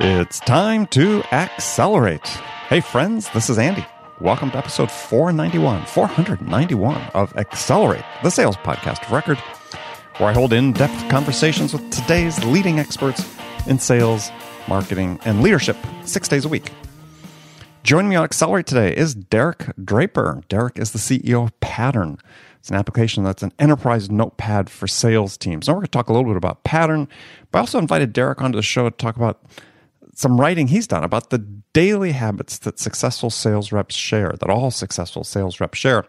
It's 0.00 0.38
time 0.40 0.86
to 0.88 1.24
accelerate. 1.32 2.26
Hey, 2.68 2.80
friends, 2.80 3.28
this 3.30 3.50
is 3.50 3.58
Andy. 3.58 3.84
Welcome 4.20 4.52
to 4.52 4.58
episode 4.58 4.88
491, 4.88 5.86
491 5.86 7.02
of 7.14 7.36
Accelerate, 7.36 8.04
the 8.22 8.30
sales 8.30 8.56
podcast 8.58 9.04
of 9.04 9.10
record, 9.10 9.38
where 10.18 10.28
I 10.28 10.32
hold 10.32 10.52
in 10.52 10.72
depth 10.72 11.08
conversations 11.08 11.72
with 11.72 11.90
today's 11.90 12.44
leading 12.44 12.78
experts 12.78 13.28
in 13.66 13.80
sales, 13.80 14.30
marketing, 14.68 15.18
and 15.24 15.42
leadership 15.42 15.76
six 16.04 16.28
days 16.28 16.44
a 16.44 16.48
week. 16.48 16.70
Joining 17.82 18.10
me 18.10 18.16
on 18.16 18.22
Accelerate 18.22 18.66
today 18.66 18.94
is 18.94 19.16
Derek 19.16 19.64
Draper. 19.84 20.42
Derek 20.48 20.78
is 20.78 20.92
the 20.92 20.98
CEO 20.98 21.44
of 21.44 21.58
Pattern. 21.58 22.18
It's 22.58 22.70
an 22.70 22.76
application 22.76 23.24
that's 23.24 23.42
an 23.42 23.52
enterprise 23.58 24.10
notepad 24.10 24.68
for 24.68 24.86
sales 24.86 25.36
teams. 25.36 25.68
Now, 25.68 25.74
we're 25.74 25.80
going 25.80 25.86
to 25.86 25.90
talk 25.92 26.08
a 26.08 26.12
little 26.12 26.28
bit 26.28 26.36
about 26.36 26.64
Pattern, 26.64 27.08
but 27.50 27.58
I 27.58 27.60
also 27.60 27.78
invited 27.78 28.12
Derek 28.12 28.42
onto 28.42 28.56
the 28.56 28.62
show 28.62 28.88
to 28.88 28.96
talk 28.96 29.16
about 29.16 29.42
some 30.14 30.40
writing 30.40 30.66
he's 30.66 30.86
done 30.86 31.04
about 31.04 31.30
the 31.30 31.38
daily 31.38 32.12
habits 32.12 32.58
that 32.58 32.78
successful 32.78 33.30
sales 33.30 33.70
reps 33.70 33.94
share, 33.94 34.34
that 34.40 34.50
all 34.50 34.70
successful 34.70 35.22
sales 35.22 35.60
reps 35.60 35.78
share. 35.78 36.04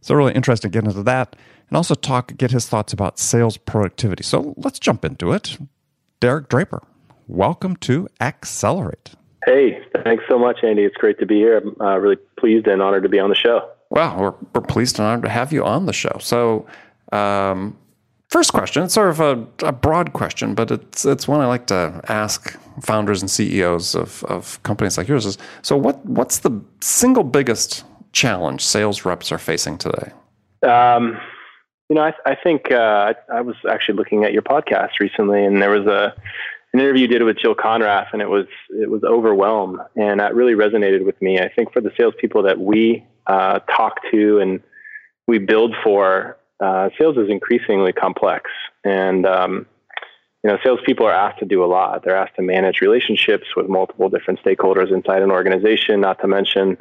So, 0.00 0.14
really 0.14 0.34
interested 0.34 0.68
to 0.68 0.72
get 0.72 0.84
into 0.84 1.02
that 1.04 1.36
and 1.68 1.76
also 1.76 1.94
talk, 1.94 2.36
get 2.36 2.50
his 2.50 2.68
thoughts 2.68 2.92
about 2.92 3.18
sales 3.18 3.56
productivity. 3.56 4.24
So, 4.24 4.54
let's 4.56 4.80
jump 4.80 5.04
into 5.04 5.32
it. 5.32 5.56
Derek 6.18 6.48
Draper, 6.48 6.82
welcome 7.28 7.76
to 7.76 8.08
Accelerate. 8.20 9.12
Hey, 9.44 9.82
thanks 10.04 10.24
so 10.28 10.38
much, 10.38 10.58
Andy. 10.62 10.82
It's 10.82 10.96
great 10.96 11.18
to 11.18 11.26
be 11.26 11.36
here. 11.36 11.58
I'm 11.58 11.80
uh, 11.80 11.96
really 11.96 12.16
pleased 12.38 12.66
and 12.68 12.80
honored 12.80 13.02
to 13.02 13.08
be 13.08 13.18
on 13.18 13.28
the 13.28 13.34
show. 13.34 13.68
Well, 13.92 14.16
we're, 14.18 14.34
we're 14.54 14.66
pleased 14.66 14.98
and 14.98 15.06
honored 15.06 15.24
to 15.24 15.28
have 15.28 15.52
you 15.52 15.62
on 15.66 15.84
the 15.84 15.92
show. 15.92 16.16
So, 16.18 16.66
um, 17.12 17.76
first 18.30 18.54
question, 18.54 18.84
it's 18.84 18.94
sort 18.94 19.10
of 19.10 19.20
a, 19.20 19.46
a, 19.66 19.72
broad 19.72 20.14
question, 20.14 20.54
but 20.54 20.70
it's 20.70 21.04
it's 21.04 21.28
one 21.28 21.42
I 21.42 21.46
like 21.46 21.66
to 21.66 22.00
ask 22.08 22.58
founders 22.80 23.20
and 23.20 23.30
CEOs 23.30 23.94
of, 23.94 24.24
of 24.24 24.62
companies 24.62 24.96
like 24.96 25.08
yours. 25.08 25.26
Is 25.26 25.36
so 25.60 25.76
what 25.76 26.02
what's 26.06 26.38
the 26.38 26.58
single 26.80 27.22
biggest 27.22 27.84
challenge 28.12 28.64
sales 28.64 29.04
reps 29.04 29.30
are 29.30 29.36
facing 29.36 29.76
today? 29.76 30.10
Um, 30.66 31.18
you 31.90 31.96
know, 31.96 32.02
I, 32.02 32.14
I 32.24 32.34
think 32.34 32.72
uh, 32.72 33.12
I, 33.28 33.36
I 33.36 33.40
was 33.42 33.56
actually 33.70 33.96
looking 33.96 34.24
at 34.24 34.32
your 34.32 34.40
podcast 34.40 35.00
recently, 35.00 35.44
and 35.44 35.60
there 35.60 35.68
was 35.68 35.86
a 35.86 36.14
an 36.72 36.80
interview 36.80 37.02
you 37.02 37.08
did 37.08 37.24
with 37.24 37.36
Jill 37.36 37.54
Konrath, 37.54 38.08
and 38.14 38.22
it 38.22 38.30
was 38.30 38.46
it 38.70 38.90
was 38.90 39.04
overwhelm, 39.04 39.82
and 39.96 40.18
that 40.20 40.34
really 40.34 40.54
resonated 40.54 41.04
with 41.04 41.20
me. 41.20 41.40
I 41.40 41.50
think 41.50 41.74
for 41.74 41.82
the 41.82 41.92
salespeople 41.94 42.42
that 42.44 42.58
we 42.58 43.04
uh, 43.26 43.60
talk 43.60 44.00
to 44.10 44.38
and 44.38 44.62
we 45.26 45.38
build 45.38 45.74
for, 45.82 46.36
uh, 46.60 46.90
sales 46.98 47.16
is 47.16 47.28
increasingly 47.28 47.92
complex, 47.92 48.50
and 48.84 49.26
um, 49.26 49.66
you 50.42 50.50
know, 50.50 50.58
salespeople 50.62 51.06
are 51.06 51.12
asked 51.12 51.38
to 51.38 51.44
do 51.44 51.64
a 51.64 51.66
lot. 51.66 52.04
They're 52.04 52.16
asked 52.16 52.36
to 52.36 52.42
manage 52.42 52.80
relationships 52.80 53.46
with 53.56 53.68
multiple 53.68 54.08
different 54.08 54.40
stakeholders 54.42 54.92
inside 54.92 55.22
an 55.22 55.30
organization. 55.30 56.00
Not 56.00 56.20
to 56.20 56.26
mention, 56.26 56.70
you 56.70 56.76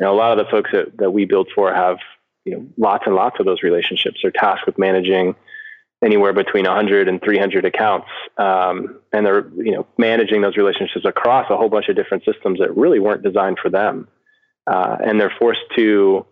know, 0.00 0.12
a 0.12 0.16
lot 0.16 0.38
of 0.38 0.44
the 0.44 0.50
folks 0.50 0.70
that, 0.72 0.96
that 0.98 1.10
we 1.10 1.24
build 1.24 1.48
for 1.54 1.72
have 1.72 1.98
you 2.44 2.56
know 2.56 2.66
lots 2.76 3.04
and 3.06 3.14
lots 3.14 3.40
of 3.40 3.46
those 3.46 3.62
relationships. 3.62 4.20
They're 4.22 4.30
tasked 4.30 4.66
with 4.66 4.78
managing 4.78 5.34
anywhere 6.04 6.32
between 6.32 6.64
100 6.64 7.08
and 7.08 7.20
300 7.20 7.64
accounts, 7.64 8.08
um, 8.36 9.00
and 9.12 9.24
they're 9.24 9.48
you 9.56 9.72
know 9.72 9.86
managing 9.96 10.42
those 10.42 10.56
relationships 10.56 11.04
across 11.06 11.50
a 11.50 11.56
whole 11.56 11.70
bunch 11.70 11.88
of 11.88 11.96
different 11.96 12.24
systems 12.24 12.58
that 12.60 12.76
really 12.76 13.00
weren't 13.00 13.22
designed 13.22 13.58
for 13.60 13.70
them 13.70 14.08
uh, 14.68 14.96
and 15.04 15.20
they're 15.20 15.34
forced 15.38 15.62
to 15.76 16.26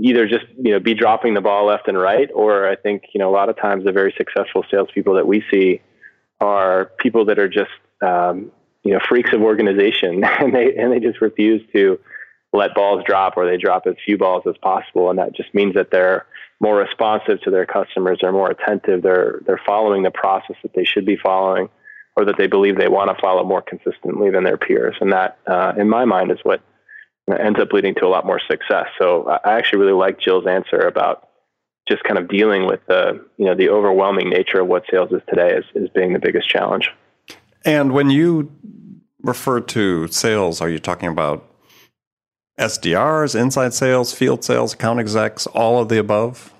either 0.00 0.26
just 0.26 0.46
you 0.56 0.72
know 0.72 0.80
be 0.80 0.94
dropping 0.94 1.34
the 1.34 1.40
ball 1.40 1.66
left 1.66 1.88
and 1.88 1.98
right, 1.98 2.30
or 2.34 2.68
I 2.68 2.76
think 2.76 3.04
you 3.14 3.18
know 3.18 3.28
a 3.28 3.34
lot 3.34 3.48
of 3.48 3.56
times 3.56 3.84
the 3.84 3.92
very 3.92 4.14
successful 4.16 4.64
salespeople 4.70 5.14
that 5.14 5.26
we 5.26 5.44
see 5.50 5.80
are 6.40 6.86
people 6.98 7.24
that 7.26 7.38
are 7.38 7.48
just 7.48 7.70
um, 8.02 8.50
you 8.84 8.92
know 8.92 9.00
freaks 9.08 9.32
of 9.32 9.42
organization, 9.42 10.24
and 10.40 10.54
they 10.54 10.74
and 10.76 10.92
they 10.92 11.00
just 11.00 11.20
refuse 11.20 11.62
to 11.72 11.98
let 12.52 12.74
balls 12.74 13.02
drop, 13.06 13.36
or 13.36 13.44
they 13.44 13.58
drop 13.58 13.86
as 13.86 13.94
few 14.04 14.16
balls 14.16 14.44
as 14.48 14.56
possible, 14.62 15.10
and 15.10 15.18
that 15.18 15.34
just 15.34 15.52
means 15.54 15.74
that 15.74 15.90
they're 15.90 16.26
more 16.60 16.76
responsive 16.76 17.40
to 17.42 17.50
their 17.50 17.66
customers, 17.66 18.18
they're 18.20 18.32
more 18.32 18.50
attentive, 18.50 19.02
they're 19.02 19.40
they're 19.46 19.60
following 19.66 20.02
the 20.02 20.10
process 20.10 20.56
that 20.62 20.72
they 20.74 20.84
should 20.84 21.04
be 21.04 21.16
following, 21.16 21.68
or 22.16 22.24
that 22.24 22.36
they 22.38 22.46
believe 22.46 22.78
they 22.78 22.88
want 22.88 23.10
to 23.10 23.20
follow 23.20 23.44
more 23.44 23.62
consistently 23.62 24.30
than 24.30 24.44
their 24.44 24.56
peers, 24.56 24.96
and 25.00 25.12
that 25.12 25.38
uh, 25.46 25.72
in 25.76 25.88
my 25.88 26.04
mind 26.04 26.30
is 26.30 26.38
what 26.44 26.62
ends 27.32 27.60
up 27.60 27.72
leading 27.72 27.94
to 27.96 28.06
a 28.06 28.08
lot 28.08 28.26
more 28.26 28.40
success. 28.50 28.86
So 29.00 29.28
I 29.44 29.56
actually 29.56 29.80
really 29.80 29.92
like 29.92 30.20
Jill's 30.20 30.46
answer 30.46 30.78
about 30.78 31.28
just 31.88 32.04
kind 32.04 32.18
of 32.18 32.28
dealing 32.28 32.66
with 32.66 32.80
the 32.86 33.24
you 33.38 33.46
know 33.46 33.54
the 33.54 33.68
overwhelming 33.68 34.28
nature 34.28 34.60
of 34.60 34.66
what 34.66 34.84
sales 34.90 35.10
is 35.12 35.22
today 35.28 35.56
as, 35.56 35.64
as 35.80 35.88
being 35.94 36.12
the 36.12 36.18
biggest 36.18 36.48
challenge. 36.48 36.90
And 37.64 37.92
when 37.92 38.10
you 38.10 38.52
refer 39.22 39.60
to 39.60 40.08
sales, 40.08 40.60
are 40.60 40.68
you 40.68 40.78
talking 40.78 41.08
about 41.08 41.44
SDRs, 42.58 43.38
inside 43.38 43.74
sales, 43.74 44.12
field 44.12 44.44
sales, 44.44 44.74
account 44.74 45.00
execs, 45.00 45.46
all 45.48 45.80
of 45.80 45.88
the 45.88 45.98
above? 45.98 46.52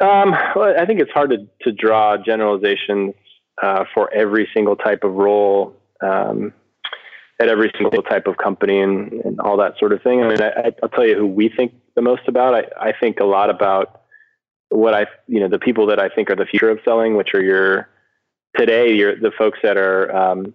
Um, 0.00 0.36
well, 0.54 0.74
I 0.78 0.84
think 0.86 1.00
it's 1.00 1.10
hard 1.10 1.30
to, 1.30 1.48
to 1.62 1.72
draw 1.72 2.16
generalizations 2.18 3.14
uh, 3.62 3.84
for 3.94 4.12
every 4.12 4.48
single 4.54 4.76
type 4.76 5.02
of 5.02 5.14
role. 5.14 5.74
Um, 6.02 6.52
at 7.40 7.48
every 7.48 7.70
single 7.76 8.02
type 8.02 8.26
of 8.26 8.36
company 8.36 8.80
and, 8.80 9.12
and 9.24 9.40
all 9.40 9.56
that 9.56 9.78
sort 9.78 9.92
of 9.92 10.02
thing. 10.02 10.22
I 10.22 10.28
mean, 10.28 10.42
I, 10.42 10.72
will 10.82 10.88
tell 10.88 11.06
you 11.06 11.16
who 11.16 11.26
we 11.26 11.48
think 11.48 11.72
the 11.94 12.02
most 12.02 12.22
about. 12.26 12.54
I, 12.54 12.88
I 12.88 12.92
think 12.98 13.20
a 13.20 13.24
lot 13.24 13.48
about 13.48 14.02
what 14.70 14.94
I, 14.94 15.06
you 15.26 15.40
know, 15.40 15.48
the 15.48 15.58
people 15.58 15.86
that 15.86 16.00
I 16.00 16.08
think 16.08 16.30
are 16.30 16.36
the 16.36 16.46
future 16.46 16.70
of 16.70 16.80
selling, 16.84 17.16
which 17.16 17.34
are 17.34 17.42
your 17.42 17.88
today, 18.56 18.92
you're 18.92 19.14
the 19.14 19.30
folks 19.38 19.58
that 19.62 19.76
are, 19.76 20.14
um, 20.14 20.52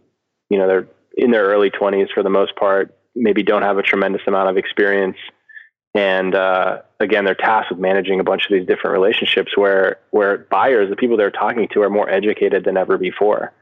you 0.50 0.58
know, 0.58 0.68
they're 0.68 0.88
in 1.16 1.32
their 1.32 1.46
early 1.46 1.70
20s 1.70 2.12
for 2.14 2.24
the 2.24 2.30
most 2.30 2.56
part, 2.56 2.96
maybe 3.16 3.44
don't 3.44 3.62
have 3.62 3.78
a 3.78 3.84
tremendous 3.84 4.22
amount 4.28 4.50
of 4.50 4.58
experience. 4.58 5.18
And 5.96 6.34
uh, 6.34 6.80
again, 7.00 7.24
they're 7.24 7.36
tasked 7.36 7.72
with 7.72 7.80
managing 7.80 8.20
a 8.20 8.24
bunch 8.24 8.46
of 8.46 8.52
these 8.52 8.66
different 8.66 8.94
relationships 8.94 9.56
where 9.56 10.00
where 10.10 10.40
buyers, 10.50 10.90
the 10.90 10.96
people 10.96 11.18
they're 11.18 11.30
talking 11.30 11.68
to, 11.74 11.82
are 11.84 11.90
more 11.90 12.10
educated 12.10 12.66
than 12.66 12.78
ever 12.78 12.98
before. 12.98 13.54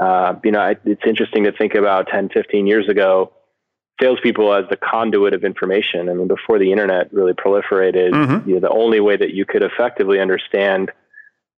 Uh, 0.00 0.34
you 0.44 0.52
know, 0.52 0.74
it's 0.84 1.02
interesting 1.06 1.44
to 1.44 1.52
think 1.52 1.74
about 1.74 2.08
10, 2.08 2.28
15 2.28 2.66
years 2.66 2.88
ago, 2.88 3.32
salespeople 4.00 4.54
as 4.54 4.64
the 4.70 4.76
conduit 4.76 5.34
of 5.34 5.44
information. 5.44 6.08
I 6.08 6.14
mean, 6.14 6.28
before 6.28 6.58
the 6.58 6.70
internet 6.70 7.12
really 7.12 7.32
proliferated, 7.32 8.12
mm-hmm. 8.12 8.48
you 8.48 8.54
know, 8.54 8.60
the 8.60 8.70
only 8.70 9.00
way 9.00 9.16
that 9.16 9.34
you 9.34 9.44
could 9.44 9.62
effectively 9.62 10.20
understand, 10.20 10.92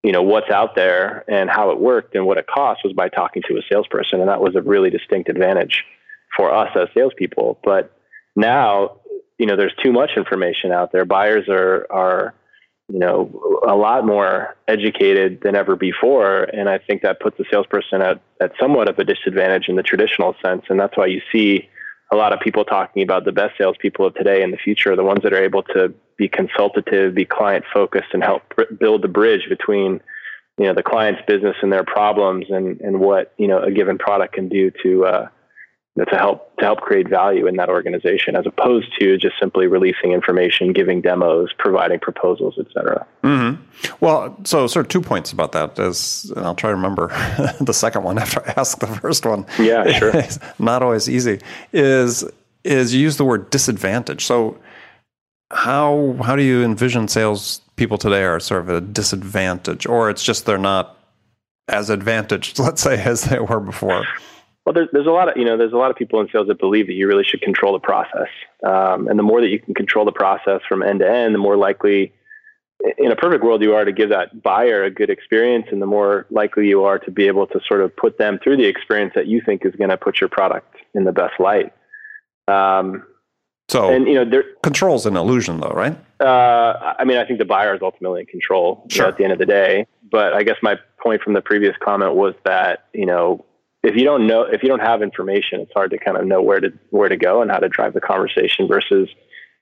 you 0.03 0.13
know, 0.13 0.23
what's 0.23 0.51
out 0.51 0.75
there 0.75 1.25
and 1.29 1.51
how 1.51 1.71
it 1.71 1.79
worked 1.79 2.15
and 2.15 2.25
what 2.25 2.39
it 2.39 2.47
cost 2.47 2.81
was 2.83 2.95
by 2.95 3.09
talking 3.09 3.43
to 3.49 3.59
a 3.59 3.63
salesperson, 3.71 4.21
and 4.21 4.29
that 4.29 4.41
was 4.41 4.57
a 4.57 4.63
really 4.63 4.89
distinct 4.89 5.29
advantage 5.29 5.85
for 6.35 6.53
us 6.53 6.71
as 6.75 6.89
salespeople. 6.95 7.59
But 7.63 7.95
now, 8.37 9.01
you 9.39 9.47
know, 9.47 9.57
there's 9.57 9.75
too 9.83 9.93
much 9.93 10.13
information 10.17 10.73
out 10.73 10.93
there. 10.93 11.05
Buyers 11.05 11.47
are 11.49 11.87
are 11.91 12.35
you 12.93 12.99
know, 12.99 13.61
a 13.67 13.77
lot 13.77 14.05
more 14.05 14.57
educated 14.67 15.41
than 15.43 15.55
ever 15.55 15.77
before. 15.77 16.45
And 16.45 16.69
I 16.69 16.79
think 16.79 17.03
that 17.03 17.21
puts 17.21 17.39
the 17.39 17.45
salesperson 17.51 18.03
at, 18.03 18.21
at 18.41 18.53
somewhat 18.61 18.89
of 18.89 18.99
a 18.99 19.05
disadvantage 19.05 19.69
in 19.69 19.77
the 19.77 19.83
traditional 19.83 20.35
sense. 20.43 20.65
And 20.69 20.79
that's 20.81 20.97
why 20.97 21.07
you 21.07 21.21
see 21.33 21.69
a 22.13 22.17
lot 22.17 22.33
of 22.33 22.41
people 22.41 22.65
talking 22.65 23.03
about 23.03 23.25
the 23.25 23.33
best 23.33 23.57
salespeople 23.57 24.07
of 24.07 24.15
today 24.15 24.43
and 24.43 24.53
the 24.53 24.57
future, 24.57 24.93
are 24.93 24.97
the 24.97 25.05
ones 25.05 25.23
that 25.23 25.33
are 25.33 25.43
able 25.43 25.63
to 25.63 25.95
be 26.17 26.29
consultative, 26.29 27.15
be 27.15 27.25
client 27.25 27.65
focused, 27.73 28.09
and 28.13 28.25
help 28.25 28.43
build 28.79 29.03
the 29.03 29.09
bridge 29.09 29.49
between, 29.49 30.01
you 30.59 30.67
know, 30.67 30.75
the 30.75 30.83
client's 30.83 31.23
business 31.27 31.57
and 31.63 31.73
their 31.73 31.85
problems 31.85 32.47
and, 32.51 32.81
and 32.81 32.99
what, 32.99 33.33
you 33.39 33.47
know, 33.47 33.63
a 33.63 33.71
given 33.71 33.97
product 33.97 34.35
can 34.35 34.49
do 34.49 34.73
to, 34.83 35.05
uh, 35.05 35.29
to 36.09 36.17
help 36.17 36.57
to 36.57 36.65
help 36.65 36.81
create 36.81 37.09
value 37.09 37.47
in 37.47 37.57
that 37.57 37.69
organization, 37.69 38.37
as 38.37 38.47
opposed 38.47 38.89
to 38.99 39.17
just 39.17 39.35
simply 39.39 39.67
releasing 39.67 40.13
information, 40.13 40.73
giving 40.73 41.01
demos, 41.01 41.53
providing 41.59 41.99
proposals, 41.99 42.59
etc. 42.59 43.07
Mm-hmm. 43.23 43.63
Well, 44.01 44.37
so 44.45 44.67
sort 44.67 44.87
of 44.87 44.91
two 44.91 45.01
points 45.01 45.33
about 45.33 45.53
that. 45.53 45.79
Is 45.79 46.33
I'll 46.37 46.55
try 46.55 46.71
to 46.71 46.77
remember 46.77 47.09
the 47.61 47.75
second 47.75 48.05
one 48.05 48.19
after 48.19 48.41
I 48.47 48.55
ask 48.57 48.79
the 48.79 48.87
first 48.87 49.27
one. 49.27 49.47
Yeah, 49.59 49.91
sure. 49.99 50.23
not 50.59 50.83
always 50.83 51.09
easy. 51.09 51.41
Is 51.73 52.25
is 52.65 52.95
you 52.95 53.01
use 53.01 53.17
the 53.17 53.25
word 53.25 53.51
disadvantage. 53.51 54.25
So 54.25 54.59
how 55.51 56.17
how 56.23 56.37
do 56.37 56.43
you 56.43 56.63
envision 56.63 57.09
sales 57.09 57.61
people 57.77 57.99
today 57.99 58.23
are 58.23 58.41
sort 58.41 58.63
of 58.63 58.69
a 58.69 58.81
disadvantage, 58.81 59.87
or 59.87 60.11
it's 60.11 60.23
just 60.23 60.47
they're 60.47 60.59
not 60.59 60.97
as 61.69 61.91
advantaged, 61.91 62.59
let's 62.59 62.83
say, 62.83 63.03
as 63.03 63.25
they 63.25 63.39
were 63.39 63.61
before? 63.61 64.05
Well, 64.67 64.75
there's, 64.75 64.89
there's 64.93 65.07
a 65.07 65.11
lot 65.11 65.29
of 65.29 65.37
you 65.37 65.45
know 65.45 65.57
there's 65.57 65.73
a 65.73 65.77
lot 65.77 65.91
of 65.91 65.97
people 65.97 66.21
in 66.21 66.29
sales 66.31 66.49
that 66.49 66.59
believe 66.59 66.87
that 66.87 66.93
you 66.93 67.09
really 67.09 67.25
should 67.25 67.41
control 67.41 67.73
the 67.73 67.79
process, 67.79 68.29
um, 68.67 69.09
and 69.09 69.19
the 69.19 69.23
more 69.23 69.41
that 69.41 69.49
you 69.49 69.59
can 69.59 69.75
control 69.75 70.05
the 70.05 70.13
process 70.13 70.61
from 70.69 70.83
end 70.83 71.01
to 71.01 71.11
end, 71.11 71.35
the 71.35 71.39
more 71.39 71.57
likely, 71.57 72.13
in 72.99 73.11
a 73.11 73.17
perfect 73.17 73.43
world, 73.43 73.63
you 73.63 73.75
are 73.75 73.85
to 73.85 73.93
give 73.93 74.11
that 74.11 74.43
buyer 74.43 74.85
a 74.85 74.91
good 74.91 75.09
experience, 75.09 75.67
and 75.73 75.81
the 75.81 75.87
more 75.87 76.27
likely 76.31 76.69
you 76.69 76.85
are 76.85 76.99
to 76.99 77.11
be 77.11 77.27
able 77.27 77.47
to 77.47 77.61
sort 77.67 77.81
of 77.81 77.95
put 77.97 78.19
them 78.19 78.39
through 78.43 78.59
the 78.59 78.67
experience 78.67 79.13
that 79.15 79.27
you 79.27 79.41
think 79.45 79.65
is 79.65 79.75
going 79.77 79.91
to 79.91 79.97
put 79.97 80.21
your 80.21 80.29
product 80.29 80.77
in 80.95 81.05
the 81.05 81.13
best 81.13 81.41
light. 81.41 81.73
Um, 82.47 83.05
so, 83.71 83.89
and 83.89 84.07
you 84.09 84.15
know, 84.15 84.29
there, 84.29 84.45
control's 84.63 85.07
an 85.07 85.17
illusion, 85.17 85.61
though, 85.61 85.71
right? 85.71 85.97
Uh, 86.21 86.95
I 86.99 87.05
mean, 87.05 87.19
I 87.19 87.25
think 87.25 87.39
the 87.39 87.45
buyer 87.45 87.75
is 87.75 87.81
ultimately 87.83 88.21
in 88.21 88.27
control 88.27 88.85
sure. 88.89 88.99
you 88.99 89.03
know, 89.03 89.09
at 89.09 89.17
the 89.17 89.25
end 89.25 89.33
of 89.33 89.39
the 89.39 89.47
day. 89.47 89.87
But 90.11 90.33
I 90.33 90.43
guess 90.43 90.57
my 90.61 90.77
point 91.01 91.23
from 91.23 91.35
the 91.35 91.41
previous 91.41 91.77
comment 91.83 92.15
was 92.15 92.35
that 92.45 92.87
you 92.93 93.07
know 93.07 93.45
if 93.83 93.97
you 93.97 94.05
don't 94.05 94.27
know 94.27 94.43
if 94.43 94.63
you 94.63 94.69
don't 94.69 94.81
have 94.81 95.03
information, 95.03 95.61
it's 95.61 95.73
hard 95.73 95.91
to 95.93 95.99
kind 95.99 96.17
of 96.17 96.27
know 96.27 96.43
where 96.43 96.61
to 96.61 96.73
where 96.91 97.09
to 97.09 97.17
go 97.17 97.43
and 97.43 97.51
how 97.51 97.59
to 97.59 97.69
drive 97.69 97.95
the 97.95 98.01
conversation. 98.01 98.69
Versus, 98.69 99.09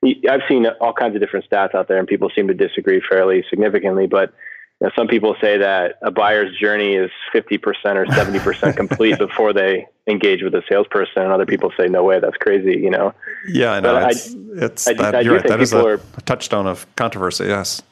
I've 0.05 0.43
seen 0.49 0.67
all 0.81 0.93
kinds 0.93 1.15
of 1.15 1.21
different 1.21 1.49
stats 1.49 1.75
out 1.75 1.89
there, 1.89 1.99
and 1.99 2.09
people 2.09 2.31
seem 2.35 2.49
to 2.49 2.55
disagree 2.55 3.01
fairly 3.09 3.45
significantly. 3.49 4.07
But 4.07 4.35
you 4.81 4.87
know, 4.87 4.93
some 4.97 5.09
people 5.09 5.35
say 5.41 5.59
that 5.59 5.99
a 6.03 6.11
buyer's 6.11 6.57
journey 6.57 6.95
is 6.95 7.11
50% 7.35 7.59
or 7.97 8.07
70% 8.07 8.77
complete 8.77 9.19
before 9.19 9.53
they 9.53 9.87
engage 10.07 10.43
with 10.43 10.55
a 10.55 10.63
salesperson. 10.69 11.23
And 11.23 11.33
other 11.33 11.47
people 11.47 11.73
say, 11.77 11.89
no 11.89 12.05
way, 12.05 12.21
that's 12.21 12.37
crazy, 12.37 12.79
you 12.79 12.91
know? 12.91 13.13
Yeah, 13.49 13.73
I 13.73 14.09
it's, 14.09 14.35
I, 14.35 14.39
it's 14.65 14.89
I, 14.89 14.93
that, 14.95 15.15
I 15.17 15.21
you're 15.21 15.37
right. 15.37 15.49
That 15.49 15.61
is 15.61 15.73
a, 15.73 15.85
are, 15.85 16.01
a 16.17 16.21
touchstone 16.23 16.69
of 16.69 16.87
controversy, 16.95 17.47
yes. 17.47 17.83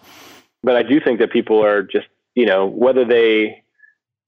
But 0.62 0.76
I 0.76 0.84
do 0.84 1.00
think 1.00 1.18
that 1.18 1.32
people 1.32 1.64
are 1.64 1.82
just, 1.82 2.06
you 2.36 2.46
know, 2.46 2.66
whether 2.66 3.04
they, 3.04 3.64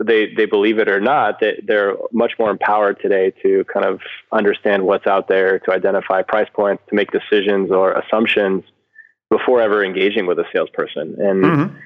they, 0.03 0.33
they 0.35 0.47
believe 0.47 0.79
it 0.79 0.89
or 0.89 1.01
not, 1.01 1.41
that 1.41 1.67
they're 1.67 1.97
much 2.13 2.33
more 2.39 2.51
empowered 2.51 3.01
today 3.01 3.33
to 3.43 3.65
kind 3.73 3.85
of 3.85 4.01
understand 4.33 4.85
what's 4.85 5.07
out 5.07 5.29
there, 5.29 5.59
to 5.61 5.73
identify 5.73 6.23
price 6.23 6.49
points, 6.55 6.83
to 6.89 6.95
make 6.95 7.11
decisions 7.11 7.71
or 7.71 7.93
assumptions 7.93 8.65
before 9.31 9.61
ever 9.61 9.85
engaging 9.85 10.27
with 10.27 10.39
a 10.39 10.45
salesperson. 10.53 11.17
And, 11.19 11.45
mm-hmm 11.45 11.77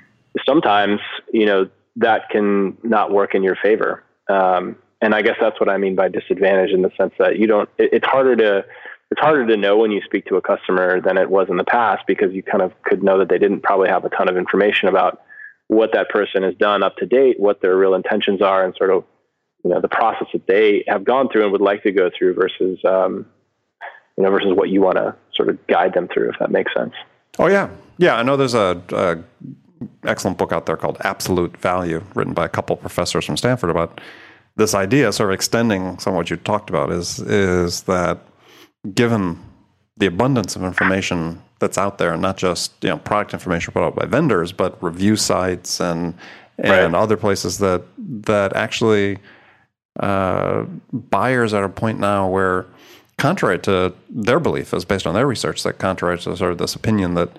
sometimes 0.46 1.00
you 1.32 1.46
know 1.46 1.68
that 1.96 2.28
can 2.30 2.76
not 2.82 3.12
work 3.12 3.34
in 3.34 3.42
your 3.42 3.56
favor. 3.56 4.02
Um, 4.28 4.76
and 5.00 5.14
I 5.14 5.22
guess 5.22 5.36
that's 5.40 5.58
what 5.60 5.68
I 5.68 5.76
mean 5.76 5.94
by 5.94 6.08
disadvantage 6.08 6.70
in 6.70 6.82
the 6.82 6.90
sense 6.96 7.12
that 7.18 7.38
you 7.38 7.46
don't. 7.46 7.68
It, 7.78 7.90
it's 7.92 8.06
harder 8.06 8.36
to 8.36 8.64
it's 9.10 9.20
harder 9.20 9.46
to 9.46 9.56
know 9.56 9.76
when 9.76 9.90
you 9.90 10.00
speak 10.04 10.24
to 10.26 10.36
a 10.36 10.40
customer 10.42 11.00
than 11.00 11.18
it 11.18 11.28
was 11.28 11.48
in 11.50 11.56
the 11.56 11.64
past 11.64 12.04
because 12.06 12.32
you 12.32 12.42
kind 12.42 12.62
of 12.62 12.72
could 12.84 13.02
know 13.02 13.18
that 13.18 13.28
they 13.28 13.38
didn't 13.38 13.60
probably 13.60 13.88
have 13.88 14.04
a 14.04 14.08
ton 14.08 14.28
of 14.28 14.36
information 14.36 14.88
about 14.88 15.22
what 15.72 15.92
that 15.92 16.08
person 16.10 16.42
has 16.42 16.54
done 16.54 16.82
up 16.82 16.96
to 16.96 17.06
date, 17.06 17.40
what 17.40 17.62
their 17.62 17.76
real 17.76 17.94
intentions 17.94 18.42
are, 18.42 18.64
and 18.64 18.74
sort 18.76 18.90
of 18.90 19.04
you 19.64 19.70
know 19.70 19.80
the 19.80 19.88
process 19.88 20.28
that 20.32 20.46
they 20.46 20.84
have 20.86 21.04
gone 21.04 21.28
through 21.28 21.44
and 21.44 21.52
would 21.52 21.60
like 21.60 21.82
to 21.82 21.92
go 21.92 22.10
through 22.16 22.34
versus 22.34 22.78
um, 22.84 23.26
you 24.16 24.24
know 24.24 24.30
versus 24.30 24.52
what 24.54 24.68
you 24.68 24.80
want 24.80 24.96
to 24.96 25.14
sort 25.34 25.48
of 25.48 25.66
guide 25.66 25.94
them 25.94 26.08
through, 26.08 26.30
if 26.30 26.38
that 26.38 26.50
makes 26.50 26.72
sense. 26.74 26.92
Oh 27.38 27.46
yeah, 27.46 27.70
yeah. 27.98 28.16
I 28.16 28.22
know 28.22 28.36
there's 28.36 28.54
a, 28.54 28.80
a 28.90 29.18
excellent 30.06 30.38
book 30.38 30.52
out 30.52 30.66
there 30.66 30.76
called 30.76 30.98
Absolute 31.00 31.56
Value, 31.56 32.04
written 32.14 32.34
by 32.34 32.44
a 32.44 32.48
couple 32.48 32.76
professors 32.76 33.24
from 33.24 33.36
Stanford 33.36 33.70
about 33.70 34.00
this 34.56 34.74
idea, 34.74 35.12
sort 35.12 35.30
of 35.30 35.34
extending 35.34 35.98
some 35.98 36.12
of 36.12 36.18
what 36.18 36.28
you 36.28 36.36
talked 36.36 36.68
about, 36.68 36.92
is 36.92 37.18
is 37.20 37.82
that 37.84 38.18
given 38.94 39.38
the 39.96 40.06
abundance 40.06 40.56
of 40.56 40.64
information 40.64 41.40
that's 41.62 41.78
out 41.78 41.96
there, 41.96 42.12
and 42.12 42.20
not 42.20 42.36
just 42.36 42.72
you 42.82 42.90
know 42.90 42.98
product 42.98 43.32
information 43.32 43.72
put 43.72 43.82
out 43.82 43.94
by 43.94 44.04
vendors, 44.04 44.52
but 44.52 44.82
review 44.82 45.16
sites 45.16 45.80
and 45.80 46.14
and 46.58 46.92
right. 46.92 47.00
other 47.00 47.16
places 47.16 47.58
that 47.58 47.82
that 48.26 48.54
actually 48.54 49.18
uh, 50.00 50.64
buyers 50.92 51.54
are 51.54 51.64
at 51.64 51.70
a 51.70 51.72
point 51.72 51.98
now 51.98 52.28
where, 52.28 52.66
contrary 53.16 53.58
to 53.60 53.94
their 54.10 54.40
belief, 54.40 54.74
is 54.74 54.84
based 54.84 55.06
on 55.06 55.14
their 55.14 55.26
research, 55.26 55.62
that 55.62 55.78
contrary 55.78 56.18
to 56.18 56.36
sort 56.36 56.52
of 56.52 56.58
this 56.58 56.74
opinion 56.74 57.14
that 57.14 57.38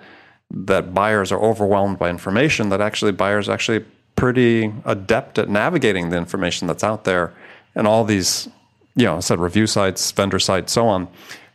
that 0.52 0.94
buyers 0.94 1.32
are 1.32 1.40
overwhelmed 1.40 1.98
by 1.98 2.10
information 2.10 2.70
that 2.70 2.80
actually 2.80 3.12
buyers 3.12 3.50
are 3.50 3.54
actually 3.54 3.84
pretty 4.16 4.72
adept 4.86 5.40
at 5.40 5.50
navigating 5.50 6.10
the 6.10 6.18
information 6.18 6.68
that's 6.68 6.84
out 6.84 7.06
there 7.06 7.34
and 7.76 7.88
all 7.88 8.04
these 8.04 8.48
you 8.96 9.06
know 9.06 9.18
I 9.18 9.20
said 9.22 9.40
review 9.40 9.66
sites 9.66 10.12
vendor 10.12 10.38
sites 10.38 10.72
so 10.72 10.88
on 10.88 11.08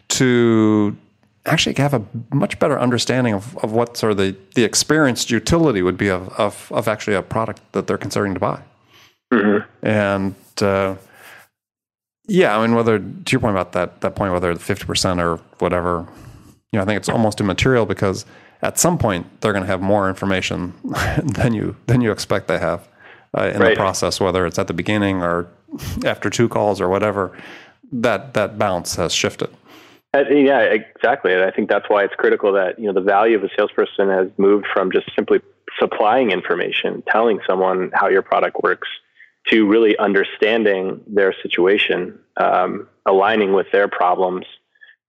to 0.08 0.96
actually 1.48 1.74
have 1.76 1.94
a 1.94 2.02
much 2.32 2.58
better 2.58 2.78
understanding 2.78 3.34
of, 3.34 3.56
of 3.58 3.72
what 3.72 3.96
sort 3.96 4.12
of 4.12 4.18
the, 4.18 4.36
the 4.54 4.64
experienced 4.64 5.30
utility 5.30 5.82
would 5.82 5.96
be 5.96 6.08
of, 6.08 6.28
of, 6.30 6.70
of 6.72 6.88
actually 6.88 7.14
a 7.14 7.22
product 7.22 7.60
that 7.72 7.86
they're 7.86 7.98
considering 7.98 8.34
to 8.34 8.40
buy 8.40 8.62
mm-hmm. 9.32 9.86
and 9.86 10.34
uh, 10.60 10.94
yeah 12.26 12.56
I 12.56 12.66
mean 12.66 12.76
whether 12.76 12.98
to 12.98 13.32
your 13.32 13.40
point 13.40 13.54
about 13.54 13.72
that 13.72 14.00
that 14.02 14.14
point 14.14 14.32
whether 14.32 14.54
50% 14.54 15.22
or 15.22 15.36
whatever 15.58 16.06
you 16.72 16.78
know 16.78 16.82
I 16.82 16.84
think 16.86 16.98
it's 16.98 17.08
almost 17.08 17.40
immaterial 17.40 17.86
because 17.86 18.24
at 18.62 18.78
some 18.78 18.98
point 18.98 19.40
they're 19.40 19.52
going 19.52 19.64
to 19.64 19.68
have 19.68 19.80
more 19.80 20.08
information 20.08 20.74
than 21.22 21.54
you 21.54 21.76
than 21.86 22.00
you 22.00 22.12
expect 22.12 22.48
they 22.48 22.58
have 22.58 22.88
uh, 23.36 23.50
in 23.54 23.60
right. 23.60 23.70
the 23.70 23.76
process, 23.76 24.20
whether 24.20 24.46
it's 24.46 24.58
at 24.58 24.66
the 24.66 24.74
beginning 24.74 25.22
or 25.22 25.48
after 26.04 26.30
two 26.30 26.48
calls 26.48 26.80
or 26.80 26.88
whatever. 26.88 27.36
That 27.90 28.34
that 28.34 28.58
balance 28.58 28.96
has 28.96 29.14
shifted. 29.14 29.50
Yeah, 30.14 30.60
exactly. 30.60 31.34
And 31.34 31.42
I 31.42 31.50
think 31.50 31.68
that's 31.68 31.88
why 31.88 32.04
it's 32.04 32.14
critical 32.14 32.52
that 32.54 32.78
you 32.78 32.86
know 32.86 32.92
the 32.92 33.02
value 33.02 33.36
of 33.36 33.44
a 33.44 33.50
salesperson 33.56 34.08
has 34.08 34.28
moved 34.38 34.66
from 34.72 34.90
just 34.90 35.10
simply 35.14 35.40
supplying 35.78 36.30
information, 36.30 37.02
telling 37.08 37.40
someone 37.46 37.90
how 37.92 38.08
your 38.08 38.22
product 38.22 38.56
works, 38.62 38.88
to 39.48 39.66
really 39.66 39.96
understanding 39.98 41.00
their 41.06 41.34
situation, 41.42 42.18
um, 42.38 42.88
aligning 43.06 43.52
with 43.52 43.66
their 43.70 43.86
problems, 43.86 44.46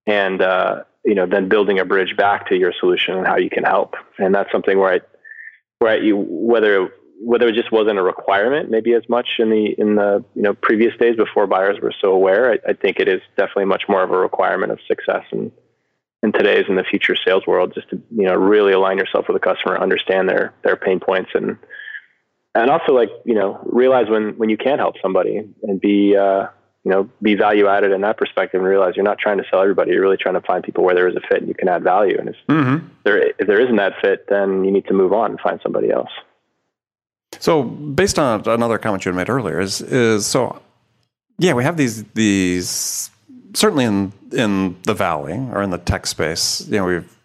and 0.06 0.42
uh, 0.42 0.84
you 1.06 1.16
know, 1.16 1.26
then 1.26 1.48
building 1.48 1.80
a 1.80 1.86
bridge 1.86 2.16
back 2.18 2.48
to 2.50 2.58
your 2.58 2.74
solution 2.80 3.18
and 3.18 3.26
how 3.26 3.38
you 3.38 3.50
can 3.50 3.64
help. 3.64 3.96
And 4.18 4.34
that's 4.36 4.52
something 4.52 4.78
where 4.78 4.94
I, 4.96 5.00
where 5.80 5.94
I, 5.94 5.96
you, 5.98 6.18
whether 6.18 6.92
whether 7.22 7.48
it 7.48 7.56
just 7.56 7.72
wasn't 7.72 8.00
a 8.00 8.04
requirement, 8.04 8.70
maybe 8.70 8.94
as 8.94 9.04
much 9.10 9.28
in 9.40 9.50
the 9.50 9.76
in 9.78 9.96
the 9.96 10.24
you 10.36 10.42
know 10.42 10.54
previous 10.54 10.96
days 11.00 11.16
before 11.16 11.48
buyers 11.48 11.78
were 11.82 11.94
so 12.02 12.12
aware. 12.12 12.52
I, 12.52 12.70
I 12.70 12.74
think 12.74 13.00
it 13.00 13.08
is 13.08 13.22
definitely 13.38 13.66
much 13.66 13.84
more 13.90 14.04
of 14.04 14.12
a 14.12 14.18
requirement 14.18 14.72
of 14.72 14.80
success 14.88 15.24
in 15.32 15.52
in 16.24 16.32
today's 16.32 16.66
and 16.68 16.78
the 16.78 16.84
future 16.84 17.16
sales 17.16 17.46
world. 17.46 17.74
Just 17.74 17.90
to 17.90 18.02
you 18.12 18.26
know 18.26 18.36
really 18.36 18.74
align 18.74 18.98
yourself 18.98 19.26
with 19.28 19.36
the 19.36 19.46
customer, 19.46 19.80
understand 19.80 20.30
their 20.30 20.54
their 20.64 20.76
pain 20.76 21.00
points, 21.00 21.32
and 21.34 21.58
and 22.56 22.70
also 22.70 22.94
like 22.94 23.10
you 23.26 23.36
know 23.36 23.60
realize 23.66 24.10
when 24.10 24.38
when 24.38 24.50
you 24.50 24.58
can't 24.58 24.80
help 24.80 24.96
somebody 25.02 25.50
and 25.64 25.82
be 25.82 26.16
uh, 26.16 26.48
you 26.86 26.92
know, 26.92 27.10
be 27.22 27.36
value 27.36 27.68
added 27.68 27.92
in 27.92 28.02
that 28.02 28.18
perspective 28.18 28.62
and 28.62 28.70
realize 28.70 28.94
you're 28.96 29.04
not 29.04 29.20
trying 29.20 29.38
to 29.38 29.44
sell 29.52 29.62
everybody. 29.62 29.92
You're 29.92 30.02
really 30.02 30.18
trying 30.18 30.36
to 30.36 30.42
find 30.42 30.64
people 30.64 30.84
where 30.84 30.96
there 30.96 31.10
is 31.10 31.16
a 31.16 31.22
fit 31.30 31.40
and 31.40 31.48
you 31.48 31.54
can 31.54 31.68
add 31.68 31.84
value. 31.84 32.18
And 32.18 32.30
if 32.30 32.36
mm-hmm. 32.48 32.88
there 33.04 33.18
if 33.18 33.48
there 33.48 33.60
isn't 33.60 33.76
that 33.76 33.94
fit, 34.02 34.26
then 34.30 34.64
you 34.64 34.72
need 34.72 34.86
to 34.88 34.94
move 34.94 35.12
on 35.12 35.32
and 35.32 35.40
find 35.40 35.60
somebody 35.62 35.92
else. 35.92 36.10
So, 37.40 37.64
based 37.64 38.20
on 38.20 38.48
another 38.48 38.78
comment 38.78 39.06
you 39.06 39.12
had 39.12 39.18
made 39.18 39.30
earlier, 39.30 39.60
is 39.60 39.82
is 39.82 40.26
so, 40.26 40.62
yeah, 41.38 41.54
we 41.54 41.64
have 41.64 41.78
these 41.78 42.04
these 42.14 43.10
certainly 43.54 43.86
in 43.86 44.14
in 44.32 44.78
the 44.84 44.94
valley 44.94 45.34
or 45.52 45.64
in 45.64 45.70
the 45.70 45.78
tech 45.78 46.06
space. 46.06 46.68
You 46.68 46.78
know, 46.78 46.86
we've 46.86 47.18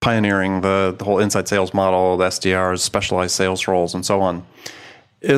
pioneering 0.00 0.60
the 0.60 0.94
the 0.96 1.04
whole 1.04 1.18
inside 1.18 1.48
sales 1.48 1.74
model, 1.74 2.16
the 2.16 2.26
SDRs, 2.26 2.80
specialized 2.80 3.34
sales 3.34 3.66
roles, 3.66 3.94
and 3.94 4.06
so 4.06 4.20
on. 4.20 4.46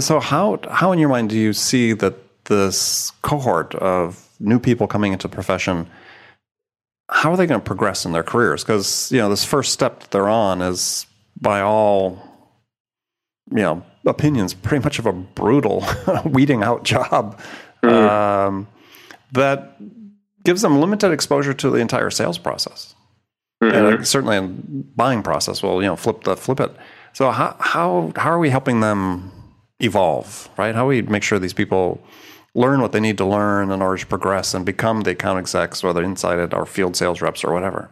So 0.00 0.20
how 0.20 0.58
how 0.70 0.92
in 0.92 0.98
your 0.98 1.08
mind 1.08 1.30
do 1.30 1.38
you 1.38 1.52
see 1.52 1.92
that 1.94 2.14
this 2.44 3.12
cohort 3.22 3.74
of 3.76 4.28
new 4.40 4.58
people 4.58 4.86
coming 4.86 5.12
into 5.12 5.28
the 5.28 5.34
profession, 5.34 5.88
how 7.08 7.30
are 7.30 7.36
they 7.36 7.46
going 7.46 7.60
to 7.60 7.64
progress 7.64 8.04
in 8.04 8.12
their 8.12 8.22
careers? 8.22 8.62
Because 8.62 9.10
you 9.10 9.18
know 9.18 9.30
this 9.30 9.44
first 9.44 9.72
step 9.72 10.00
that 10.00 10.10
they're 10.10 10.28
on 10.28 10.60
is 10.60 11.06
by 11.40 11.60
all 11.60 12.22
you 13.50 13.62
know 13.62 13.82
opinions 14.08 14.54
pretty 14.54 14.82
much 14.82 14.98
of 14.98 15.06
a 15.06 15.12
brutal 15.12 15.84
weeding 16.24 16.62
out 16.62 16.82
job 16.84 17.38
mm-hmm. 17.82 17.88
um, 17.88 18.66
that 19.32 19.76
gives 20.44 20.62
them 20.62 20.80
limited 20.80 21.12
exposure 21.12 21.54
to 21.54 21.70
the 21.70 21.78
entire 21.78 22.10
sales 22.10 22.38
process 22.38 22.94
mm-hmm. 23.62 23.74
and 23.74 24.08
certainly 24.08 24.36
in 24.36 24.90
buying 24.96 25.22
process 25.22 25.62
will 25.62 25.82
you 25.82 25.88
know 25.88 25.96
flip 25.96 26.24
the 26.24 26.36
flip 26.36 26.60
it 26.60 26.74
so 27.12 27.30
how 27.30 27.56
how 27.60 28.12
how 28.16 28.30
are 28.30 28.38
we 28.38 28.50
helping 28.50 28.80
them 28.80 29.30
evolve 29.80 30.48
right 30.56 30.74
how 30.74 30.86
we 30.88 31.02
make 31.02 31.22
sure 31.22 31.38
these 31.38 31.52
people 31.52 32.02
learn 32.58 32.80
what 32.80 32.92
they 32.92 33.00
need 33.00 33.16
to 33.18 33.24
learn 33.24 33.70
in 33.70 33.80
order 33.80 33.98
to 33.98 34.06
progress 34.06 34.52
and 34.52 34.66
become 34.66 35.02
the 35.02 35.12
account 35.12 35.38
execs, 35.38 35.82
whether 35.82 36.02
inside 36.02 36.38
it 36.38 36.52
or 36.52 36.66
field 36.66 36.96
sales 36.96 37.20
reps 37.20 37.44
or 37.44 37.52
whatever? 37.52 37.88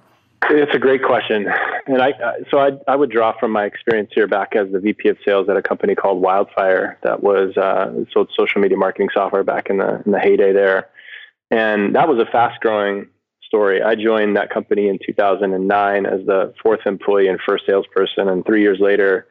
It's 0.51 0.75
a 0.75 0.79
great 0.79 1.03
question, 1.03 1.49
and 1.87 2.03
I 2.03 2.13
so 2.51 2.59
I, 2.59 2.73
I 2.87 2.95
would 2.95 3.11
draw 3.11 3.37
from 3.39 3.51
my 3.53 3.65
experience 3.65 4.11
here 4.15 4.29
back 4.29 4.55
as 4.55 4.71
the 4.71 4.79
VP 4.79 5.09
of 5.09 5.19
sales 5.25 5.49
at 5.49 5.57
a 5.57 5.63
company 5.63 5.95
called 5.95 6.21
Wildfire 6.21 6.99
that 7.03 7.23
was 7.23 7.57
uh, 7.57 7.93
sold 8.13 8.31
social 8.37 8.61
media 8.61 8.77
marketing 8.77 9.09
software 9.13 9.43
back 9.43 9.71
in 9.71 9.79
the 9.79 10.03
in 10.05 10.13
the 10.13 10.21
heyday 10.21 10.53
there, 10.53 10.89
and 11.51 11.95
that 11.97 12.09
was 12.09 12.19
a 12.19 12.31
fast 12.31 12.61
growing 12.61 13.09
story. 13.43 13.83
I 13.83 13.95
joined 13.95 14.37
that 14.37 14.51
company 14.51 14.89
in 14.89 14.99
2009 15.05 16.07
as 16.07 16.27
the 16.27 16.53
fourth 16.63 16.81
employee 16.87 17.29
and 17.29 17.41
first 17.41 17.65
salesperson, 17.67 18.29
and 18.29 18.45
three 18.45 18.63
years 18.63 18.79
later, 18.79 19.27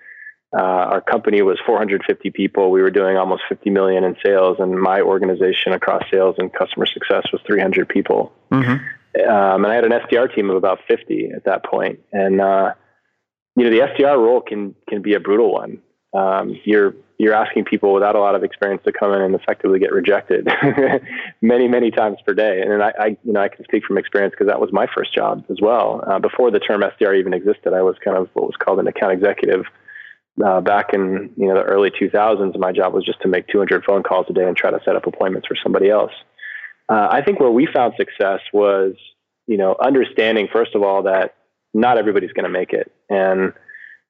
uh, 0.54 0.62
our 0.62 1.02
company 1.02 1.42
was 1.42 1.60
450 1.66 2.32
people. 2.32 2.72
We 2.72 2.82
were 2.82 2.92
doing 2.92 3.18
almost 3.18 3.44
50 3.50 3.70
million 3.70 4.04
in 4.04 4.16
sales, 4.26 4.58
and 4.60 4.80
my 4.80 5.02
organization 5.02 5.74
across 5.74 6.04
sales 6.12 6.36
and 6.38 6.52
customer 6.54 6.86
success 6.86 7.26
was 7.32 7.42
300 7.46 7.90
people. 7.90 8.34
Mm-hmm. 8.52 8.84
Um, 9.24 9.64
and 9.64 9.68
I 9.68 9.76
had 9.76 9.86
an 9.86 9.92
SDR 9.92 10.34
team 10.34 10.50
of 10.50 10.56
about 10.56 10.80
50 10.88 11.32
at 11.36 11.46
that 11.46 11.64
point. 11.66 12.00
And 12.12 12.42
uh, 12.42 12.74
you 13.56 13.64
know, 13.64 13.70
the 13.70 13.94
SDR 13.94 14.18
role 14.18 14.42
can 14.42 14.76
can 14.90 15.02
be 15.02 15.14
a 15.14 15.20
brutal 15.20 15.54
one. 15.54 15.80
Um, 16.14 16.60
you're 16.64 16.96
you're 17.18 17.34
asking 17.34 17.66
people 17.66 17.94
without 17.94 18.16
a 18.16 18.20
lot 18.20 18.36
of 18.36 18.44
experience 18.44 18.82
to 18.86 18.92
come 18.92 19.14
in 19.14 19.22
and 19.22 19.36
effectively 19.36 19.80
get 19.80 19.94
rejected 19.94 20.48
many 21.42 21.68
many 21.68 21.92
times 21.92 22.18
per 22.26 22.34
day. 22.34 22.62
And 22.62 22.84
I, 22.84 22.94
I 23.00 23.08
you 23.24 23.34
know 23.34 23.42
I 23.42 23.50
can 23.50 23.64
speak 23.64 23.84
from 23.86 23.98
experience 23.98 24.34
because 24.34 24.48
that 24.48 24.60
was 24.60 24.72
my 24.74 24.88
first 24.94 25.14
job 25.14 25.46
as 25.50 25.58
well. 25.62 26.04
Uh, 26.08 26.20
before 26.20 26.52
the 26.52 26.60
term 26.60 26.82
SDR 26.82 27.18
even 27.18 27.34
existed, 27.34 27.74
I 27.74 27.82
was 27.82 27.96
kind 28.04 28.18
of 28.18 28.30
what 28.34 28.46
was 28.46 28.56
called 28.58 28.80
an 28.80 28.88
account 28.88 29.14
executive 29.14 29.66
uh, 30.44 30.62
back 30.62 30.94
in 30.94 31.32
you 31.38 31.48
know 31.48 31.56
the 31.56 31.64
early 31.64 31.90
2000s, 31.90 32.58
my 32.58 32.72
job 32.72 32.94
was 32.94 33.06
just 33.06 33.22
to 33.22 33.28
make 33.28 33.48
200 33.48 33.84
phone 33.86 34.04
calls 34.04 34.26
a 34.30 34.34
day 34.34 34.46
and 34.46 34.58
try 34.58 34.72
to 34.72 34.80
set 34.84 34.96
up 34.96 35.08
appointments 35.08 35.48
for 35.48 35.56
somebody 35.62 35.90
else. 35.90 36.12
Uh, 36.88 37.08
I 37.12 37.22
think 37.22 37.39
where 37.39 37.51
we 37.51 37.68
found 37.74 37.94
success 37.98 38.42
was 38.54 38.94
you 39.48 39.58
know 39.58 39.75
understanding 39.80 40.48
first 40.51 40.75
of 40.75 40.84
all 40.84 41.04
that 41.04 41.36
not 41.74 41.98
everybody's 41.98 42.32
going 42.32 42.46
to 42.46 42.50
make 42.50 42.74
it, 42.74 42.92
and 43.10 43.54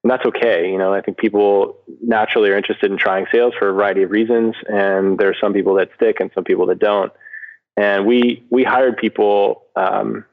and 0.05 0.11
that's 0.11 0.25
okay. 0.27 0.69
You 0.69 0.77
know, 0.77 0.93
I 0.93 1.01
think 1.01 1.17
people 1.17 1.77
naturally 1.99 2.51
are 2.51 2.57
interested 2.57 2.91
in 2.91 2.97
trying 2.97 3.25
sales 3.33 3.53
for 3.57 3.69
a 3.69 3.73
variety 3.73 4.03
of 4.03 4.11
reasons, 4.11 4.53
and 4.67 5.17
there 5.17 5.29
are 5.29 5.35
some 5.41 5.51
people 5.51 5.73
that 5.75 5.89
stick 5.95 6.17
and 6.19 6.29
some 6.35 6.43
people 6.43 6.67
that 6.67 6.77
don't. 6.77 7.11
And 7.75 8.05
we 8.05 8.43
we 8.51 8.63
hired 8.63 8.97
people 8.97 9.63
um, 9.75 10.23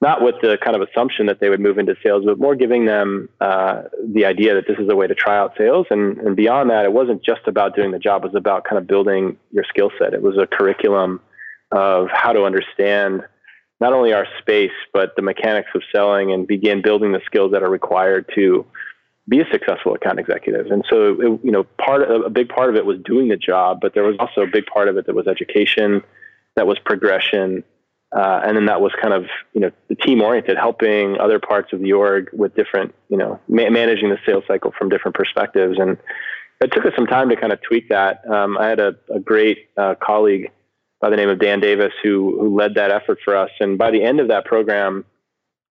not 0.00 0.22
with 0.22 0.36
the 0.40 0.56
kind 0.64 0.76
of 0.76 0.82
assumption 0.88 1.26
that 1.26 1.40
they 1.40 1.48
would 1.48 1.58
move 1.58 1.78
into 1.78 1.96
sales, 2.00 2.24
but 2.24 2.38
more 2.38 2.54
giving 2.54 2.86
them 2.86 3.28
uh, 3.40 3.82
the 4.06 4.24
idea 4.24 4.54
that 4.54 4.68
this 4.68 4.78
is 4.78 4.88
a 4.88 4.94
way 4.94 5.08
to 5.08 5.16
try 5.16 5.36
out 5.36 5.54
sales. 5.58 5.86
And, 5.90 6.18
and 6.18 6.36
beyond 6.36 6.70
that, 6.70 6.84
it 6.84 6.92
wasn't 6.92 7.24
just 7.24 7.48
about 7.48 7.74
doing 7.74 7.90
the 7.90 7.98
job; 7.98 8.24
it 8.24 8.28
was 8.28 8.36
about 8.36 8.62
kind 8.62 8.78
of 8.78 8.86
building 8.86 9.36
your 9.50 9.64
skill 9.68 9.90
set. 9.98 10.14
It 10.14 10.22
was 10.22 10.38
a 10.38 10.46
curriculum 10.46 11.20
of 11.72 12.08
how 12.12 12.32
to 12.32 12.44
understand 12.44 13.22
not 13.80 13.92
only 13.92 14.12
our 14.12 14.26
space 14.38 14.70
but 14.92 15.16
the 15.16 15.22
mechanics 15.22 15.70
of 15.74 15.82
selling 15.90 16.32
and 16.32 16.46
begin 16.46 16.82
building 16.82 17.12
the 17.12 17.20
skills 17.26 17.52
that 17.52 17.62
are 17.62 17.70
required 17.70 18.30
to 18.34 18.64
be 19.28 19.40
a 19.40 19.48
successful 19.50 19.94
account 19.94 20.18
executive. 20.18 20.66
And 20.66 20.84
so, 20.90 21.12
it, 21.12 21.40
you 21.44 21.52
know, 21.52 21.64
part 21.78 22.02
of, 22.02 22.22
a 22.22 22.30
big 22.30 22.48
part 22.48 22.70
of 22.70 22.76
it 22.76 22.84
was 22.84 22.98
doing 23.04 23.28
the 23.28 23.36
job, 23.36 23.78
but 23.80 23.94
there 23.94 24.02
was 24.02 24.16
also 24.18 24.42
a 24.42 24.46
big 24.46 24.66
part 24.66 24.88
of 24.88 24.96
it 24.96 25.06
that 25.06 25.14
was 25.14 25.26
education, 25.26 26.02
that 26.56 26.66
was 26.66 26.78
progression, 26.80 27.62
uh, 28.14 28.42
and 28.44 28.56
then 28.56 28.66
that 28.66 28.80
was 28.80 28.92
kind 29.00 29.14
of 29.14 29.24
you 29.54 29.60
know 29.60 29.70
the 29.88 29.94
team 29.94 30.20
oriented, 30.20 30.58
helping 30.58 31.18
other 31.18 31.38
parts 31.38 31.72
of 31.72 31.80
the 31.80 31.92
org 31.92 32.28
with 32.32 32.54
different 32.54 32.94
you 33.08 33.16
know 33.16 33.40
ma- 33.48 33.70
managing 33.70 34.10
the 34.10 34.18
sales 34.26 34.44
cycle 34.46 34.72
from 34.76 34.88
different 34.88 35.14
perspectives. 35.14 35.78
And 35.78 35.96
it 36.60 36.72
took 36.72 36.84
us 36.84 36.92
some 36.94 37.06
time 37.06 37.28
to 37.30 37.36
kind 37.36 37.52
of 37.52 37.62
tweak 37.62 37.88
that. 37.88 38.22
Um, 38.28 38.58
I 38.58 38.68
had 38.68 38.80
a, 38.80 38.94
a 39.12 39.18
great 39.18 39.68
uh, 39.76 39.94
colleague 39.94 40.50
by 41.02 41.10
the 41.10 41.16
name 41.16 41.28
of 41.28 41.38
Dan 41.38 41.60
Davis 41.60 41.92
who 42.02 42.38
who 42.40 42.56
led 42.56 42.76
that 42.76 42.90
effort 42.90 43.18
for 43.22 43.36
us. 43.36 43.50
And 43.60 43.76
by 43.76 43.90
the 43.90 44.02
end 44.02 44.20
of 44.20 44.28
that 44.28 44.46
program, 44.46 45.04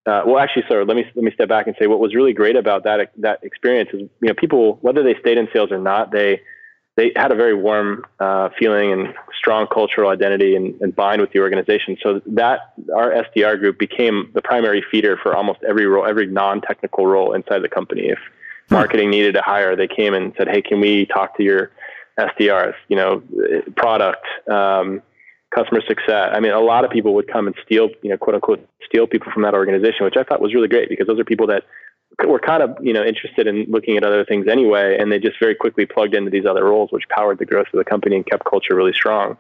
uh, 0.06 0.24
well, 0.26 0.40
actually, 0.40 0.64
sorry, 0.68 0.84
let 0.84 0.98
me 0.98 1.06
let 1.16 1.24
me 1.24 1.32
step 1.32 1.48
back 1.48 1.68
and 1.68 1.76
say 1.80 1.88
what 1.88 2.00
was 2.00 2.14
really 2.14 2.34
great 2.34 2.58
about 2.58 2.84
that 2.84 3.12
that 3.18 3.40
experience 3.44 3.90
is 3.94 4.02
you 4.02 4.28
know 4.28 4.34
people 4.34 4.80
whether 4.82 5.04
they 5.04 5.16
stayed 5.22 5.38
in 5.38 5.48
sales 5.54 5.72
or 5.72 5.78
not 5.78 6.12
they 6.12 6.42
they 6.98 7.12
had 7.16 7.32
a 7.32 7.36
very 7.36 7.54
warm 7.54 8.04
uh, 8.20 8.50
feeling 8.60 8.92
and 8.92 9.14
strong 9.38 9.68
cultural 9.68 10.10
identity 10.10 10.56
and, 10.56 10.82
and, 10.82 10.94
bind 10.94 11.22
with 11.22 11.32
the 11.32 11.40
organization. 11.40 11.96
So 12.04 12.22
that 12.26 12.74
our 12.94 13.12
SDR 13.12 13.58
group 13.58 13.80
became 13.80 14.30
the 14.34 14.42
primary 14.42 14.84
feeder 14.92 15.16
for 15.16 15.34
almost 15.34 15.60
every 15.66 15.86
role, 15.86 16.06
every 16.06 16.26
non-technical 16.26 17.08
role 17.08 17.34
inside 17.34 17.60
the 17.60 17.70
company. 17.70 18.10
If 18.10 18.20
hmm. 18.68 18.74
marketing 18.74 19.12
needed 19.12 19.36
to 19.36 19.42
hire, 19.42 19.78
they 19.78 19.88
came 19.88 20.14
and 20.14 20.34
said, 20.38 20.50
"Hey, 20.50 20.62
can 20.62 20.82
we 20.82 21.06
talk 21.06 21.38
to 21.38 21.44
your 21.44 21.72
SDRs? 22.18 22.76
You 22.90 22.98
know, 22.98 23.24
product, 23.78 24.26
um, 24.50 25.02
customer 25.54 25.82
success." 25.88 26.32
I 26.34 26.40
mean, 26.40 26.52
a 26.52 26.60
lot 26.60 26.86
of 26.86 26.92
people 26.92 27.14
would 27.16 27.28
come 27.28 27.48
and 27.48 27.56
steal, 27.66 27.90
you 28.02 28.10
know, 28.10 28.18
quote 28.18 28.36
unquote, 28.36 28.68
steal 28.86 29.08
people 29.08 29.32
from 29.32 29.44
that 29.44 29.54
organization, 29.54 30.06
which 30.06 30.18
I 30.18 30.24
thought 30.24 30.42
was 30.42 30.54
really 30.54 30.68
great 30.68 30.90
because 30.90 31.08
those 31.08 31.20
are 31.20 31.26
people 31.26 31.48
that 31.48 31.64
were 32.28 32.40
kind 32.40 32.64
of 32.64 32.76
you 32.82 32.94
know 32.94 33.04
interested 33.04 33.48
in 33.48 33.66
looking 33.70 33.98
at 33.98 34.04
other 34.04 34.26
things 34.26 34.48
anyway, 34.48 34.98
and 35.00 35.12
they 35.12 35.20
just 35.20 35.40
very 35.40 35.56
quickly 35.56 35.86
plugged 35.86 36.16
into 36.16 36.32
these 36.32 36.46
other 36.46 36.66
roles, 36.66 36.92
which 36.92 37.08
powered 37.10 37.40
the 37.40 37.46
growth 37.46 37.68
of 37.74 37.78
the 37.78 37.86
company 37.86 38.16
and 38.16 38.26
kept 38.26 38.46
culture 38.46 38.76
really 38.76 38.94
strong. 38.94 39.38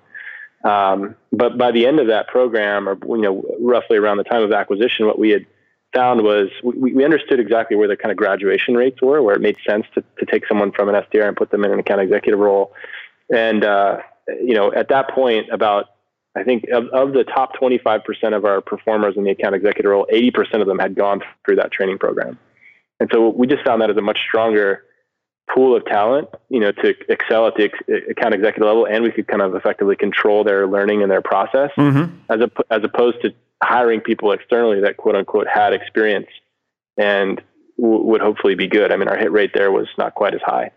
Um, 0.64 1.16
but 1.32 1.58
by 1.58 1.72
the 1.72 1.86
end 1.86 2.00
of 2.00 2.08
that 2.08 2.28
program, 2.28 2.88
or 2.88 2.98
you 3.16 3.22
know, 3.22 3.44
roughly 3.60 3.98
around 3.98 4.18
the 4.18 4.24
time 4.24 4.44
of 4.44 4.52
acquisition, 4.52 5.06
what 5.06 5.18
we 5.18 5.30
had 5.30 5.46
found 5.94 6.22
was 6.22 6.50
we, 6.64 6.94
we 6.94 7.04
understood 7.04 7.40
exactly 7.40 7.76
where 7.76 7.88
the 7.88 7.98
kind 7.98 8.12
of 8.12 8.18
graduation 8.18 8.76
rates 8.76 9.02
were, 9.02 9.22
where 9.22 9.36
it 9.36 9.42
made 9.42 9.58
sense 9.68 9.86
to, 9.96 10.04
to 10.20 10.26
take 10.26 10.46
someone 10.48 10.72
from 10.72 10.90
an 10.90 10.96
SDR 10.96 11.28
and 11.28 11.38
put 11.38 11.50
them 11.52 11.64
in 11.64 11.72
an 11.72 11.80
account 11.80 12.02
executive 12.02 12.40
role. 12.40 12.74
And 13.34 13.64
uh, 13.64 14.00
you 14.28 14.54
know, 14.54 14.72
at 14.74 14.90
that 14.90 15.10
point, 15.12 15.48
about 15.52 15.86
I 16.36 16.44
think 16.44 16.66
of, 16.72 16.88
of 16.90 17.14
the 17.14 17.24
top 17.24 17.56
25% 17.56 18.36
of 18.36 18.46
our 18.46 18.62
performers 18.62 19.16
in 19.18 19.24
the 19.24 19.32
account 19.32 19.56
executive 19.56 19.90
role, 19.90 20.08
80% 20.12 20.62
of 20.62 20.68
them 20.68 20.80
had 20.80 20.96
gone 20.96 21.22
through 21.46 21.58
that 21.58 21.72
training 21.72 21.98
program. 21.98 22.38
And 23.00 23.10
so 23.12 23.30
we 23.30 23.48
just 23.48 23.64
found 23.64 23.82
that 23.82 23.90
as 23.90 23.98
a 23.98 24.02
much 24.02 24.20
stronger 24.20 24.84
pool 25.54 25.76
of 25.76 25.86
talent, 25.86 26.30
you 26.50 26.60
know, 26.60 26.72
to 26.72 26.94
excel 27.12 27.48
at 27.48 27.56
the 27.56 27.66
ex- 27.66 28.10
account 28.10 28.36
executive 28.36 28.68
level, 28.68 28.86
and 28.86 29.04
we 29.04 29.12
could 29.12 29.28
kind 29.28 29.42
of 29.42 29.56
effectively 29.56 29.96
control 29.96 30.44
their 30.44 30.68
learning 30.68 31.02
and 31.02 31.12
their 31.12 31.22
process, 31.22 31.72
mm-hmm. 31.76 32.16
as 32.30 32.42
a, 32.42 32.52
as 32.70 32.84
opposed 32.84 33.22
to 33.22 33.34
hiring 33.64 34.00
people 34.00 34.32
externally 34.32 34.80
that 34.82 34.98
quote 34.98 35.16
unquote 35.16 35.48
had 35.48 35.74
experience 35.74 36.28
and 36.98 37.42
w- 37.78 38.04
would 38.04 38.22
hopefully 38.22 38.56
be 38.56 38.68
good. 38.68 38.92
I 38.92 38.98
mean, 38.98 39.08
our 39.08 39.18
hit 39.18 39.32
rate 39.32 39.52
there 39.54 39.72
was 39.72 39.88
not 39.98 40.16
quite 40.16 40.36
as 40.36 40.42
high. 40.42 40.72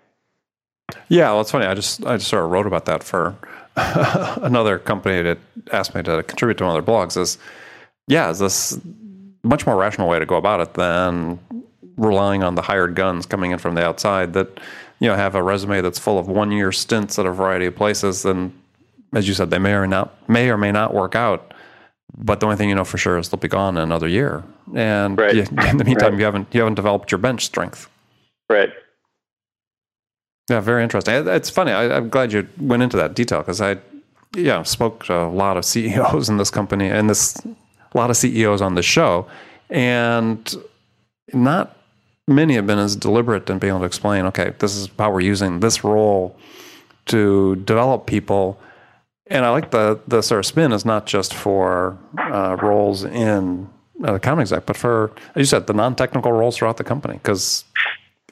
Yeah, 1.09 1.31
well, 1.31 1.43
it's 1.43 1.51
funny. 1.51 1.67
I 1.67 1.75
just 1.75 2.05
I 2.07 2.17
just 2.17 2.29
sort 2.29 2.45
of 2.45 2.51
wrote 2.51 2.67
about 2.67 2.87
that 2.87 3.03
for 3.03 3.37
another 4.43 4.79
company 4.79 5.23
that 5.23 5.39
asked 5.73 5.95
me 5.95 6.03
to 6.03 6.23
contribute 6.23 6.59
to 6.59 6.65
one 6.65 6.77
of 6.77 6.85
their 6.85 6.95
blogs. 6.95 7.17
Is 7.17 7.39
yeah, 8.07 8.31
is 8.31 8.39
this 8.39 8.79
much 9.43 9.67
more 9.67 9.77
rational 9.77 10.09
way 10.09 10.19
to 10.19 10.27
go 10.27 10.37
about 10.37 10.61
it 10.61 10.75
than 10.75 11.39
relying 11.97 12.43
on 12.43 12.55
the 12.55 12.63
hired 12.63 12.95
guns 12.95 13.27
coming 13.27 13.51
in 13.51 13.59
from 13.59 13.75
the 13.75 13.85
outside 13.85 14.33
that 14.33 14.61
you 15.01 15.09
know 15.09 15.15
have 15.15 15.35
a 15.35 15.43
resume 15.43 15.81
that's 15.81 15.99
full 15.99 16.19
of 16.19 16.29
one 16.29 16.53
year 16.53 16.73
stints 16.73 17.19
at 17.19 17.27
a 17.27 17.31
variety 17.31 17.67
of 17.67 17.77
places 17.77 18.25
and 18.25 18.53
as 19.15 19.29
you 19.29 19.35
said 19.35 19.51
they 19.51 19.59
may 19.59 19.73
or 19.73 19.87
not 19.87 20.17
may 20.29 20.49
or 20.49 20.57
may 20.57 20.73
not 20.73 20.95
work 20.95 21.15
out 21.15 21.53
but 22.17 22.41
the 22.41 22.47
only 22.47 22.57
thing 22.57 22.69
you 22.69 22.75
know 22.75 22.85
for 22.85 22.99
sure 22.99 23.19
is 23.19 23.29
they'll 23.29 23.39
be 23.39 23.49
gone 23.49 23.77
in 23.77 23.83
another 23.83 24.09
year 24.09 24.43
and 24.75 25.19
right. 25.19 25.35
you, 25.35 25.43
in 25.69 25.77
the 25.77 25.85
meantime 25.85 26.13
right. 26.13 26.19
you 26.19 26.25
haven't 26.25 26.49
you 26.53 26.61
haven't 26.61 26.75
developed 26.75 27.11
your 27.11 27.19
bench 27.19 27.45
strength 27.45 27.91
right 28.49 28.71
yeah 30.49 30.61
very 30.61 30.83
interesting 30.83 31.27
it's 31.29 31.51
funny 31.51 31.73
I, 31.73 31.97
am 31.97 32.09
glad 32.09 32.33
you 32.33 32.49
went 32.61 32.83
into 32.83 32.97
that 32.97 33.15
detail 33.15 33.39
because 33.39 33.61
i 33.61 33.79
yeah 34.35 34.63
spoke 34.63 35.05
to 35.05 35.17
a 35.17 35.29
lot 35.29 35.57
of 35.57 35.65
ceos 35.71 36.29
in 36.29 36.37
this 36.37 36.51
company 36.51 36.89
and 36.89 37.09
this 37.09 37.37
a 37.45 37.97
lot 37.97 38.11
of 38.11 38.17
ceos 38.17 38.61
on 38.61 38.75
the 38.75 38.83
show 38.83 39.27
and 39.71 40.55
not 41.33 41.77
many 42.29 42.55
have 42.55 42.67
been 42.67 42.79
as 42.79 42.97
deliberate 42.97 43.49
in 43.51 43.59
being 43.59 43.71
able 43.71 43.81
to 43.81 43.87
explain, 43.87 44.27
okay, 44.27 44.53
this 44.59 44.77
is 44.77 44.89
how 44.99 45.11
we're 45.11 45.21
using 45.21 45.61
this 45.61 45.85
role 45.85 46.37
to 47.07 47.57
develop 47.57 48.07
people. 48.07 48.61
And 49.27 49.45
I 49.45 49.51
like 49.51 49.71
the 49.71 50.01
the 50.07 50.23
sort 50.23 50.41
of 50.41 50.47
spin 50.47 50.73
is 50.73 50.85
not 50.85 51.07
just 51.07 51.35
for 51.35 51.99
uh, 52.19 52.57
roles 52.61 53.05
in 53.05 53.69
uh, 54.05 54.15
account 54.15 54.41
exec, 54.41 54.67
but 54.67 54.77
for 54.77 55.13
as 55.35 55.41
you 55.41 55.45
said, 55.45 55.67
the 55.67 55.73
non 55.73 55.95
technical 55.95 56.33
roles 56.33 56.57
throughout 56.57 56.77
the 56.77 56.85
company 56.85 57.15
because 57.15 57.65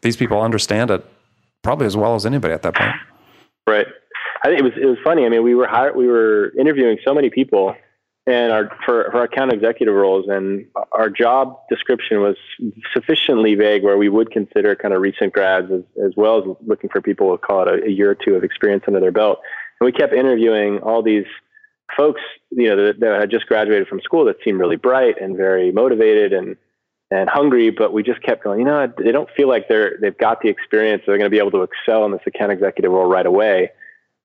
these 0.02 0.17
people 0.17 0.40
understand 0.40 0.90
it 0.90 1.05
probably 1.62 1.87
as 1.87 1.97
well 1.97 2.14
as 2.14 2.26
anybody 2.26 2.55
at 2.55 2.62
that 2.62 2.75
point. 2.75 2.95
Right. 3.67 3.87
I 4.43 4.49
think 4.49 4.61
it 4.61 4.64
was 4.64 4.73
it 4.81 4.87
was 4.87 4.99
funny. 5.05 5.26
I 5.26 5.29
mean, 5.29 5.43
we 5.43 5.55
were 5.55 5.67
hired, 5.67 5.97
we 5.97 6.07
were 6.07 6.52
interviewing 6.59 6.99
so 7.05 7.14
many 7.14 7.31
people 7.31 7.75
and 8.26 8.52
our 8.52 8.69
for, 8.85 9.09
for 9.11 9.19
our 9.19 9.25
account 9.25 9.52
executive 9.52 9.95
roles 9.95 10.26
and 10.29 10.67
our 10.93 11.09
job 11.11 11.59
description 11.69 12.21
was 12.21 12.37
sufficiently 12.93 13.55
vague 13.55 13.83
where 13.83 13.97
we 13.97 14.09
would 14.09 14.31
consider 14.31 14.75
kind 14.76 14.95
of 14.95 15.00
recent 15.00 15.33
grads 15.33 15.71
as, 15.73 15.83
as 16.05 16.12
well 16.17 16.38
as 16.38 16.57
looking 16.67 16.90
for 16.90 17.00
people 17.00 17.31
who 17.31 17.38
call 17.38 17.62
it 17.62 17.69
a, 17.69 17.87
a, 17.87 17.90
year 17.90 18.11
or 18.11 18.14
two 18.14 18.35
of 18.35 18.45
experience 18.45 18.85
under 18.87 19.00
their 19.00 19.12
belt 19.12 19.40
and 19.81 19.87
we 19.87 19.93
kept 19.93 20.12
interviewing 20.12 20.79
all 20.81 21.02
these 21.02 21.25
folks 21.97 22.21
you 22.50 22.69
know 22.69 22.76
that, 22.76 23.00
that 23.00 23.21
had 23.21 23.31
just 23.31 23.47
graduated 23.47 23.88
from 23.88 24.00
school 24.00 24.25
that 24.25 24.37
seemed 24.45 24.61
really 24.61 24.76
bright 24.76 25.21
and 25.21 25.37
very 25.37 25.73
motivated 25.73 26.33
and 26.33 26.57
and 27.11 27.29
hungry 27.29 27.71
but 27.71 27.93
we 27.93 28.02
just 28.02 28.23
kept 28.23 28.45
going 28.45 28.59
you 28.59 28.64
know 28.64 28.93
they 28.99 29.12
don't 29.12 29.31
feel 29.37 29.49
like 29.49 29.69
they're 29.69 29.97
they've 30.00 30.19
got 30.19 30.40
the 30.43 30.49
experience 30.49 31.02
they're 31.07 31.19
going 31.19 31.31
to 31.31 31.35
be 31.35 31.38
able 31.38 31.50
to 31.50 31.62
excel 31.62 32.05
in 32.05 32.12
this 32.12 32.21
account 32.26 32.52
executive 32.52 32.90
role 32.90 33.09
right 33.09 33.26
away 33.26 33.71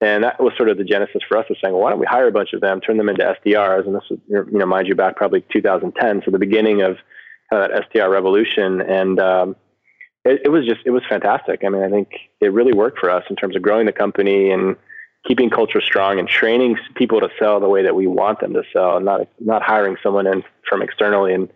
and 0.01 0.23
that 0.23 0.41
was 0.41 0.53
sort 0.57 0.69
of 0.69 0.77
the 0.77 0.83
genesis 0.83 1.21
for 1.27 1.37
us 1.37 1.45
of 1.49 1.55
saying, 1.63 1.73
well, 1.73 1.83
why 1.83 1.89
don't 1.89 1.99
we 1.99 2.05
hire 2.05 2.27
a 2.27 2.31
bunch 2.31 2.53
of 2.53 2.61
them, 2.61 2.81
turn 2.81 2.97
them 2.97 3.07
into 3.07 3.23
SDRs? 3.23 3.85
And 3.85 3.95
this 3.95 4.03
was, 4.09 4.19
you 4.27 4.59
know, 4.59 4.65
mind 4.65 4.87
you, 4.87 4.95
back 4.95 5.15
probably 5.15 5.43
2010, 5.53 6.21
so 6.23 6.31
the 6.31 6.39
beginning 6.39 6.81
of 6.81 6.97
kind 7.49 7.63
of 7.63 7.71
that 7.71 7.89
SDR 7.89 8.11
revolution. 8.11 8.81
And 8.81 9.19
um, 9.19 9.55
it, 10.25 10.41
it, 10.45 10.49
was 10.49 10.65
just, 10.65 10.81
it 10.85 10.91
was 10.91 11.03
fantastic. 11.07 11.63
I 11.65 11.69
mean, 11.69 11.81
I 11.81 11.89
think 11.89 12.09
it 12.41 12.51
really 12.51 12.73
worked 12.73 12.99
for 12.99 13.09
us 13.09 13.23
in 13.29 13.37
terms 13.37 13.55
of 13.55 13.61
growing 13.61 13.85
the 13.85 13.93
company 13.93 14.51
and 14.51 14.75
keeping 15.25 15.49
culture 15.49 15.81
strong 15.81 16.19
and 16.19 16.27
training 16.27 16.77
people 16.95 17.21
to 17.21 17.29
sell 17.39 17.61
the 17.61 17.69
way 17.69 17.83
that 17.83 17.95
we 17.95 18.05
want 18.05 18.41
them 18.41 18.53
to 18.53 18.63
sell, 18.71 18.97
and 18.97 19.05
not 19.05 19.27
not 19.39 19.63
hiring 19.63 19.95
someone 20.03 20.27
in 20.27 20.43
from 20.69 20.83
externally 20.83 21.33
and 21.33 21.49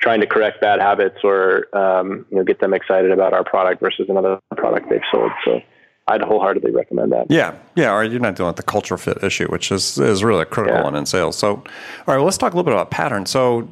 trying 0.00 0.20
to 0.20 0.26
correct 0.26 0.60
bad 0.60 0.80
habits 0.80 1.18
or 1.24 1.74
um, 1.76 2.26
you 2.30 2.36
know 2.36 2.44
get 2.44 2.60
them 2.60 2.74
excited 2.74 3.10
about 3.10 3.32
our 3.32 3.44
product 3.44 3.80
versus 3.80 4.06
another 4.08 4.38
product 4.56 4.88
they've 4.90 5.00
sold. 5.10 5.30
So 5.44 5.60
I'd 6.08 6.22
wholeheartedly 6.22 6.70
recommend 6.70 7.12
that. 7.12 7.26
Yeah, 7.28 7.56
yeah. 7.74 7.92
Or 7.92 8.04
you're 8.04 8.20
not 8.20 8.36
dealing 8.36 8.50
with 8.50 8.56
the 8.56 8.62
culture 8.62 8.96
fit 8.96 9.22
issue, 9.22 9.48
which 9.48 9.72
is 9.72 9.98
is 9.98 10.22
really 10.22 10.42
a 10.42 10.46
critical 10.46 10.78
yeah. 10.78 10.84
one 10.84 10.94
in 10.94 11.06
sales. 11.06 11.36
So, 11.36 11.50
all 11.50 11.64
right, 12.06 12.16
well, 12.16 12.24
let's 12.24 12.38
talk 12.38 12.52
a 12.52 12.56
little 12.56 12.70
bit 12.70 12.74
about 12.74 12.90
pattern. 12.90 13.26
So, 13.26 13.68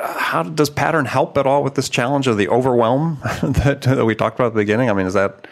uh, 0.00 0.18
how 0.18 0.42
does 0.42 0.70
pattern 0.70 1.04
help 1.04 1.36
at 1.36 1.46
all 1.46 1.62
with 1.62 1.74
this 1.74 1.88
challenge 1.88 2.26
of 2.26 2.38
the 2.38 2.48
overwhelm 2.48 3.18
that, 3.42 3.82
that 3.82 4.04
we 4.04 4.14
talked 4.14 4.36
about 4.36 4.48
at 4.48 4.54
the 4.54 4.60
beginning? 4.60 4.88
I 4.88 4.94
mean, 4.94 5.06
is 5.06 5.14
that 5.14 5.46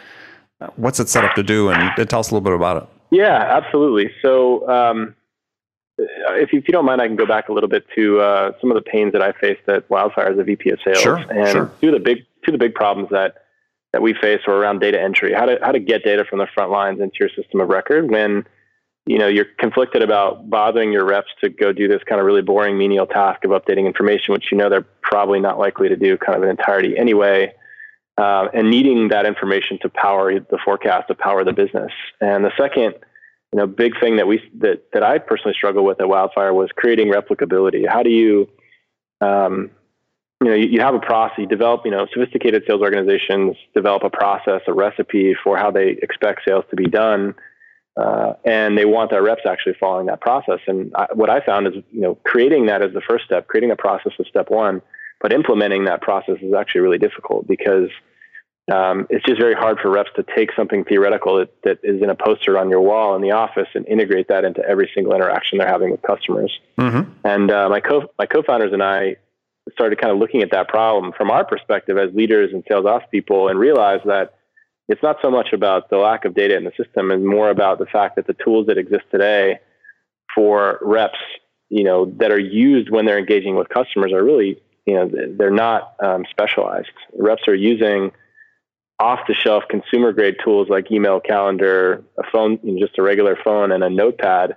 what's 0.75 0.99
it 0.99 1.09
set 1.09 1.23
up 1.23 1.35
to 1.35 1.43
do? 1.43 1.69
And 1.69 2.09
tell 2.09 2.19
us 2.19 2.31
a 2.31 2.33
little 2.33 2.41
bit 2.41 2.53
about 2.53 2.83
it. 2.83 2.89
Yeah, 3.11 3.35
absolutely. 3.35 4.11
So, 4.23 4.67
um, 4.67 5.15
if 5.97 6.51
you, 6.51 6.59
if 6.59 6.67
you, 6.67 6.71
don't 6.71 6.85
mind, 6.85 7.01
I 7.01 7.07
can 7.07 7.15
go 7.15 7.25
back 7.25 7.49
a 7.49 7.53
little 7.53 7.69
bit 7.69 7.85
to 7.95 8.19
uh, 8.19 8.51
some 8.59 8.71
of 8.71 8.75
the 8.75 8.81
pains 8.81 9.13
that 9.13 9.21
I 9.21 9.31
faced 9.33 9.67
at 9.67 9.89
Wildfire 9.89 10.27
as 10.27 10.37
a 10.37 10.43
VP 10.43 10.69
of 10.69 10.79
Sales, 10.83 10.99
sure, 10.99 11.17
and 11.17 11.51
sure. 11.51 11.71
two 11.81 11.87
of 11.87 11.93
the 11.93 11.99
big 11.99 12.25
two 12.43 12.51
of 12.51 12.53
the 12.53 12.57
big 12.57 12.73
problems 12.73 13.09
that 13.11 13.45
that 13.93 14.01
we 14.01 14.13
face 14.13 14.41
are 14.45 14.53
around 14.53 14.79
data 14.79 15.01
entry, 15.01 15.33
how 15.33 15.45
to 15.45 15.57
how 15.61 15.71
to 15.71 15.79
get 15.79 16.03
data 16.03 16.25
from 16.25 16.39
the 16.39 16.47
front 16.53 16.71
lines 16.71 16.99
into 16.99 17.15
your 17.19 17.29
system 17.29 17.61
of 17.61 17.69
record 17.69 18.11
when 18.11 18.45
you 19.05 19.17
know 19.17 19.27
you're 19.27 19.45
conflicted 19.57 20.01
about 20.01 20.49
bothering 20.49 20.91
your 20.91 21.05
reps 21.05 21.29
to 21.41 21.49
go 21.49 21.71
do 21.71 21.87
this 21.87 22.01
kind 22.03 22.19
of 22.19 22.27
really 22.27 22.41
boring 22.41 22.77
menial 22.77 23.05
task 23.05 23.45
of 23.45 23.51
updating 23.51 23.85
information, 23.85 24.33
which 24.33 24.51
you 24.51 24.57
know 24.57 24.69
they're 24.69 24.85
probably 25.01 25.39
not 25.39 25.57
likely 25.57 25.87
to 25.87 25.95
do 25.95 26.17
kind 26.17 26.35
of 26.35 26.43
in 26.43 26.49
entirety 26.49 26.97
anyway, 26.97 27.53
uh, 28.17 28.47
and 28.53 28.69
needing 28.69 29.07
that 29.07 29.25
information 29.25 29.79
to 29.81 29.89
power 29.89 30.39
the 30.39 30.59
forecast, 30.63 31.07
to 31.07 31.15
power 31.15 31.45
the 31.45 31.53
business. 31.53 31.91
And 32.19 32.43
the 32.43 32.51
second, 32.57 32.95
you 33.55 33.61
know, 33.61 33.67
big 33.67 33.97
thing 34.01 34.17
that 34.17 34.27
we 34.27 34.41
that 34.59 34.83
that 34.91 35.01
I 35.01 35.17
personally 35.17 35.53
struggle 35.55 35.85
with 35.85 36.01
at 36.01 36.09
Wildfire 36.09 36.53
was 36.53 36.69
creating 36.75 37.07
replicability. 37.07 37.87
How 37.87 38.03
do 38.03 38.09
you 38.09 38.49
um, 39.21 39.71
you 40.43 40.49
know, 40.49 40.55
you, 40.55 40.67
you, 40.67 40.81
have 40.81 40.93
a 40.93 40.99
process, 40.99 41.37
you 41.37 41.45
develop, 41.47 41.85
you 41.85 41.91
know, 41.91 42.05
sophisticated 42.13 42.63
sales 42.67 42.81
organizations 42.81 43.55
develop 43.73 44.03
a 44.03 44.09
process, 44.09 44.59
a 44.67 44.73
recipe 44.73 45.37
for 45.41 45.57
how 45.57 45.71
they 45.71 45.91
expect 46.01 46.41
sales 46.45 46.65
to 46.69 46.75
be 46.75 46.87
done. 46.87 47.33
Uh, 47.95 48.33
and 48.43 48.77
they 48.77 48.83
want 48.83 49.09
their 49.09 49.23
reps 49.23 49.43
actually 49.47 49.73
following 49.79 50.07
that 50.07 50.19
process. 50.19 50.59
And 50.67 50.91
I, 50.93 51.07
what 51.13 51.29
I 51.29 51.39
found 51.39 51.67
is, 51.67 51.75
you 51.93 52.01
know, 52.01 52.15
creating 52.25 52.65
that 52.65 52.81
is 52.81 52.93
the 52.93 53.01
first 53.09 53.23
step, 53.23 53.47
creating 53.47 53.71
a 53.71 53.77
process 53.77 54.11
is 54.19 54.27
step 54.27 54.49
one, 54.49 54.81
but 55.21 55.31
implementing 55.31 55.85
that 55.85 56.01
process 56.01 56.35
is 56.41 56.53
actually 56.53 56.81
really 56.81 56.97
difficult 56.97 57.47
because 57.47 57.87
um, 58.71 59.05
it's 59.11 59.23
just 59.25 59.39
very 59.39 59.53
hard 59.53 59.79
for 59.79 59.91
reps 59.91 60.09
to 60.15 60.25
take 60.35 60.49
something 60.55 60.83
theoretical 60.85 61.37
that, 61.37 61.61
that 61.63 61.79
is 61.83 62.01
in 62.01 62.09
a 62.09 62.15
poster 62.15 62.57
on 62.57 62.69
your 62.69 62.81
wall 62.81 63.15
in 63.15 63.21
the 63.21 63.31
office 63.31 63.67
and 63.75 63.87
integrate 63.87 64.27
that 64.29 64.43
into 64.43 64.65
every 64.67 64.89
single 64.95 65.13
interaction 65.13 65.59
they're 65.59 65.67
having 65.67 65.91
with 65.91 66.01
customers. 66.01 66.59
Mm-hmm. 66.79 67.11
And 67.23 67.51
uh, 67.51 67.69
my 67.69 67.79
co 67.79 68.09
my 68.17 68.25
co-founders 68.25 68.73
and 68.73 68.81
I 68.81 69.17
started 69.71 69.99
kind 69.99 70.11
of 70.11 70.17
looking 70.17 70.41
at 70.41 70.51
that 70.51 70.67
problem 70.67 71.13
from 71.15 71.29
our 71.29 71.45
perspective 71.45 71.97
as 71.97 72.13
leaders 72.13 72.53
and 72.53 72.63
sales 72.67 72.85
ops 72.85 73.05
people 73.11 73.49
and 73.49 73.59
realized 73.59 74.05
that 74.05 74.35
it's 74.87 75.01
not 75.01 75.17
so 75.21 75.29
much 75.29 75.53
about 75.53 75.89
the 75.89 75.97
lack 75.97 76.25
of 76.25 76.35
data 76.35 76.55
in 76.55 76.63
the 76.63 76.71
system 76.77 77.11
and 77.11 77.25
more 77.25 77.49
about 77.49 77.79
the 77.79 77.85
fact 77.85 78.15
that 78.15 78.27
the 78.27 78.33
tools 78.33 78.67
that 78.67 78.77
exist 78.77 79.03
today 79.11 79.59
for 80.33 80.79
reps, 80.81 81.17
you 81.69 81.83
know, 81.83 82.05
that 82.17 82.31
are 82.31 82.39
used 82.39 82.89
when 82.89 83.05
they're 83.05 83.17
engaging 83.17 83.55
with 83.55 83.69
customers 83.69 84.11
are 84.11 84.23
really, 84.23 84.61
you 84.85 84.93
know, 84.93 85.09
they're 85.37 85.49
not 85.49 85.95
um, 86.03 86.25
specialized. 86.29 86.91
Reps 87.17 87.47
are 87.47 87.55
using 87.55 88.11
off 88.99 89.19
the 89.27 89.33
shelf 89.33 89.63
consumer 89.69 90.13
grade 90.13 90.37
tools 90.43 90.69
like 90.69 90.91
email, 90.91 91.19
calendar, 91.19 92.03
a 92.17 92.23
phone, 92.31 92.59
just 92.79 92.97
a 92.97 93.01
regular 93.01 93.37
phone 93.43 93.71
and 93.71 93.83
a 93.83 93.89
notepad 93.89 94.55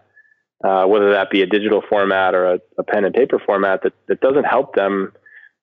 uh, 0.65 0.85
whether 0.87 1.13
that 1.13 1.31
be 1.31 1.43
a 1.43 1.47
digital 1.47 1.83
format 1.89 2.35
or 2.35 2.47
a, 2.47 2.61
a, 2.79 2.83
pen 2.83 3.05
and 3.05 3.15
paper 3.15 3.39
format 3.39 3.83
that, 3.83 3.93
that 4.09 4.21
doesn't 4.21 4.45
help 4.45 4.75
them, 4.75 5.13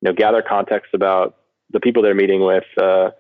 you 0.02 0.10
know, 0.10 0.14
gather 0.14 0.42
context 0.42 0.94
about 0.94 1.36
the 1.72 1.80
people 1.80 2.02
they're 2.02 2.16
meeting 2.16 2.42
with, 2.46 2.64
uh, 2.78 3.12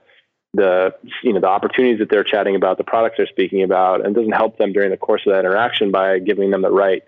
the 0.54 0.96
you 1.22 1.34
know 1.34 1.42
the 1.42 1.48
opportunities 1.48 2.00
that 2.00 2.10
they're 2.10 2.24
chatting 2.24 2.56
about, 2.56 2.78
the 2.78 2.84
products 2.86 3.16
they're 3.18 3.28
speaking 3.28 3.62
about, 3.62 4.06
and 4.06 4.16
doesn't 4.16 4.32
help 4.32 4.58
them 4.58 4.72
during 4.72 4.90
the 4.90 4.96
course 4.96 5.22
of 5.28 5.34
that 5.34 5.40
interaction 5.40 5.92
by 5.92 6.18
giving 6.18 6.50
them 6.50 6.62
the 6.62 6.72
right 6.72 7.04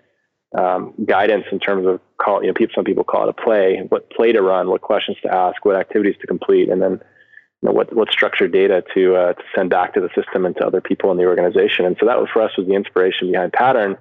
um, 0.58 0.92
guidance 1.06 1.44
in 1.50 1.58
terms 1.58 1.86
of 1.86 1.98
call. 2.18 2.42
You 2.42 2.48
know, 2.48 2.54
people, 2.54 2.74
some 2.74 2.84
people 2.84 3.04
call 3.04 3.26
it 3.26 3.30
a 3.30 3.42
play, 3.42 3.86
what 3.88 4.10
play 4.10 4.32
to 4.32 4.42
run, 4.42 4.68
what 4.68 4.82
questions 4.82 5.16
to 5.22 5.34
ask, 5.34 5.64
what 5.64 5.76
activities 5.76 6.16
to 6.20 6.26
complete, 6.26 6.68
and 6.68 6.82
then 6.82 7.00
know, 7.62 7.72
what 7.72 7.94
what 7.94 8.10
structured 8.10 8.52
data 8.52 8.84
to 8.94 9.16
uh, 9.16 9.32
to 9.32 9.42
send 9.54 9.70
back 9.70 9.94
to 9.94 10.00
the 10.00 10.10
system 10.14 10.46
and 10.46 10.56
to 10.56 10.66
other 10.66 10.80
people 10.80 11.10
in 11.10 11.16
the 11.16 11.24
organization. 11.24 11.84
And 11.84 11.96
so 11.98 12.06
that 12.06 12.18
was 12.18 12.28
for 12.32 12.42
us 12.42 12.56
was 12.56 12.66
the 12.66 12.74
inspiration 12.74 13.30
behind 13.30 13.52
Pattern 13.52 13.96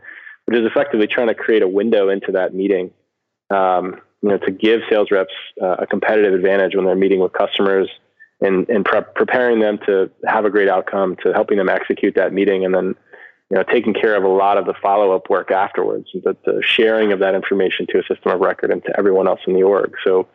which 0.48 0.58
is 0.58 0.66
effectively 0.66 1.08
trying 1.08 1.28
to 1.28 1.36
create 1.36 1.62
a 1.62 1.68
window 1.68 2.08
into 2.08 2.32
that 2.32 2.54
meeting, 2.54 2.90
um, 3.50 4.00
you 4.22 4.30
know, 4.30 4.38
to 4.38 4.50
give 4.50 4.80
sales 4.90 5.12
reps 5.12 5.34
uh, 5.62 5.76
a 5.80 5.86
competitive 5.86 6.34
advantage 6.34 6.74
when 6.74 6.86
they're 6.86 6.96
meeting 6.96 7.20
with 7.20 7.34
customers 7.34 7.90
and, 8.40 8.68
and 8.70 8.86
pre- 8.86 9.02
preparing 9.14 9.60
them 9.60 9.78
to 9.86 10.10
have 10.26 10.46
a 10.46 10.50
great 10.50 10.70
outcome, 10.70 11.18
to 11.18 11.34
helping 11.34 11.58
them 11.58 11.68
execute 11.68 12.16
that 12.16 12.32
meeting, 12.32 12.64
and 12.64 12.74
then, 12.74 12.96
you 13.50 13.58
know, 13.58 13.64
taking 13.64 13.94
care 13.94 14.16
of 14.16 14.24
a 14.24 14.30
lot 14.30 14.58
of 14.58 14.66
the 14.66 14.74
follow-up 14.82 15.30
work 15.30 15.52
afterwards, 15.52 16.08
the, 16.14 16.36
the 16.46 16.62
sharing 16.64 17.12
of 17.12 17.20
that 17.20 17.36
information 17.36 17.86
to 17.90 18.00
a 18.00 18.04
system 18.04 18.32
of 18.32 18.40
record 18.40 18.72
and 18.72 18.82
to 18.86 18.98
everyone 18.98 19.28
else 19.28 19.42
in 19.48 19.54
the 19.54 19.64
org. 19.64 19.96
So 20.06 20.28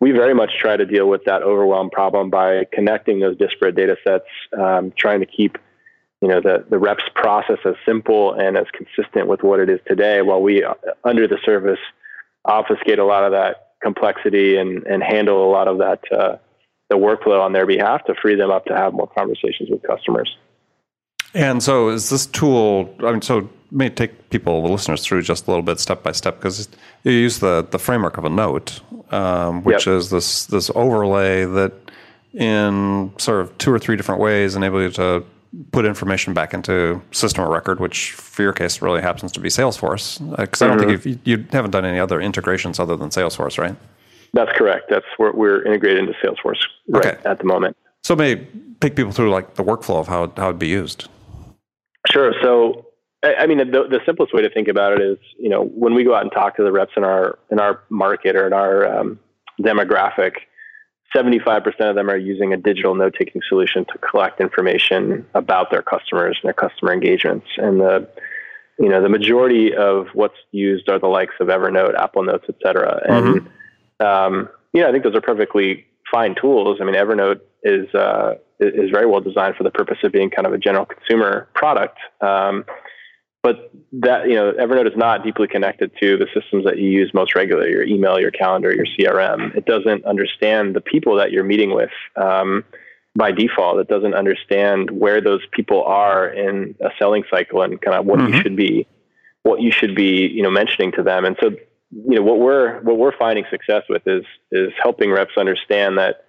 we 0.00 0.12
very 0.12 0.34
much 0.34 0.50
try 0.60 0.76
to 0.76 0.84
deal 0.84 1.08
with 1.08 1.24
that 1.24 1.42
overwhelm 1.42 1.90
problem 1.90 2.30
by 2.30 2.66
connecting 2.72 3.20
those 3.20 3.36
disparate 3.38 3.74
data 3.74 3.96
sets, 4.04 4.26
um, 4.58 4.92
trying 4.96 5.20
to 5.20 5.26
keep 5.26 5.58
you 6.22 6.28
know 6.28 6.40
the 6.40 6.64
the 6.70 6.78
reps 6.78 7.04
process 7.14 7.58
as 7.64 7.74
simple 7.84 8.32
and 8.32 8.56
as 8.56 8.66
consistent 8.72 9.28
with 9.28 9.42
what 9.42 9.60
it 9.60 9.68
is 9.68 9.80
today 9.86 10.22
while 10.22 10.40
we 10.40 10.64
uh, 10.64 10.74
under 11.04 11.28
the 11.28 11.38
surface 11.44 11.78
obfuscate 12.44 12.98
a 12.98 13.04
lot 13.04 13.24
of 13.24 13.32
that 13.32 13.72
complexity 13.82 14.56
and 14.56 14.84
and 14.86 15.02
handle 15.02 15.48
a 15.48 15.50
lot 15.50 15.68
of 15.68 15.78
that 15.78 16.00
uh, 16.12 16.36
the 16.88 16.96
workflow 16.96 17.40
on 17.40 17.52
their 17.52 17.66
behalf 17.66 18.04
to 18.04 18.14
free 18.14 18.34
them 18.34 18.50
up 18.50 18.64
to 18.64 18.74
have 18.74 18.94
more 18.94 19.08
conversations 19.08 19.68
with 19.70 19.82
customers 19.82 20.36
and 21.36 21.62
so 21.62 21.88
is 21.88 22.10
this 22.10 22.26
tool 22.26 22.94
i 23.04 23.12
mean 23.12 23.22
so 23.22 23.48
may 23.70 23.90
take 23.90 24.30
people 24.30 24.62
the 24.62 24.68
listeners 24.68 25.04
through 25.04 25.22
just 25.22 25.46
a 25.46 25.50
little 25.50 25.62
bit 25.62 25.78
step 25.78 26.02
by 26.02 26.12
step 26.12 26.36
because 26.36 26.68
you 27.04 27.12
use 27.12 27.38
the 27.40 27.66
the 27.70 27.78
framework 27.78 28.16
of 28.16 28.24
a 28.24 28.28
note 28.28 28.80
um, 29.10 29.62
which 29.64 29.86
yep. 29.86 29.96
is 29.96 30.10
this 30.10 30.46
this 30.46 30.70
overlay 30.74 31.44
that 31.44 31.72
in 32.32 33.12
sort 33.18 33.40
of 33.40 33.56
two 33.58 33.72
or 33.72 33.78
three 33.78 33.96
different 33.96 34.20
ways 34.20 34.56
enable 34.56 34.82
you 34.82 34.90
to 34.90 35.24
put 35.72 35.84
information 35.84 36.34
back 36.34 36.52
into 36.52 37.00
system 37.12 37.44
of 37.44 37.50
record, 37.50 37.80
which 37.80 38.12
for 38.12 38.42
your 38.42 38.52
case 38.52 38.82
really 38.82 39.00
happens 39.00 39.32
to 39.32 39.40
be 39.40 39.48
Salesforce. 39.48 40.18
Because 40.36 40.62
uh, 40.62 40.66
I 40.66 40.68
don't 40.68 40.78
mm-hmm. 40.78 40.98
think 40.98 41.20
you 41.24 41.46
haven't 41.50 41.70
done 41.70 41.84
any 41.84 41.98
other 41.98 42.20
integrations 42.20 42.78
other 42.78 42.96
than 42.96 43.10
Salesforce, 43.10 43.58
right? 43.58 43.76
That's 44.32 44.52
correct. 44.52 44.90
That's 44.90 45.06
where 45.16 45.32
we're 45.32 45.64
integrated 45.64 46.00
into 46.00 46.12
Salesforce 46.14 46.58
right 46.88 47.06
okay. 47.06 47.18
at 47.28 47.38
the 47.38 47.44
moment. 47.44 47.76
So 48.02 48.14
may 48.14 48.46
take 48.80 48.96
people 48.96 49.12
through 49.12 49.30
like 49.30 49.54
the 49.54 49.64
workflow 49.64 49.98
of 49.98 50.08
how 50.08 50.32
how 50.36 50.48
it'd 50.48 50.58
be 50.58 50.68
used. 50.68 51.08
Sure. 52.10 52.32
So 52.42 52.86
I 53.22 53.46
mean, 53.46 53.58
the, 53.58 53.64
the 53.64 54.00
simplest 54.04 54.32
way 54.32 54.42
to 54.42 54.50
think 54.50 54.68
about 54.68 54.92
it 54.92 55.00
is, 55.00 55.18
you 55.38 55.48
know, 55.48 55.64
when 55.64 55.94
we 55.94 56.04
go 56.04 56.14
out 56.14 56.22
and 56.22 56.30
talk 56.30 56.56
to 56.56 56.62
the 56.62 56.70
reps 56.70 56.92
in 56.96 57.04
our 57.04 57.38
in 57.50 57.58
our 57.58 57.80
market 57.88 58.36
or 58.36 58.46
in 58.46 58.52
our 58.52 59.00
um, 59.00 59.18
demographic, 59.60 60.32
75% 61.14 61.64
of 61.80 61.96
them 61.96 62.10
are 62.10 62.16
using 62.16 62.52
a 62.52 62.56
digital 62.56 62.94
note 62.94 63.14
taking 63.18 63.40
solution 63.48 63.84
to 63.86 63.98
collect 63.98 64.40
information 64.40 65.26
about 65.34 65.70
their 65.70 65.82
customers 65.82 66.38
and 66.42 66.48
their 66.48 66.68
customer 66.68 66.92
engagements. 66.92 67.46
And 67.56 67.80
the, 67.80 68.08
you 68.78 68.88
know, 68.88 69.02
the 69.02 69.08
majority 69.08 69.74
of 69.74 70.08
what's 70.12 70.36
used 70.52 70.88
are 70.90 70.98
the 70.98 71.06
likes 71.06 71.34
of 71.40 71.48
Evernote, 71.48 71.94
Apple 71.98 72.22
Notes, 72.22 72.44
et 72.48 72.56
cetera. 72.62 73.00
And, 73.08 73.40
mm-hmm. 73.40 74.06
um, 74.06 74.48
you 74.72 74.82
know, 74.82 74.88
I 74.88 74.92
think 74.92 75.04
those 75.04 75.14
are 75.14 75.22
perfectly 75.22 75.86
fine 76.10 76.34
tools. 76.34 76.78
I 76.80 76.84
mean, 76.84 76.94
Evernote 76.94 77.40
is, 77.62 77.92
uh, 77.94 78.34
is 78.60 78.90
very 78.90 79.06
well 79.06 79.20
designed 79.20 79.56
for 79.56 79.64
the 79.64 79.70
purpose 79.70 79.98
of 80.02 80.12
being 80.12 80.30
kind 80.30 80.46
of 80.46 80.52
a 80.52 80.58
general 80.58 80.86
consumer 80.86 81.48
product. 81.54 81.98
Um, 82.20 82.64
but 83.46 83.70
that 83.92 84.28
you 84.28 84.34
know 84.34 84.52
evernote 84.54 84.88
is 84.88 84.96
not 84.96 85.22
deeply 85.22 85.46
connected 85.46 85.92
to 86.00 86.16
the 86.16 86.26
systems 86.34 86.64
that 86.64 86.78
you 86.78 86.88
use 86.88 87.12
most 87.14 87.36
regularly 87.36 87.70
your 87.70 87.84
email 87.84 88.18
your 88.18 88.32
calendar 88.32 88.74
your 88.74 88.86
crm 88.98 89.54
it 89.54 89.64
doesn't 89.66 90.04
understand 90.04 90.74
the 90.74 90.80
people 90.80 91.14
that 91.14 91.30
you're 91.30 91.44
meeting 91.44 91.72
with 91.72 91.90
um, 92.16 92.64
by 93.14 93.30
default 93.30 93.78
it 93.78 93.86
doesn't 93.86 94.14
understand 94.14 94.90
where 94.90 95.20
those 95.20 95.42
people 95.52 95.84
are 95.84 96.28
in 96.28 96.74
a 96.80 96.90
selling 96.98 97.22
cycle 97.30 97.62
and 97.62 97.80
kind 97.80 97.96
of 97.96 98.04
what 98.04 98.18
mm-hmm. 98.18 98.34
you 98.34 98.42
should 98.42 98.56
be 98.56 98.84
what 99.44 99.60
you 99.60 99.70
should 99.70 99.94
be 99.94 100.26
you 100.26 100.42
know 100.42 100.50
mentioning 100.50 100.90
to 100.90 101.04
them 101.04 101.24
and 101.24 101.36
so 101.40 101.50
you 101.92 102.16
know 102.16 102.22
what 102.22 102.40
we're 102.40 102.80
what 102.80 102.98
we're 102.98 103.16
finding 103.16 103.44
success 103.48 103.84
with 103.88 104.02
is 104.06 104.24
is 104.50 104.72
helping 104.82 105.12
reps 105.12 105.36
understand 105.38 105.96
that 105.98 106.25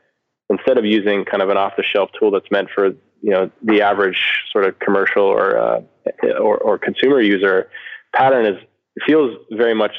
instead 0.49 0.77
of 0.77 0.85
using 0.85 1.25
kind 1.25 1.41
of 1.43 1.49
an 1.49 1.57
off 1.57 1.73
the 1.77 1.83
shelf 1.83 2.09
tool 2.17 2.31
that's 2.31 2.49
meant 2.51 2.69
for 2.73 2.87
you 3.21 3.31
know 3.31 3.51
the 3.63 3.81
average 3.81 4.43
sort 4.51 4.65
of 4.65 4.77
commercial 4.79 5.23
or 5.23 5.57
uh, 5.57 5.81
or, 6.39 6.57
or, 6.57 6.77
consumer 6.77 7.21
user, 7.21 7.69
Pattern 8.15 8.45
is 8.45 8.63
feels 9.05 9.37
very 9.51 9.73
much 9.73 9.95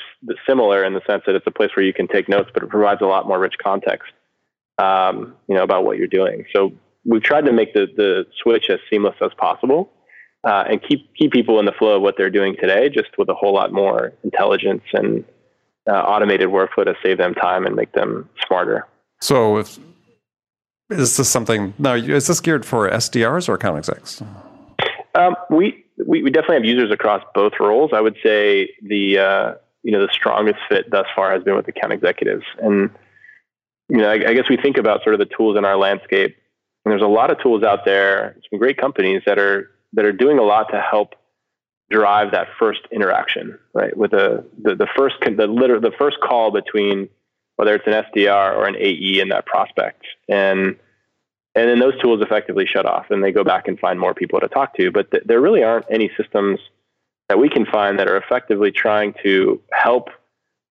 similar 0.46 0.84
in 0.84 0.94
the 0.94 1.02
sense 1.06 1.22
that 1.26 1.34
it's 1.34 1.46
a 1.46 1.50
place 1.50 1.70
where 1.76 1.84
you 1.84 1.92
can 1.92 2.08
take 2.08 2.28
notes, 2.28 2.50
but 2.52 2.62
it 2.62 2.68
provides 2.68 3.00
a 3.02 3.06
lot 3.06 3.28
more 3.28 3.38
rich 3.38 3.54
context, 3.62 4.11
um, 4.78 5.34
you 5.48 5.54
know, 5.54 5.62
about 5.62 5.84
what 5.84 5.98
you're 5.98 6.08
doing. 6.08 6.44
So 6.52 6.72
we've 7.04 7.22
tried 7.22 7.44
to 7.46 7.52
make 7.52 7.74
the 7.74 7.87
the 7.96 8.26
switch 8.42 8.70
as 8.70 8.78
seamless 8.90 9.16
as 9.20 9.30
possible. 9.37 9.92
Uh, 10.44 10.62
and 10.70 10.80
keep 10.88 11.12
keep 11.16 11.32
people 11.32 11.58
in 11.58 11.66
the 11.66 11.72
flow 11.72 11.96
of 11.96 12.02
what 12.02 12.16
they're 12.16 12.30
doing 12.30 12.54
today, 12.61 12.88
just 12.88 13.08
with 13.18 13.28
a 13.28 13.34
whole 13.34 13.52
lot 13.52 13.72
more 13.72 14.12
intelligence 14.22 14.84
and 14.92 15.24
uh, 15.90 15.94
automated 15.94 16.48
workflow 16.48 16.84
to 16.84 16.94
save 17.02 17.18
them 17.18 17.34
time 17.34 17.66
and 17.66 17.74
make 17.74 17.92
them 17.92 18.28
smarter. 18.46 18.87
So, 19.20 19.56
if 19.56 19.80
is 20.90 21.16
this 21.16 21.29
something 21.29 21.74
now? 21.79 21.94
Is 21.94 22.27
this 22.27 22.40
geared 22.40 22.64
for 22.64 22.88
SDRs 22.88 23.48
or 23.48 23.55
account 23.55 23.79
execs? 23.79 24.22
Um, 25.14 25.37
we, 25.51 25.85
we, 26.07 26.22
we 26.22 26.31
definitely 26.31 26.57
have 26.57 26.64
users 26.64 26.90
across 26.90 27.22
both 27.35 27.55
roles. 27.61 27.90
I 27.92 28.01
would 28.01 28.16
say 28.22 28.70
the 28.83 29.18
uh, 29.18 29.55
you 29.83 29.92
know 29.92 30.01
the 30.01 30.12
strongest 30.12 30.59
fit 30.68 30.90
thus 30.90 31.07
far 31.14 31.33
has 31.33 31.42
been 31.42 31.57
with 31.57 31.68
account 31.68 31.92
executives, 31.92 32.44
and 32.59 32.90
you 33.88 33.98
know 33.98 34.11
I, 34.11 34.14
I, 34.14 34.35
guess 34.35 34.48
we 34.48 34.57
think 34.57 34.79
about 34.79 35.03
sort 35.03 35.14
of 35.14 35.18
the 35.18 35.27
tools 35.37 35.57
in 35.57 35.64
our 35.64 35.77
landscape. 35.77 36.37
And 36.85 36.92
there's 36.92 37.03
a 37.03 37.07
lot 37.07 37.31
of 37.31 37.40
tools 37.42 37.62
out 37.62 37.85
there, 37.85 38.37
some 38.51 38.59
great 38.59 38.79
companies 38.79 39.22
that 39.27 39.38
are 39.38 39.70
that 39.92 40.05
are 40.05 40.12
doing 40.12 40.38
a 40.38 40.42
lot 40.42 40.70
to 40.70 40.81
help 40.81 41.14
drive 41.90 42.33
that 42.33 42.48
first 42.59 42.81
interaction, 42.90 43.59
right? 43.74 43.94
With 43.96 44.12
the 44.12 44.46
the, 44.62 44.74
the 44.74 44.88
first 44.96 45.16
the 45.20 45.46
the 45.46 45.92
first 45.98 46.18
call 46.20 46.51
between 46.51 47.09
whether 47.58 47.74
it's 47.74 47.86
an 47.88 47.92
SDR 47.92 48.56
or 48.56 48.66
an 48.68 48.76
AE 48.76 49.18
in 49.20 49.30
that 49.30 49.44
prospect. 49.44 50.04
And 50.28 50.76
and 51.56 51.68
then 51.68 51.80
those 51.80 52.00
tools 52.00 52.22
effectively 52.22 52.66
shut 52.66 52.86
off 52.86 53.06
and 53.10 53.22
they 53.22 53.32
go 53.32 53.42
back 53.42 53.66
and 53.66 53.76
find 53.80 53.98
more 53.98 54.14
people 54.14 54.38
to 54.38 54.46
talk 54.46 54.76
to. 54.76 54.92
But 54.92 55.10
th- 55.10 55.24
there 55.26 55.40
really 55.40 55.64
aren't 55.64 55.86
any 55.90 56.08
systems 56.16 56.60
that 57.28 57.40
we 57.40 57.48
can 57.48 57.66
find 57.66 57.98
that 57.98 58.06
are 58.06 58.16
effectively 58.16 58.70
trying 58.70 59.12
to 59.24 59.60
help 59.72 60.10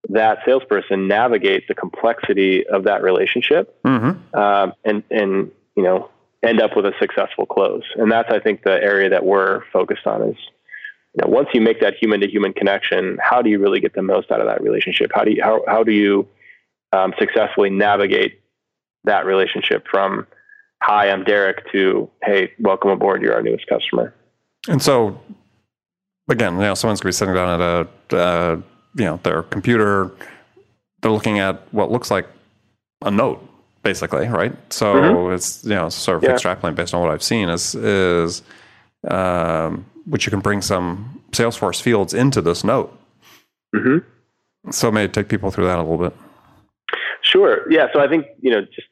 that 0.08 0.38
salesperson 0.46 1.10
navigate 1.10 1.68
the 1.68 1.76
complexity 1.76 2.66
of 2.68 2.86
that 2.86 3.04
relationship 3.04 3.78
Mm-hmm. 3.84 4.36
um, 4.40 4.74
and 4.86 5.04
and 5.12 5.52
you 5.76 5.84
know 5.84 6.10
end 6.42 6.62
up 6.62 6.78
with 6.78 6.86
a 6.86 6.94
successful 7.02 7.46
close. 7.46 7.84
And 7.96 8.10
that's 8.10 8.32
I 8.32 8.40
think 8.40 8.64
the 8.64 8.82
area 8.82 9.10
that 9.10 9.26
we're 9.26 9.64
focused 9.74 10.08
on 10.08 10.22
is 10.22 10.38
you 11.16 11.22
know 11.22 11.28
once 11.28 11.50
you 11.54 11.60
make 11.60 11.82
that 11.82 11.96
human 11.96 12.22
to 12.22 12.30
human 12.30 12.54
connection, 12.54 13.18
how 13.22 13.42
do 13.42 13.50
you 13.50 13.60
really 13.60 13.82
get 13.82 13.94
the 13.94 14.04
most 14.04 14.32
out 14.32 14.40
of 14.40 14.48
that 14.48 14.64
relationship? 14.64 15.12
How 15.14 15.26
do 15.26 15.32
you 15.32 15.44
how 15.44 15.66
how 15.68 15.84
do 15.84 15.92
you 15.92 16.26
um, 16.94 17.14
successfully 17.20 17.70
navigate 17.70 18.42
that 19.04 19.26
relationship 19.26 19.86
from 19.90 20.26
hi 20.82 21.10
I'm 21.10 21.24
Derek 21.24 21.72
to 21.72 22.10
hey 22.24 22.52
welcome 22.60 22.90
aboard 22.90 23.22
you're 23.22 23.34
our 23.34 23.42
newest 23.42 23.68
customer. 23.68 24.14
And 24.68 24.82
so, 24.82 25.20
again, 26.30 26.56
you 26.56 26.62
know, 26.62 26.74
someone's 26.74 27.00
going 27.00 27.12
to 27.14 27.16
be 27.16 27.18
sitting 27.18 27.34
down 27.34 27.62
at 27.62 27.88
a, 28.12 28.18
uh, 28.18 28.62
you 28.96 29.06
know, 29.06 29.20
their 29.24 29.44
computer. 29.44 30.12
They're 31.02 31.12
looking 31.12 31.40
at 31.40 31.62
what 31.74 31.90
looks 31.92 32.12
like 32.12 32.28
a 33.04 33.12
note, 33.12 33.48
basically, 33.84 34.28
right? 34.28 34.54
So 34.74 34.96
Mhm. 34.96 35.36
it's 35.36 35.64
you 35.64 35.76
know 35.76 35.90
sort 35.90 36.18
of 36.18 36.24
Yeah. 36.24 36.32
extrapolating 36.32 36.76
based 36.76 36.94
on 36.94 37.02
what 37.02 37.12
I've 37.12 37.24
seen 37.24 37.50
is 37.50 37.76
is 37.76 38.42
um, 39.08 39.86
which 40.06 40.26
you 40.26 40.32
can 40.32 40.40
bring 40.40 40.62
some 40.62 41.22
Salesforce 41.32 41.82
fields 41.82 42.14
into 42.14 42.42
this 42.42 42.64
note. 42.64 42.98
hmm 43.76 44.00
So 44.72 44.92
maybe 44.92 45.12
take 45.14 45.30
people 45.30 45.52
through 45.52 45.66
that 45.68 45.78
a 45.78 45.84
little 45.84 45.98
bit. 45.98 46.14
Sure. 47.22 47.70
Yeah. 47.72 47.88
So 47.94 48.00
I 48.00 48.08
think, 48.08 48.26
you 48.42 48.52
know, 48.52 48.62
just 48.62 48.88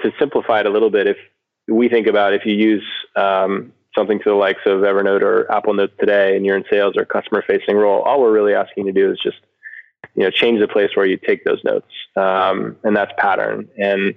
to 0.00 0.12
simplify 0.18 0.60
it 0.60 0.66
a 0.66 0.70
little 0.70 0.90
bit, 0.90 1.06
if 1.06 1.16
we 1.68 1.88
think 1.88 2.06
about 2.06 2.32
if 2.32 2.44
you 2.44 2.54
use 2.54 2.84
um, 3.16 3.72
something 3.96 4.18
to 4.18 4.30
the 4.30 4.34
likes 4.34 4.60
of 4.66 4.80
Evernote 4.80 5.22
or 5.22 5.50
Apple 5.52 5.74
Notes 5.74 5.92
today 6.00 6.36
and 6.36 6.46
you're 6.46 6.56
in 6.56 6.64
sales 6.70 6.94
or 6.96 7.04
customer 7.04 7.44
facing 7.46 7.76
role, 7.76 8.02
all 8.02 8.20
we're 8.20 8.32
really 8.32 8.54
asking 8.54 8.86
you 8.86 8.92
to 8.92 9.00
do 9.00 9.12
is 9.12 9.18
just, 9.22 9.38
you 10.14 10.22
know, 10.22 10.30
change 10.30 10.60
the 10.60 10.68
place 10.68 10.90
where 10.94 11.06
you 11.06 11.16
take 11.16 11.44
those 11.44 11.62
notes. 11.64 11.90
Um, 12.16 12.76
and 12.82 12.96
that's 12.96 13.12
pattern. 13.18 13.68
And 13.78 14.14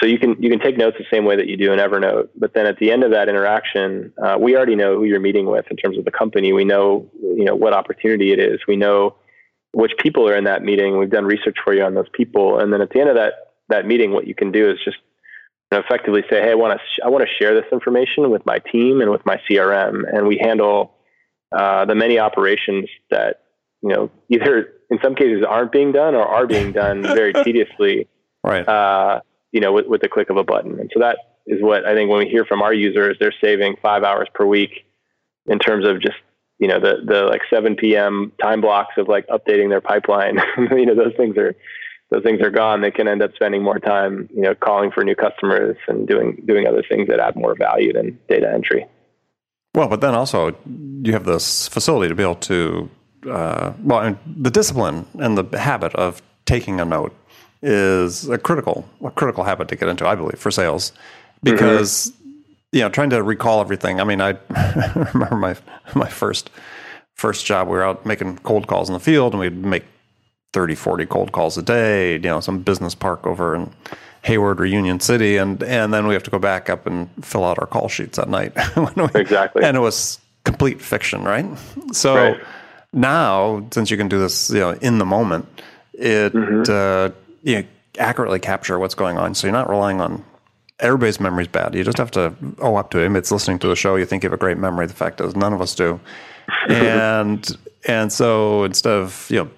so 0.00 0.06
you 0.06 0.18
can, 0.18 0.42
you 0.42 0.50
can 0.50 0.58
take 0.58 0.76
notes 0.76 0.96
the 0.98 1.04
same 1.12 1.24
way 1.24 1.36
that 1.36 1.46
you 1.46 1.56
do 1.56 1.72
in 1.72 1.78
Evernote, 1.78 2.30
but 2.36 2.54
then 2.54 2.66
at 2.66 2.78
the 2.78 2.90
end 2.90 3.04
of 3.04 3.12
that 3.12 3.28
interaction, 3.28 4.12
uh, 4.22 4.36
we 4.40 4.56
already 4.56 4.74
know 4.74 4.96
who 4.96 5.04
you're 5.04 5.20
meeting 5.20 5.46
with 5.46 5.66
in 5.70 5.76
terms 5.76 5.98
of 5.98 6.04
the 6.04 6.10
company. 6.10 6.52
We 6.52 6.64
know, 6.64 7.08
you 7.20 7.44
know, 7.44 7.54
what 7.54 7.72
opportunity 7.72 8.32
it 8.32 8.40
is. 8.40 8.60
We 8.66 8.76
know 8.76 9.14
which 9.74 9.92
people 9.98 10.28
are 10.28 10.36
in 10.36 10.44
that 10.44 10.62
meeting. 10.62 10.98
We've 10.98 11.10
done 11.10 11.24
research 11.24 11.56
for 11.62 11.74
you 11.74 11.82
on 11.82 11.94
those 11.94 12.08
people, 12.12 12.58
and 12.58 12.72
then 12.72 12.80
at 12.80 12.90
the 12.90 13.00
end 13.00 13.10
of 13.10 13.16
that 13.16 13.54
that 13.68 13.86
meeting, 13.86 14.12
what 14.12 14.26
you 14.26 14.34
can 14.34 14.52
do 14.52 14.70
is 14.70 14.78
just 14.84 14.98
effectively 15.72 16.22
say, 16.30 16.40
"Hey, 16.40 16.52
I 16.52 16.54
want 16.54 16.78
to 16.78 16.84
sh- 16.86 17.00
I 17.04 17.08
want 17.08 17.26
to 17.26 17.34
share 17.34 17.54
this 17.54 17.70
information 17.72 18.30
with 18.30 18.44
my 18.46 18.58
team 18.58 19.00
and 19.00 19.10
with 19.10 19.24
my 19.26 19.40
CRM," 19.48 20.04
and 20.10 20.26
we 20.26 20.38
handle 20.38 20.94
uh, 21.52 21.84
the 21.84 21.94
many 21.94 22.18
operations 22.18 22.88
that 23.10 23.42
you 23.82 23.88
know 23.88 24.10
either 24.28 24.72
in 24.90 24.98
some 25.02 25.14
cases 25.14 25.44
aren't 25.46 25.72
being 25.72 25.92
done 25.92 26.14
or 26.14 26.22
are 26.22 26.46
being 26.46 26.72
done 26.72 27.02
very 27.02 27.32
tediously. 27.32 28.08
Right. 28.42 28.68
Uh, 28.68 29.20
you 29.52 29.60
know, 29.60 29.72
with, 29.72 29.86
with 29.86 30.00
the 30.02 30.08
click 30.08 30.30
of 30.30 30.36
a 30.36 30.44
button, 30.44 30.78
and 30.80 30.90
so 30.92 31.00
that 31.00 31.18
is 31.46 31.62
what 31.62 31.84
I 31.86 31.94
think 31.94 32.10
when 32.10 32.18
we 32.18 32.28
hear 32.28 32.44
from 32.44 32.62
our 32.62 32.74
users, 32.74 33.16
they're 33.20 33.34
saving 33.42 33.76
five 33.82 34.02
hours 34.02 34.28
per 34.34 34.44
week 34.44 34.84
in 35.46 35.58
terms 35.58 35.86
of 35.86 36.00
just 36.00 36.16
you 36.64 36.68
know 36.68 36.80
the 36.80 36.96
the 37.04 37.24
like 37.24 37.42
7 37.50 37.76
p.m. 37.76 38.32
time 38.40 38.62
blocks 38.62 38.94
of 38.96 39.06
like 39.06 39.26
updating 39.26 39.68
their 39.68 39.82
pipeline. 39.82 40.40
you 40.56 40.86
know, 40.86 40.94
those 40.94 41.12
things 41.14 41.36
are 41.36 41.54
those 42.08 42.22
things 42.22 42.40
are 42.40 42.48
gone. 42.48 42.80
They 42.80 42.90
can 42.90 43.06
end 43.06 43.20
up 43.20 43.34
spending 43.34 43.62
more 43.62 43.78
time, 43.78 44.30
you 44.34 44.40
know, 44.40 44.54
calling 44.54 44.90
for 44.90 45.04
new 45.04 45.14
customers 45.14 45.76
and 45.88 46.08
doing 46.08 46.42
doing 46.46 46.66
other 46.66 46.82
things 46.82 47.08
that 47.08 47.20
add 47.20 47.36
more 47.36 47.54
value 47.54 47.92
than 47.92 48.18
data 48.30 48.50
entry. 48.50 48.86
Well, 49.74 49.88
but 49.88 50.00
then 50.00 50.14
also 50.14 50.56
you 51.02 51.12
have 51.12 51.26
this 51.26 51.68
facility 51.68 52.08
to 52.08 52.14
be 52.14 52.22
able 52.22 52.36
to, 52.36 52.88
uh, 53.30 53.74
well, 53.82 54.18
the 54.24 54.50
discipline 54.50 55.06
and 55.18 55.36
the 55.36 55.58
habit 55.58 55.94
of 55.96 56.22
taking 56.46 56.80
a 56.80 56.86
note 56.86 57.14
is 57.60 58.26
a 58.30 58.38
critical, 58.38 58.88
a 59.04 59.10
critical 59.10 59.44
habit 59.44 59.68
to 59.68 59.76
get 59.76 59.90
into, 59.90 60.06
I 60.06 60.14
believe, 60.14 60.38
for 60.38 60.50
sales, 60.50 60.92
because 61.42 62.06
you 62.06 62.23
know, 62.80 62.88
trying 62.88 63.10
to 63.10 63.22
recall 63.22 63.60
everything. 63.60 64.00
I 64.00 64.04
mean, 64.04 64.20
I 64.20 64.36
remember 65.12 65.36
my 65.36 65.56
my 65.94 66.08
first 66.08 66.50
first 67.14 67.46
job. 67.46 67.68
We 67.68 67.74
were 67.74 67.84
out 67.84 68.04
making 68.06 68.38
cold 68.38 68.66
calls 68.66 68.88
in 68.88 68.92
the 68.94 69.00
field, 69.00 69.32
and 69.32 69.40
we'd 69.40 69.64
make 69.64 69.84
30, 70.52 70.74
40 70.74 71.06
cold 71.06 71.32
calls 71.32 71.56
a 71.58 71.62
day. 71.62 72.14
You 72.14 72.18
know, 72.20 72.40
some 72.40 72.60
business 72.60 72.94
park 72.94 73.26
over 73.26 73.54
in 73.54 73.72
Hayward 74.22 74.60
or 74.60 74.66
Union 74.66 75.00
City, 75.00 75.36
and 75.36 75.62
and 75.62 75.92
then 75.92 76.06
we 76.06 76.14
have 76.14 76.22
to 76.24 76.30
go 76.30 76.38
back 76.38 76.68
up 76.70 76.86
and 76.86 77.08
fill 77.22 77.44
out 77.44 77.58
our 77.58 77.66
call 77.66 77.88
sheets 77.88 78.18
at 78.18 78.28
night. 78.28 78.52
When 78.74 79.08
we- 79.12 79.20
Exactly. 79.20 79.62
and 79.64 79.76
it 79.76 79.80
was 79.80 80.18
complete 80.44 80.80
fiction, 80.80 81.24
right? 81.24 81.46
So 81.92 82.14
Right. 82.14 82.40
now, 82.92 83.66
since 83.72 83.90
you 83.90 83.96
can 83.96 84.08
do 84.08 84.18
this, 84.18 84.50
you 84.50 84.60
know, 84.60 84.70
in 84.80 84.98
the 84.98 85.04
moment, 85.06 85.46
it 85.92 86.32
Mm-hmm. 86.32 86.62
uh, 86.70 87.14
you 87.42 87.56
know, 87.62 87.64
accurately 87.98 88.38
capture 88.40 88.78
what's 88.78 88.94
going 88.94 89.18
on. 89.18 89.34
So 89.34 89.46
you're 89.46 89.52
not 89.52 89.68
relying 89.70 90.00
on 90.00 90.24
everybody's 90.84 91.18
memory's 91.18 91.48
bad. 91.48 91.74
You 91.74 91.82
just 91.82 91.98
have 91.98 92.10
to 92.12 92.34
owe 92.58 92.76
up 92.76 92.90
to 92.90 93.00
him. 93.00 93.16
It's 93.16 93.32
listening 93.32 93.58
to 93.60 93.66
the 93.66 93.74
show. 93.74 93.96
You 93.96 94.04
think 94.04 94.22
you 94.22 94.28
have 94.28 94.34
a 94.34 94.40
great 94.40 94.58
memory. 94.58 94.86
The 94.86 94.94
fact 94.94 95.20
is, 95.20 95.34
none 95.34 95.52
of 95.52 95.60
us 95.60 95.74
do. 95.74 95.98
And 96.68 97.56
and 97.86 98.12
so 98.12 98.64
instead 98.64 98.92
of 98.92 99.26
you 99.30 99.38
know 99.38 99.50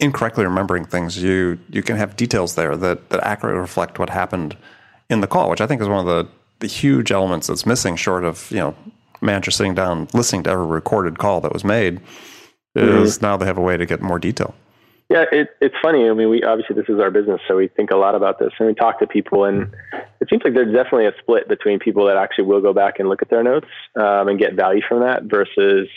incorrectly 0.00 0.44
remembering 0.44 0.84
things, 0.84 1.20
you 1.20 1.58
you 1.70 1.82
can 1.82 1.96
have 1.96 2.16
details 2.16 2.54
there 2.54 2.76
that 2.76 3.10
that 3.10 3.24
accurately 3.24 3.60
reflect 3.60 3.98
what 3.98 4.10
happened 4.10 4.56
in 5.10 5.20
the 5.20 5.26
call, 5.26 5.50
which 5.50 5.60
I 5.60 5.66
think 5.66 5.82
is 5.82 5.88
one 5.88 5.98
of 5.98 6.06
the 6.06 6.30
the 6.60 6.66
huge 6.68 7.10
elements 7.10 7.48
that's 7.48 7.66
missing, 7.66 7.96
short 7.96 8.24
of 8.24 8.50
you 8.50 8.58
know 8.58 8.74
manager 9.20 9.50
sitting 9.50 9.74
down 9.74 10.08
listening 10.14 10.44
to 10.44 10.50
every 10.50 10.66
recorded 10.66 11.18
call 11.18 11.40
that 11.40 11.52
was 11.52 11.64
made. 11.64 12.00
Mm-hmm. 12.76 13.02
Is 13.02 13.20
now 13.20 13.36
they 13.36 13.46
have 13.46 13.58
a 13.58 13.62
way 13.62 13.76
to 13.76 13.86
get 13.86 14.00
more 14.00 14.18
detail. 14.20 14.54
Yeah, 15.10 15.24
it, 15.32 15.56
it's 15.62 15.74
funny. 15.80 16.08
I 16.08 16.12
mean, 16.12 16.28
we 16.28 16.42
obviously 16.42 16.76
this 16.76 16.88
is 16.88 17.00
our 17.00 17.10
business, 17.10 17.40
so 17.48 17.56
we 17.56 17.68
think 17.68 17.90
a 17.90 17.96
lot 17.96 18.14
about 18.14 18.38
this, 18.38 18.52
and 18.58 18.68
we 18.68 18.74
talk 18.74 18.98
to 18.98 19.06
people, 19.06 19.44
and 19.44 19.74
it 20.20 20.28
seems 20.28 20.42
like 20.44 20.52
there's 20.52 20.74
definitely 20.74 21.06
a 21.06 21.14
split 21.18 21.48
between 21.48 21.78
people 21.78 22.04
that 22.06 22.18
actually 22.18 22.44
will 22.44 22.60
go 22.60 22.74
back 22.74 22.98
and 22.98 23.08
look 23.08 23.22
at 23.22 23.30
their 23.30 23.42
notes 23.42 23.68
um, 23.96 24.28
and 24.28 24.38
get 24.38 24.52
value 24.52 24.82
from 24.86 25.00
that 25.00 25.22
versus 25.24 25.88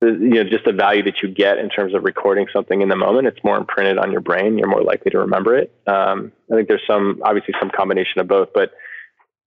the, 0.00 0.10
you 0.12 0.30
know 0.30 0.44
just 0.44 0.64
the 0.64 0.72
value 0.72 1.02
that 1.02 1.20
you 1.20 1.28
get 1.28 1.58
in 1.58 1.68
terms 1.68 1.94
of 1.94 2.04
recording 2.04 2.46
something 2.52 2.80
in 2.80 2.88
the 2.88 2.96
moment. 2.96 3.26
It's 3.26 3.42
more 3.42 3.56
imprinted 3.56 3.98
on 3.98 4.12
your 4.12 4.20
brain. 4.20 4.56
You're 4.56 4.68
more 4.68 4.84
likely 4.84 5.10
to 5.10 5.18
remember 5.18 5.56
it. 5.56 5.72
Um, 5.88 6.30
I 6.52 6.54
think 6.54 6.68
there's 6.68 6.86
some 6.86 7.20
obviously 7.24 7.54
some 7.58 7.70
combination 7.70 8.20
of 8.20 8.28
both, 8.28 8.50
but 8.54 8.70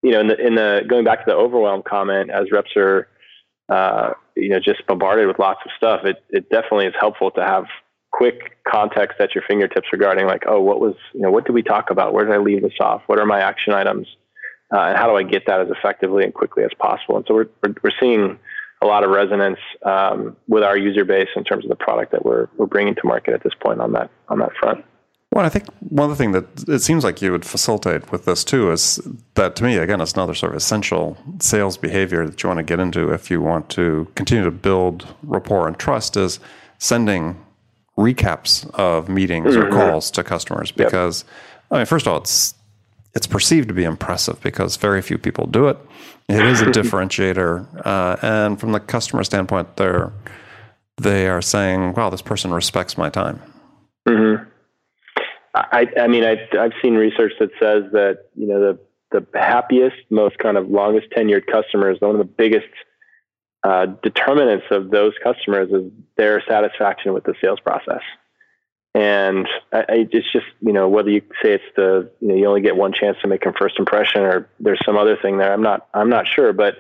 you 0.04 0.12
know, 0.12 0.20
in 0.20 0.28
the 0.28 0.46
in 0.46 0.56
the 0.56 0.82
going 0.86 1.06
back 1.06 1.20
to 1.20 1.32
the 1.32 1.36
overwhelm 1.38 1.82
comment, 1.88 2.30
as 2.30 2.52
reps 2.52 2.72
are 2.76 3.08
uh, 3.70 4.12
you 4.36 4.50
know 4.50 4.60
just 4.60 4.86
bombarded 4.86 5.28
with 5.28 5.40
lots 5.40 5.62
of 5.64 5.72
stuff, 5.78 6.04
it 6.04 6.22
it 6.30 6.50
definitely 6.50 6.88
is 6.88 6.94
helpful 7.00 7.32
to 7.32 7.42
have 7.42 7.66
quick 8.12 8.58
context 8.68 9.20
at 9.20 9.34
your 9.34 9.44
fingertips 9.48 9.88
regarding 9.92 10.28
like, 10.28 10.44
oh, 10.48 10.62
what 10.62 10.80
was, 10.80 10.96
you 11.14 11.22
know, 11.22 11.32
what 11.32 11.46
did 11.46 11.54
we 11.54 11.64
talk 11.64 11.90
about? 11.90 12.14
Where 12.14 12.26
did 12.26 12.34
I 12.34 12.38
leave 12.38 12.62
this 12.62 12.74
off? 12.80 13.02
What 13.08 13.20
are 13.20 13.26
my 13.26 13.42
action 13.42 13.74
items? 13.74 14.08
Uh, 14.74 14.80
and 14.80 14.98
how 14.98 15.08
do 15.08 15.16
I 15.16 15.24
get 15.24 15.48
that 15.48 15.60
as 15.60 15.70
effectively 15.70 16.24
and 16.24 16.34
quickly 16.34 16.64
as 16.64 16.72
possible? 16.78 17.18
And 17.18 17.26
so 17.28 17.34
we're, 17.34 17.50
we're, 17.64 17.76
we're 17.84 17.92
seeing 18.00 18.40
a 18.82 18.86
lot 18.86 19.04
of 19.04 19.12
resonance 19.12 19.60
um, 19.84 20.36
with 20.48 20.64
our 20.64 20.78
user 20.78 21.06
base 21.06 21.30
in 21.36 21.44
terms 21.44 21.66
of 21.66 21.70
the 21.70 21.76
product 21.76 22.12
that 22.12 22.26
we're, 22.26 22.48
we're 22.58 22.66
bringing 22.66 22.96
to 22.96 23.02
market 23.04 23.34
at 23.34 23.44
this 23.44 23.54
point 23.60 23.80
on 23.80 23.92
that, 23.94 24.10
on 24.30 24.40
that 24.40 24.52
front. 24.60 24.84
Well, 25.34 25.46
I 25.46 25.50
think 25.50 25.68
one 25.80 26.10
other 26.10 26.16
thing 26.16 26.34
that 26.34 26.68
it 26.68 26.80
seems 26.80 27.06
like 27.06 27.22
you 27.22 27.32
would 27.32 27.46
facilitate 27.46 28.12
with 28.12 28.26
this 28.26 28.44
too 28.44 28.70
is 28.72 29.00
that 29.36 29.56
to 29.58 29.64
me, 29.64 29.78
again, 29.78 30.02
it's 30.02 30.14
another 30.14 30.34
sort 30.34 30.52
of 30.52 30.58
essential 30.58 31.16
sales 31.40 31.78
behavior 31.78 32.26
that 32.26 32.44
you 32.44 32.50
want 32.50 32.58
to 32.58 32.64
get 32.64 32.82
into 32.82 33.14
if 33.14 33.32
you 33.32 33.40
want 33.42 33.70
to 33.70 34.12
continue 34.16 34.44
to 34.44 34.52
build 34.52 35.08
rapport 35.24 35.68
and 35.68 35.78
trust 35.80 36.18
is 36.18 36.40
sending 36.80 37.38
recaps 38.02 38.70
of 38.72 39.08
meetings 39.10 39.56
or 39.56 39.70
calls 39.70 40.12
to 40.12 40.24
customers 40.24 40.72
because 40.72 41.24
I 41.70 41.78
mean, 41.78 41.86
first 41.86 42.06
of 42.06 42.14
all, 42.14 42.20
it's 42.20 42.56
it's 43.14 43.28
perceived 43.28 43.68
to 43.68 43.74
be 43.74 43.84
impressive 43.84 44.42
because 44.42 44.78
very 44.78 45.02
few 45.02 45.18
people 45.18 45.48
do 45.48 45.68
it. 45.68 45.78
It 46.30 46.46
is 46.46 46.62
a 46.62 46.66
differentiator, 46.78 47.86
uh, 47.86 48.18
and 48.22 48.60
from 48.60 48.72
the 48.72 48.80
customer 48.80 49.24
standpoint, 49.24 49.78
they're 49.78 50.12
they 50.98 51.28
are 51.28 51.42
saying, 51.42 51.94
"Wow, 51.94 52.10
this 52.10 52.22
person 52.22 52.54
respects 52.54 52.98
my 52.98 53.10
time." 53.10 53.42
Mm-hmm. 54.08 54.44
I, 55.54 55.88
I 56.00 56.08
mean, 56.08 56.24
I, 56.24 56.38
I've 56.58 56.72
seen 56.82 56.94
research 56.94 57.34
that 57.40 57.50
says 57.60 57.92
that 57.92 58.30
you 58.36 58.48
know 58.48 58.60
the 58.60 58.80
the 59.12 59.40
happiest, 59.40 59.98
most 60.10 60.38
kind 60.38 60.58
of 60.58 60.70
longest 60.70 61.08
tenured 61.12 61.46
customers, 61.52 61.98
one 62.00 62.12
of 62.12 62.18
the 62.18 62.24
biggest 62.24 62.68
uh, 63.64 63.88
determinants 64.04 64.66
of 64.72 64.90
those 64.90 65.14
customers 65.24 65.72
is 65.72 65.92
their 66.18 66.44
satisfaction 66.48 67.14
with 67.14 67.24
the 67.24 67.36
sales 67.42 67.60
process. 67.60 68.02
And 68.94 69.48
I, 69.72 69.80
I, 69.80 70.08
it's 70.12 70.32
just 70.32 70.48
you 70.62 70.74
know 70.74 70.90
whether 70.90 71.10
you 71.10 71.22
say 71.42 71.54
it's 71.54 71.64
the 71.76 72.12
you 72.20 72.28
know 72.28 72.36
you 72.36 72.46
only 72.46 72.62
get 72.62 72.76
one 72.76 72.92
chance 72.92 73.18
to 73.22 73.28
make 73.28 73.46
a 73.46 73.54
first 73.54 73.80
impression 73.80 74.22
or 74.22 74.50
there's 74.60 74.82
some 74.86 74.98
other 74.98 75.16
thing 75.16 75.38
there. 75.38 75.54
I'm 75.54 75.62
not 75.62 75.88
I'm 75.94 76.10
not 76.10 76.28
sure, 76.28 76.52
but 76.52 76.76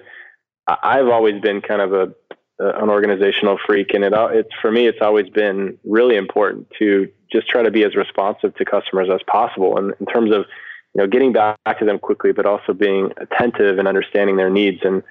I've 0.67 1.07
always 1.07 1.39
been 1.41 1.61
kind 1.61 1.81
of 1.81 1.93
a 1.93 2.13
an 2.59 2.89
organizational 2.89 3.57
freak, 3.65 3.93
and 3.93 4.03
it 4.03 4.13
it's 4.13 4.53
for 4.61 4.71
me 4.71 4.87
it's 4.87 5.01
always 5.01 5.29
been 5.29 5.77
really 5.85 6.17
important 6.17 6.67
to 6.79 7.09
just 7.31 7.47
try 7.47 7.63
to 7.63 7.71
be 7.71 7.83
as 7.85 7.95
responsive 7.95 8.53
to 8.55 8.65
customers 8.65 9.07
as 9.11 9.21
possible. 9.25 9.77
And 9.77 9.93
in 9.99 10.05
terms 10.05 10.33
of 10.33 10.45
you 10.93 11.01
know, 11.01 11.07
getting 11.07 11.31
back 11.31 11.79
to 11.79 11.85
them 11.85 11.99
quickly, 11.99 12.31
but 12.31 12.45
also 12.45 12.73
being 12.73 13.11
attentive 13.17 13.79
and 13.79 13.87
understanding 13.87 14.35
their 14.35 14.49
needs. 14.49 14.79
And 14.83 15.03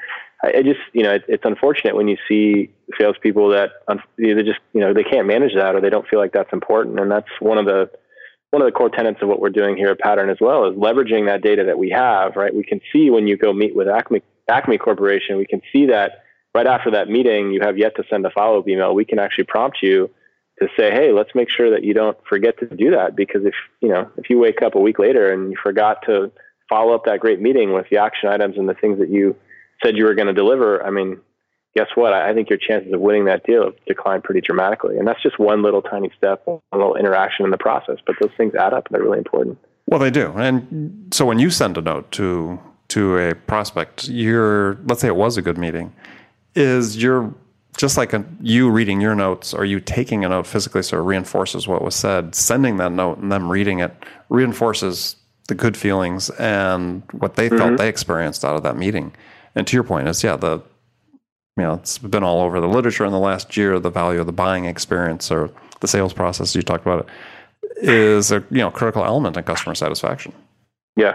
I, 0.43 0.63
just, 0.63 0.81
you 0.93 1.03
know, 1.03 1.15
it, 1.15 1.25
it's 1.29 1.45
unfortunate 1.45 1.95
when 1.95 2.09
you 2.09 2.17
see 2.29 2.71
salespeople 2.99 3.51
that 3.51 3.71
they 4.17 4.35
just, 4.43 4.61
you 4.73 4.81
know, 4.81 4.95
they 4.95 5.05
can't 5.05 5.27
manage 5.27 5.55
that 5.55 5.75
or 5.75 5.81
they 5.81 5.91
don't 5.91 6.09
feel 6.09 6.19
like 6.19 6.33
that's 6.33 6.53
important. 6.53 6.99
And 6.99 7.11
that's 7.11 7.29
one 7.41 7.59
of 7.59 7.67
the 7.67 7.91
one 8.51 8.63
of 8.63 8.67
the 8.67 8.73
core 8.73 8.91
tenets 8.91 9.23
of 9.23 9.29
what 9.29 9.41
we're 9.41 9.51
doing 9.51 9.77
here 9.77 9.91
at 9.91 10.01
Pattern 10.01 10.29
as 10.29 10.39
well 10.41 10.69
is 10.69 10.77
leveraging 10.77 11.27
that 11.27 11.43
data 11.43 11.65
that 11.65 11.79
we 11.79 11.91
have. 11.91 12.37
Right, 12.37 12.55
we 12.55 12.65
can 12.65 12.81
see 12.93 13.11
when 13.11 13.27
you 13.27 13.37
go 13.37 13.53
meet 13.53 13.77
with 13.77 13.89
Acme 13.89 14.23
Acme 14.49 14.79
Corporation, 14.79 15.37
we 15.37 15.47
can 15.47 15.61
see 15.73 15.87
that 15.87 16.25
right 16.55 16.67
after 16.67 16.91
that 16.91 17.09
meeting, 17.09 17.53
you 17.53 17.61
have 17.61 17.79
yet 17.79 17.95
to 17.97 18.05
send 18.11 18.27
a 18.27 18.31
follow 18.31 18.59
up 18.59 18.69
email. 18.69 18.95
We 18.95 19.05
can 19.05 19.19
actually 19.19 19.45
prompt 19.45 19.79
you 19.83 20.11
to 20.61 20.69
say, 20.77 20.91
hey, 20.91 21.13
let's 21.13 21.31
make 21.35 21.49
sure 21.49 21.71
that 21.71 21.85
you 21.85 21.95
don't 21.95 22.19
forget 22.29 22.59
to 22.59 22.67
do 22.67 22.91
that 22.91 23.15
because 23.15 23.45
if 23.45 23.55
you 23.81 23.89
know 23.89 24.11
if 24.17 24.31
you 24.31 24.39
wake 24.39 24.63
up 24.63 24.75
a 24.75 24.81
week 24.81 24.99
later 24.99 25.33
and 25.33 25.51
you 25.51 25.57
forgot 25.63 25.99
to 26.07 26.33
follow 26.69 26.95
up 26.95 27.05
that 27.05 27.21
great 27.21 27.41
meeting 27.41 27.73
with 27.73 27.87
the 27.91 27.99
action 27.99 28.29
items 28.29 28.57
and 28.57 28.69
the 28.69 28.75
things 28.75 28.99
that 28.99 29.11
you 29.11 29.37
said 29.83 29.97
you 29.97 30.05
were 30.05 30.15
going 30.15 30.29
to 30.29 30.35
deliver, 30.35 30.85
I 30.85 30.91
mean, 30.91 31.21
guess 31.77 31.89
what? 31.95 32.13
I 32.13 32.35
think 32.35 32.51
your 32.51 32.59
chances 32.59 32.93
of 32.93 33.01
winning 33.01 33.25
that 33.27 33.45
deal 33.45 33.73
decline 33.87 34.23
pretty 34.23 34.41
dramatically. 34.41 34.99
And 34.99 35.07
that's 35.07 35.23
just 35.23 35.39
one 35.39 35.63
little 35.63 35.83
tiny 35.83 36.11
step, 36.17 36.43
one 36.47 36.61
little 36.73 36.97
interaction 36.97 37.45
in 37.45 37.51
the 37.51 37.59
process. 37.59 37.99
But 38.05 38.17
those 38.21 38.33
things 38.37 38.55
add 38.55 38.73
up 38.73 38.87
and 38.87 38.95
they're 38.95 39.03
really 39.03 39.19
important. 39.19 39.59
Well, 39.87 40.01
they 40.01 40.11
do. 40.11 40.33
And 40.37 41.13
so 41.13 41.25
when 41.25 41.39
you 41.39 41.51
send 41.51 41.79
a 41.79 41.83
note 41.83 42.11
to 42.13 42.59
to 42.89 43.19
a 43.19 43.35
prospect, 43.35 44.09
you're 44.09 44.79
let's 44.87 45.01
say 45.01 45.09
it 45.09 45.17
was 45.17 45.37
a 45.37 45.43
good 45.43 45.59
meeting, 45.59 45.93
is 46.55 47.01
you're 47.01 47.33
just 47.77 47.97
like 47.97 48.13
a, 48.13 48.25
you 48.41 48.69
reading 48.69 49.01
your 49.01 49.15
notes 49.15 49.55
or 49.55 49.65
you 49.65 49.81
taking 49.81 50.25
a 50.25 50.29
note 50.29 50.47
physically 50.47 50.83
so 50.83 50.99
it 50.99 51.03
reinforces 51.03 51.69
what 51.69 51.83
was 51.83 51.95
said 51.95 52.35
sending 52.35 52.77
that 52.79 52.93
note 52.93 53.19
and 53.19 53.31
them 53.31 53.51
reading 53.51 53.79
it 53.79 53.95
reinforces 54.29 55.17
the 55.49 55.55
good 55.55 55.77
feelings 55.77 56.31
and 56.31 57.03
what 57.13 57.37
they 57.37 57.49
mm-hmm. 57.49 57.59
felt 57.59 57.79
they 57.79 57.89
experienced 57.89 58.45
out 58.45 58.57
of 58.57 58.63
that 58.65 58.77
meeting 58.77 59.13
and 59.55 59.67
to 59.67 59.77
your 59.77 59.85
point 59.85 60.09
is 60.09 60.23
yeah 60.23 60.37
the 60.37 60.63
you 61.57 61.65
know 61.65 61.75
it's 61.75 61.99
been 61.99 62.23
all 62.23 62.41
over 62.41 62.61
the 62.61 62.69
literature 62.69 63.05
in 63.05 63.13
the 63.13 63.19
last 63.19 63.57
year 63.57 63.79
the 63.79 63.91
value 63.91 64.21
of 64.21 64.27
the 64.27 64.33
buying 64.33 64.65
experience 64.65 65.31
or 65.31 65.51
the 65.81 65.89
sales 65.89 66.13
process 66.13 66.55
you 66.55 66.63
talked 66.63 66.85
about 66.85 67.07
it 67.07 67.89
is 67.89 68.31
a 68.31 68.45
you 68.51 68.59
know 68.59 68.71
critical 68.71 69.05
element 69.05 69.37
in 69.37 69.43
customer 69.45 69.75
satisfaction 69.75 70.33
yeah 70.97 71.15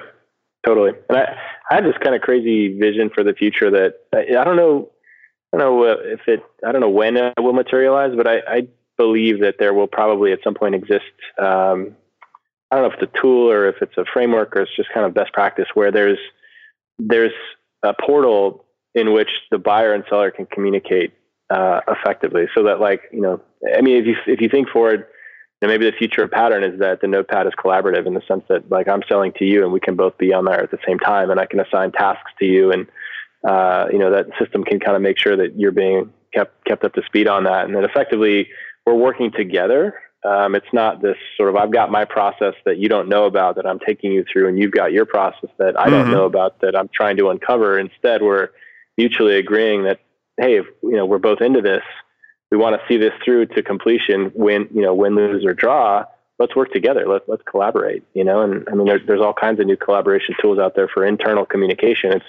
totally 0.65 0.91
and 1.09 1.17
i, 1.17 1.37
I 1.71 1.75
have 1.75 1.83
this 1.83 1.97
kind 2.03 2.15
of 2.15 2.21
crazy 2.21 2.77
vision 2.77 3.09
for 3.09 3.23
the 3.23 3.33
future 3.33 3.71
that 3.71 4.01
I, 4.13 4.39
I 4.39 4.43
don't 4.43 4.55
know 4.55 4.89
I 5.55 5.57
don't 5.57 5.79
know 5.79 5.83
if 5.85 6.27
it, 6.27 6.43
I 6.65 6.71
don't 6.71 6.81
know 6.81 6.89
when 6.89 7.15
it 7.15 7.33
will 7.37 7.53
materialize, 7.53 8.13
but 8.15 8.27
I, 8.27 8.39
I 8.47 8.67
believe 8.97 9.39
that 9.39 9.55
there 9.57 9.73
will 9.73 9.87
probably 9.87 10.33
at 10.33 10.39
some 10.43 10.53
point 10.53 10.75
exist. 10.75 11.05
Um, 11.37 11.95
I 12.71 12.75
don't 12.75 12.83
know 12.83 12.93
if 12.93 13.01
it's 13.01 13.13
a 13.15 13.21
tool 13.21 13.49
or 13.49 13.69
if 13.69 13.81
it's 13.81 13.97
a 13.97 14.05
framework 14.11 14.55
or 14.55 14.61
it's 14.61 14.75
just 14.75 14.89
kind 14.93 15.05
of 15.05 15.13
best 15.13 15.31
practice 15.33 15.67
where 15.73 15.91
there's 15.91 16.17
there's 16.97 17.31
a 17.83 17.93
portal 17.93 18.65
in 18.93 19.13
which 19.13 19.29
the 19.51 19.57
buyer 19.57 19.93
and 19.93 20.03
seller 20.09 20.31
can 20.31 20.45
communicate 20.45 21.13
uh, 21.49 21.81
effectively, 21.87 22.47
so 22.55 22.63
that 22.63 22.79
like 22.79 23.01
you 23.11 23.21
know, 23.21 23.41
I 23.75 23.81
mean, 23.81 23.97
if 23.97 24.05
you 24.05 24.15
if 24.27 24.41
you 24.41 24.49
think 24.49 24.69
forward, 24.69 25.05
you 25.61 25.67
know, 25.67 25.73
maybe 25.73 25.89
the 25.89 25.95
future 25.97 26.23
of 26.23 26.31
pattern 26.31 26.63
is 26.63 26.79
that 26.79 27.01
the 27.01 27.07
notepad 27.07 27.45
is 27.47 27.53
collaborative 27.53 28.07
in 28.07 28.13
the 28.13 28.21
sense 28.27 28.43
that 28.49 28.69
like 28.71 28.87
I'm 28.87 29.03
selling 29.07 29.31
to 29.33 29.45
you 29.45 29.63
and 29.63 29.71
we 29.71 29.79
can 29.79 29.95
both 29.95 30.17
be 30.17 30.33
on 30.33 30.45
there 30.45 30.63
at 30.63 30.71
the 30.71 30.79
same 30.87 30.99
time, 30.99 31.29
and 31.29 31.39
I 31.39 31.45
can 31.45 31.59
assign 31.59 31.91
tasks 31.91 32.31
to 32.39 32.45
you 32.45 32.71
and 32.71 32.87
uh, 33.47 33.85
you 33.91 33.99
know 33.99 34.11
that 34.11 34.27
system 34.39 34.63
can 34.63 34.79
kind 34.79 34.95
of 34.95 35.01
make 35.01 35.19
sure 35.19 35.35
that 35.35 35.59
you're 35.59 35.71
being 35.71 36.11
kept 36.33 36.65
kept 36.65 36.83
up 36.83 36.93
to 36.93 37.03
speed 37.05 37.27
on 37.27 37.43
that, 37.43 37.65
and 37.65 37.75
then 37.75 37.83
effectively 37.83 38.49
we're 38.85 38.95
working 38.95 39.31
together. 39.31 39.95
Um, 40.25 40.55
it's 40.55 40.71
not 40.73 41.01
this 41.01 41.17
sort 41.37 41.49
of 41.49 41.55
I've 41.55 41.71
got 41.71 41.91
my 41.91 42.05
process 42.05 42.55
that 42.65 42.77
you 42.77 42.89
don't 42.89 43.07
know 43.07 43.25
about 43.25 43.55
that 43.57 43.65
I'm 43.65 43.79
taking 43.79 44.11
you 44.11 44.25
through, 44.31 44.47
and 44.47 44.57
you've 44.57 44.71
got 44.71 44.91
your 44.91 45.05
process 45.05 45.49
that 45.57 45.79
I 45.79 45.89
don't 45.89 46.05
mm-hmm. 46.05 46.11
know 46.11 46.25
about 46.25 46.61
that 46.61 46.75
I'm 46.75 46.89
trying 46.93 47.17
to 47.17 47.29
uncover. 47.29 47.77
Instead, 47.77 48.21
we're 48.21 48.49
mutually 48.97 49.35
agreeing 49.35 49.83
that 49.83 49.99
hey, 50.37 50.57
if 50.57 50.65
you 50.81 50.97
know 50.97 51.05
we're 51.05 51.19
both 51.19 51.41
into 51.41 51.61
this, 51.61 51.83
we 52.51 52.57
want 52.57 52.79
to 52.79 52.87
see 52.87 52.97
this 52.97 53.13
through 53.23 53.47
to 53.47 53.61
completion. 53.61 54.31
Win, 54.35 54.67
you 54.73 54.81
know, 54.81 54.93
win, 54.93 55.15
lose 55.15 55.45
or 55.45 55.53
draw. 55.53 56.05
Let's 56.39 56.55
work 56.55 56.71
together. 56.71 57.05
Let's 57.07 57.25
let's 57.27 57.43
collaborate. 57.43 58.03
You 58.13 58.23
know, 58.23 58.41
and 58.41 58.67
I 58.69 58.75
mean, 58.75 58.87
there's 58.87 59.05
there's 59.07 59.21
all 59.21 59.33
kinds 59.33 59.59
of 59.59 59.67
new 59.67 59.77
collaboration 59.77 60.35
tools 60.41 60.59
out 60.59 60.75
there 60.75 60.87
for 60.87 61.05
internal 61.05 61.45
communication. 61.45 62.11
It's 62.11 62.25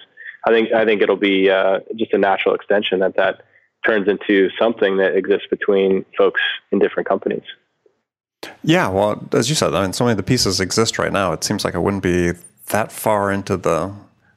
I 0.47 0.51
think 0.51 0.73
I 0.73 0.85
think 0.85 1.03
it'll 1.03 1.17
be 1.17 1.51
uh, 1.51 1.81
just 1.97 2.13
a 2.13 2.19
natural 2.19 2.55
extension 2.55 3.01
that 3.01 3.17
that 3.17 3.43
turns 3.87 4.09
into 4.09 4.51
something 4.59 4.97
that 4.97 5.17
exists 5.17 5.47
between 5.49 6.05
folks 6.17 6.41
in 6.73 6.79
different 6.79 7.09
companies. 7.09 7.45
Yeah, 8.63 8.89
well, 8.89 9.27
as 9.33 9.49
you 9.49 9.55
said, 9.55 9.75
I 9.75 9.83
mean, 9.83 9.93
so 9.93 10.05
many 10.05 10.13
of 10.13 10.17
the 10.17 10.23
pieces 10.23 10.61
exist 10.61 10.99
right 10.99 11.13
now. 11.13 11.33
It 11.33 11.45
seems 11.45 11.65
like 11.65 11.75
it 11.75 11.81
wouldn't 11.81 12.03
be 12.03 12.33
that 12.69 12.93
far 12.93 13.31
into 13.31 13.57
the 13.57 13.93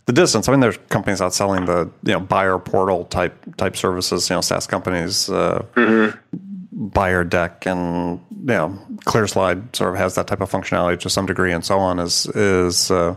the 0.05 0.13
distance. 0.13 0.47
I 0.47 0.51
mean, 0.51 0.59
there's 0.59 0.77
companies 0.89 1.21
out 1.21 1.35
selling 1.35 1.65
the 1.65 1.89
you 2.03 2.13
know 2.13 2.19
buyer 2.19 2.57
portal 2.57 3.05
type 3.05 3.55
type 3.57 3.77
services. 3.77 4.29
You 4.29 4.37
know, 4.37 4.41
SaaS 4.41 4.65
companies, 4.65 5.29
uh, 5.29 5.63
mm-hmm. 5.75 6.17
Buyer 6.71 7.23
Deck, 7.23 7.67
and 7.67 8.19
you 8.31 8.45
know, 8.45 8.79
ClearSlide 9.05 9.75
sort 9.75 9.91
of 9.91 9.97
has 9.97 10.15
that 10.15 10.25
type 10.25 10.41
of 10.41 10.51
functionality 10.51 10.99
to 11.01 11.09
some 11.11 11.27
degree, 11.27 11.51
and 11.51 11.63
so 11.63 11.77
on. 11.77 11.99
Is 11.99 12.25
is 12.27 12.89
uh, 12.89 13.15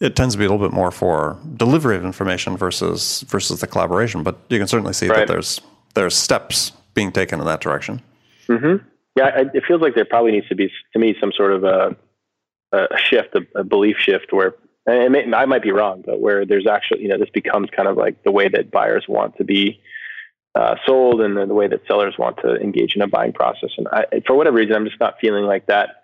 it 0.00 0.16
tends 0.16 0.34
to 0.34 0.38
be 0.38 0.44
a 0.44 0.48
little 0.50 0.66
bit 0.66 0.74
more 0.74 0.90
for 0.90 1.38
delivery 1.56 1.96
of 1.96 2.04
information 2.04 2.56
versus 2.56 3.20
versus 3.28 3.60
the 3.60 3.66
collaboration. 3.68 4.24
But 4.24 4.36
you 4.48 4.58
can 4.58 4.66
certainly 4.66 4.94
see 4.94 5.08
right. 5.08 5.18
that 5.18 5.28
there's 5.28 5.60
there's 5.94 6.16
steps 6.16 6.72
being 6.94 7.12
taken 7.12 7.38
in 7.38 7.46
that 7.46 7.60
direction. 7.60 8.02
Mm-hmm. 8.48 8.84
Yeah, 9.16 9.44
it 9.54 9.64
feels 9.66 9.80
like 9.80 9.94
there 9.94 10.04
probably 10.04 10.32
needs 10.32 10.48
to 10.48 10.54
be 10.54 10.70
to 10.92 10.98
me 10.98 11.16
some 11.20 11.32
sort 11.32 11.52
of 11.52 11.64
a, 11.64 11.96
a 12.72 12.98
shift, 12.98 13.34
a, 13.34 13.60
a 13.60 13.64
belief 13.64 13.96
shift 13.98 14.32
where. 14.32 14.54
May, 14.88 15.24
I 15.34 15.46
might 15.46 15.64
be 15.64 15.72
wrong, 15.72 16.04
but 16.06 16.20
where 16.20 16.46
there's 16.46 16.68
actually, 16.68 17.02
you 17.02 17.08
know, 17.08 17.18
this 17.18 17.28
becomes 17.30 17.68
kind 17.74 17.88
of 17.88 17.96
like 17.96 18.22
the 18.22 18.30
way 18.30 18.46
that 18.46 18.70
buyers 18.70 19.04
want 19.08 19.36
to 19.36 19.42
be 19.42 19.80
uh, 20.56 20.76
sold 20.86 21.20
and 21.20 21.36
the 21.36 21.54
way 21.54 21.66
that 21.66 21.80
sellers 21.86 22.14
want 22.18 22.36
to 22.38 22.54
engage 22.56 22.94
in 22.94 23.02
a 23.02 23.08
buying 23.08 23.32
process. 23.32 23.70
And 23.76 23.88
I, 23.88 24.04
for 24.26 24.36
whatever 24.36 24.56
reason, 24.56 24.74
I'm 24.74 24.86
just 24.86 25.00
not 25.00 25.16
feeling 25.20 25.44
like 25.44 25.66
that 25.66 26.02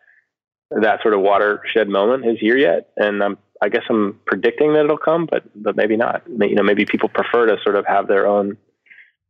that 0.70 1.00
sort 1.02 1.14
of 1.14 1.20
watershed 1.20 1.88
moment 1.88 2.26
is 2.26 2.38
here 2.40 2.56
yet. 2.56 2.90
And 2.96 3.22
I'm 3.22 3.38
I 3.62 3.68
guess 3.68 3.84
I'm 3.88 4.18
predicting 4.26 4.72
that 4.74 4.84
it'll 4.84 4.98
come, 4.98 5.26
but 5.30 5.44
but 5.54 5.76
maybe 5.76 5.96
not. 5.96 6.22
You 6.26 6.54
know, 6.54 6.62
maybe 6.62 6.84
people 6.84 7.08
prefer 7.08 7.46
to 7.46 7.56
sort 7.62 7.76
of 7.76 7.86
have 7.86 8.08
their 8.08 8.26
own 8.26 8.56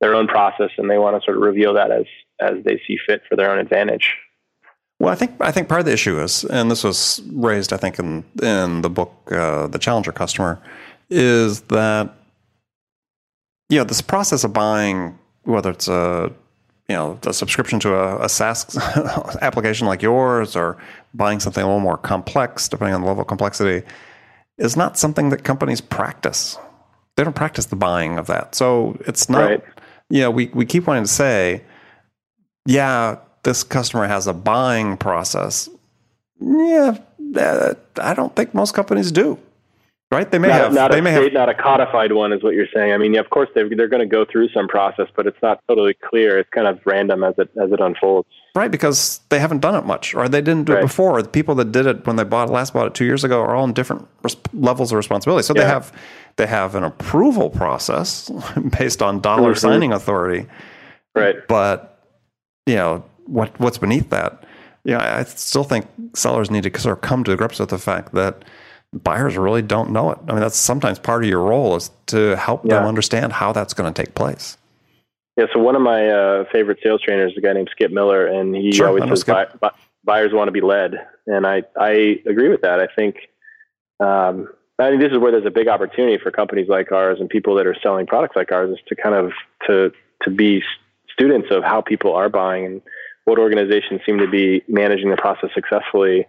their 0.03 0.15
own 0.15 0.27
process, 0.27 0.71
and 0.77 0.91
they 0.91 0.99
want 0.99 1.17
to 1.17 1.25
sort 1.25 1.39
of 1.39 1.43
reveal 1.43 1.73
that 1.73 1.91
as 1.91 2.05
as 2.41 2.63
they 2.65 2.79
see 2.87 2.99
fit 3.07 3.23
for 3.29 3.37
their 3.37 3.51
own 3.51 3.59
advantage. 3.59 4.17
Well, 4.99 5.13
I 5.13 5.15
think 5.15 5.33
I 5.41 5.51
think 5.51 5.69
part 5.69 5.81
of 5.81 5.87
the 5.87 5.93
issue 5.93 6.21
is, 6.21 6.45
and 6.45 6.71
this 6.71 6.85
was 6.85 7.23
raised, 7.33 7.73
I 7.73 7.79
think, 7.79 7.99
in 7.99 8.25
in 8.43 8.83
the 8.83 8.91
book, 8.91 9.13
uh, 9.31 9.69
the 9.69 9.79
Challenger 9.79 10.13
Customer, 10.13 10.61
is 11.09 11.63
that 11.63 12.15
you 13.71 13.79
know 13.79 13.85
this 13.85 14.03
process 14.03 14.45
of 14.45 14.53
buying, 14.53 15.19
whether 15.45 15.71
it's 15.71 15.89
a 15.89 16.33
you 16.89 16.97
know 16.97 17.19
a 17.25 17.33
subscription 17.33 17.81
to 17.81 17.95
a, 17.95 18.25
a 18.25 18.29
SaaS 18.29 18.77
application 19.41 19.87
like 19.87 20.03
yours, 20.03 20.57
or 20.57 20.77
buying 21.15 21.41
something 21.41 21.63
a 21.63 21.67
little 21.67 21.81
more 21.81 21.97
complex, 21.97 22.69
depending 22.69 22.95
on 22.95 23.03
the 23.03 23.07
level 23.07 23.23
of 23.23 23.29
complexity, 23.29 23.87
is 24.59 24.77
not 24.77 24.99
something 24.99 25.29
that 25.31 25.45
companies 25.45 25.81
practice. 25.81 26.59
They 27.17 27.25
don't 27.25 27.37
practice 27.37 27.67
the 27.67 27.77
buying 27.77 28.19
of 28.19 28.27
that. 28.27 28.55
So 28.55 28.97
it's 29.07 29.29
not, 29.29 29.51
right. 29.51 29.65
You 30.13 30.21
know, 30.21 30.31
we, 30.31 30.49
we 30.49 30.67
keep 30.67 30.87
wanting 30.87 31.05
to 31.05 31.09
say, 31.09 31.63
yeah, 32.67 33.17
this 33.45 33.65
customer 33.65 34.07
has 34.07 34.27
a 34.27 34.35
buying 34.35 34.99
process. 34.99 35.71
Yeah, 36.39 36.99
uh, 37.35 37.75
I 37.97 38.13
don't 38.13 38.37
think 38.37 38.53
most 38.53 38.75
companies 38.75 39.11
do 39.11 39.39
right? 40.13 40.31
They 40.31 40.39
may 40.39 40.49
not, 40.49 40.61
have 40.61 40.73
not 40.75 40.91
they 40.93 40.99
a 40.99 41.03
may 41.03 41.15
state, 41.15 41.25
have 41.25 41.33
not 41.33 41.49
a 41.49 41.55
codified 41.55 42.13
one, 42.13 42.33
is 42.33 42.43
what 42.43 42.55
you're 42.55 42.69
saying. 42.73 42.93
I 42.93 42.99
mean, 42.99 43.17
of 43.17 43.31
course 43.31 43.49
they're 43.55 43.69
they're 43.69 43.89
going 43.89 44.01
to 44.01 44.07
go 44.07 44.25
through 44.25 44.51
some 44.51 44.69
process, 44.69 45.09
but 45.17 45.27
it's 45.27 45.41
not 45.43 45.61
totally 45.67 45.95
clear. 45.95 46.39
It's 46.39 46.51
kind 46.51 46.67
of 46.67 46.79
random 46.85 47.25
as 47.25 47.35
it 47.39 47.51
as 47.61 47.73
it 47.73 47.81
unfolds. 47.81 48.29
Right, 48.55 48.71
because 48.71 49.21
they 49.31 49.41
haven't 49.41 49.61
done 49.61 49.75
it 49.75 49.87
much, 49.87 50.15
or 50.15 50.29
they 50.29 50.43
didn't 50.43 50.65
do 50.65 50.75
right. 50.75 50.81
it 50.81 50.87
before. 50.87 51.23
The 51.23 51.29
people 51.29 51.55
that 51.57 51.73
did 51.73 51.87
it 51.87 52.07
when 52.07 52.17
they 52.17 52.25
bought 52.25 52.51
last 52.51 52.75
bought 52.75 52.87
it 52.87 52.95
two 52.95 53.07
years 53.07 53.25
ago 53.25 53.41
are 53.41 53.57
all 53.57 53.65
in 53.65 53.73
different 53.73 54.07
res- 54.23 54.37
levels 54.53 54.93
of 54.93 54.97
responsibility. 54.97 55.43
So 55.43 55.55
yeah. 55.57 55.63
they 55.63 55.69
have 55.69 55.93
they 56.37 56.47
have 56.47 56.75
an 56.75 56.85
approval 56.85 57.51
process 57.51 58.31
based 58.79 59.03
on 59.03 59.21
dollar 59.21 59.53
mm-hmm. 59.53 59.59
signing 59.59 59.93
authority. 59.93 60.47
Right, 61.15 61.37
but 61.49 62.07
you 62.67 62.77
know 62.77 63.05
what 63.27 63.59
what's 63.59 63.79
beneath 63.79 64.11
that. 64.11 64.45
Yeah, 64.85 65.19
I 65.19 65.23
still 65.25 65.65
think 65.65 65.87
sellers 66.15 66.51
need 66.51 66.65
to 66.65 66.81
sort 66.81 66.99
of 66.99 67.03
come 67.03 67.23
to 67.25 67.37
grips 67.37 67.61
with 67.61 67.69
the 67.71 67.79
fact 67.79 68.13
that 68.15 68.45
buyers 68.93 69.37
really 69.37 69.63
don't 69.63 69.91
know 69.91 70.11
it. 70.11 70.19
I 70.29 70.33
mean, 70.33 70.41
that's 70.41 70.57
sometimes 70.57 70.99
part 70.99 71.25
of 71.25 71.29
your 71.29 71.43
role 71.43 71.77
is 71.77 71.91
to 72.07 72.37
help 72.37 72.65
yeah. 72.65 72.79
them 72.79 72.87
understand 72.87 73.33
how 73.33 73.53
that's 73.53 73.75
going 73.75 73.93
to 73.93 74.03
take 74.03 74.15
place. 74.15 74.57
Yeah. 75.37 75.47
So 75.53 75.61
one 75.61 75.77
of 75.77 75.83
my 75.83 76.09
uh, 76.09 76.45
favorite 76.53 76.79
sales 76.83 77.01
trainers 77.01 77.33
is 77.33 77.39
a 77.39 77.41
guy 77.41 77.53
named 77.55 77.71
Skip 77.73 77.91
Miller, 77.91 78.27
and 78.27 78.55
he 78.55 78.73
sure, 78.73 78.89
always 78.89 79.05
says 79.09 79.25
buy, 79.25 79.47
buy, 79.61 79.71
buyers 80.05 80.33
want 80.33 80.49
to 80.49 80.53
be 80.53 80.61
led, 80.61 80.95
and 81.27 81.47
I 81.47 81.63
I 81.79 82.21
agree 82.27 82.49
with 82.49 82.63
that. 82.63 82.81
I 82.81 82.89
think. 82.95 83.17
Um, 84.01 84.49
I 84.79 84.89
think 84.89 85.01
this 85.01 85.13
is 85.13 85.19
where 85.19 85.31
there's 85.31 85.47
a 85.47 85.51
big 85.51 85.69
opportunity 85.69 86.19
for 86.21 86.33
companies 86.33 86.67
like 86.69 86.91
ours 86.91 87.19
and 87.21 87.29
people 87.29 87.55
that 87.55 87.69
are 87.69 87.77
selling 87.83 88.05
products 88.05 88.35
like 88.35 88.51
ours 88.51 88.71
is 88.71 88.79
to 88.89 88.97
kind 88.97 89.15
of 89.15 89.33
to 89.69 89.93
to 90.23 90.31
be 90.31 90.63
students 91.13 91.49
of 91.51 91.63
how 91.63 91.81
people 91.81 92.13
are 92.15 92.29
buying 92.29 92.67
and 92.67 92.83
what 93.25 93.39
organizations 93.39 94.01
seem 94.05 94.19
to 94.19 94.27
be 94.27 94.63
managing 94.67 95.11
the 95.11 95.17
process 95.17 95.51
successfully 95.55 96.27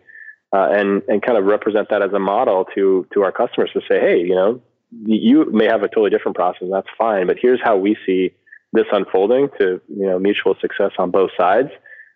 uh, 0.53 0.67
and 0.71 1.01
and 1.07 1.21
kind 1.21 1.37
of 1.37 1.45
represent 1.45 1.89
that 1.89 2.01
as 2.01 2.13
a 2.13 2.19
model 2.19 2.65
to 2.75 3.07
to 3.13 3.23
our 3.23 3.31
customers 3.31 3.71
to 3.73 3.81
say, 3.89 3.99
hey, 3.99 4.19
you 4.19 4.35
know, 4.35 4.61
you 5.05 5.51
may 5.51 5.65
have 5.65 5.81
a 5.81 5.87
totally 5.87 6.11
different 6.11 6.35
process, 6.35 6.67
that's 6.71 6.87
fine, 6.97 7.27
but 7.27 7.37
here's 7.41 7.59
how 7.63 7.75
we 7.75 7.97
see 8.05 8.31
this 8.71 8.85
unfolding 8.91 9.49
to 9.59 9.81
you 9.87 10.05
know 10.05 10.19
mutual 10.19 10.55
success 10.61 10.91
on 10.97 11.11
both 11.11 11.31
sides. 11.37 11.69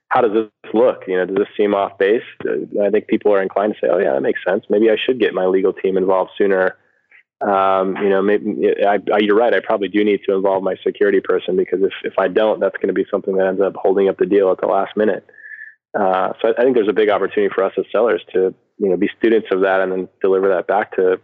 How 0.10 0.22
does 0.22 0.32
this 0.34 0.74
look? 0.74 1.04
You 1.08 1.18
know, 1.18 1.26
does 1.26 1.36
this 1.36 1.48
seem 1.58 1.76
off 1.76 1.98
base? 1.98 2.24
Uh, 2.46 2.82
I 2.82 2.90
think 2.90 3.08
people 3.08 3.34
are 3.34 3.42
inclined 3.42 3.74
to 3.74 3.80
say, 3.80 3.92
"Oh 3.92 4.00
yeah, 4.00 4.14
that 4.14 4.22
makes 4.22 4.40
sense. 4.48 4.66
Maybe 4.70 4.90
I 4.90 4.98
should 5.04 5.20
get 5.20 5.34
my 5.34 5.46
legal 5.46 5.74
team 5.74 5.98
involved 5.98 6.32
sooner." 6.38 6.78
Um, 7.40 7.96
you 7.98 8.10
know, 8.10 8.22
maybe 8.22 8.74
I, 8.84 8.98
I, 9.14 9.20
you're 9.20 9.36
right. 9.36 9.54
I 9.54 9.60
probably 9.60 9.90
do 9.90 10.04
need 10.04 10.22
to 10.28 10.34
involve 10.34 10.64
my 10.64 10.76
security 10.84 11.20
person 11.20 11.56
because 11.56 11.82
if 11.84 11.94
if 12.04 12.14
I 12.18 12.28
don't, 12.28 12.60
that's 12.60 12.78
going 12.78 12.88
to 12.88 12.94
be 12.94 13.06
something 13.12 13.36
that 13.38 13.48
ends 13.48 13.62
up 13.62 13.76
holding 13.76 14.10
up 14.10 14.18
the 14.18 14.26
deal 14.26 14.52
at 14.52 14.60
the 14.60 14.68
last 14.68 14.96
minute. 14.98 15.26
Uh, 15.98 16.34
so 16.42 16.50
I, 16.50 16.62
I 16.62 16.64
think 16.64 16.76
there's 16.76 16.88
a 16.88 16.94
big 16.94 17.10
opportunity 17.10 17.54
for 17.54 17.64
us 17.64 17.74
as 17.78 17.86
sellers 17.92 18.24
to 18.34 18.54
you 18.78 18.90
know 18.90 18.98
be 18.98 19.10
students 19.18 19.48
of 19.52 19.62
that 19.62 19.82
and 19.82 19.92
then 19.92 20.08
deliver 20.22 20.48
that 20.50 20.68
back 20.68 20.96
to 20.96 21.20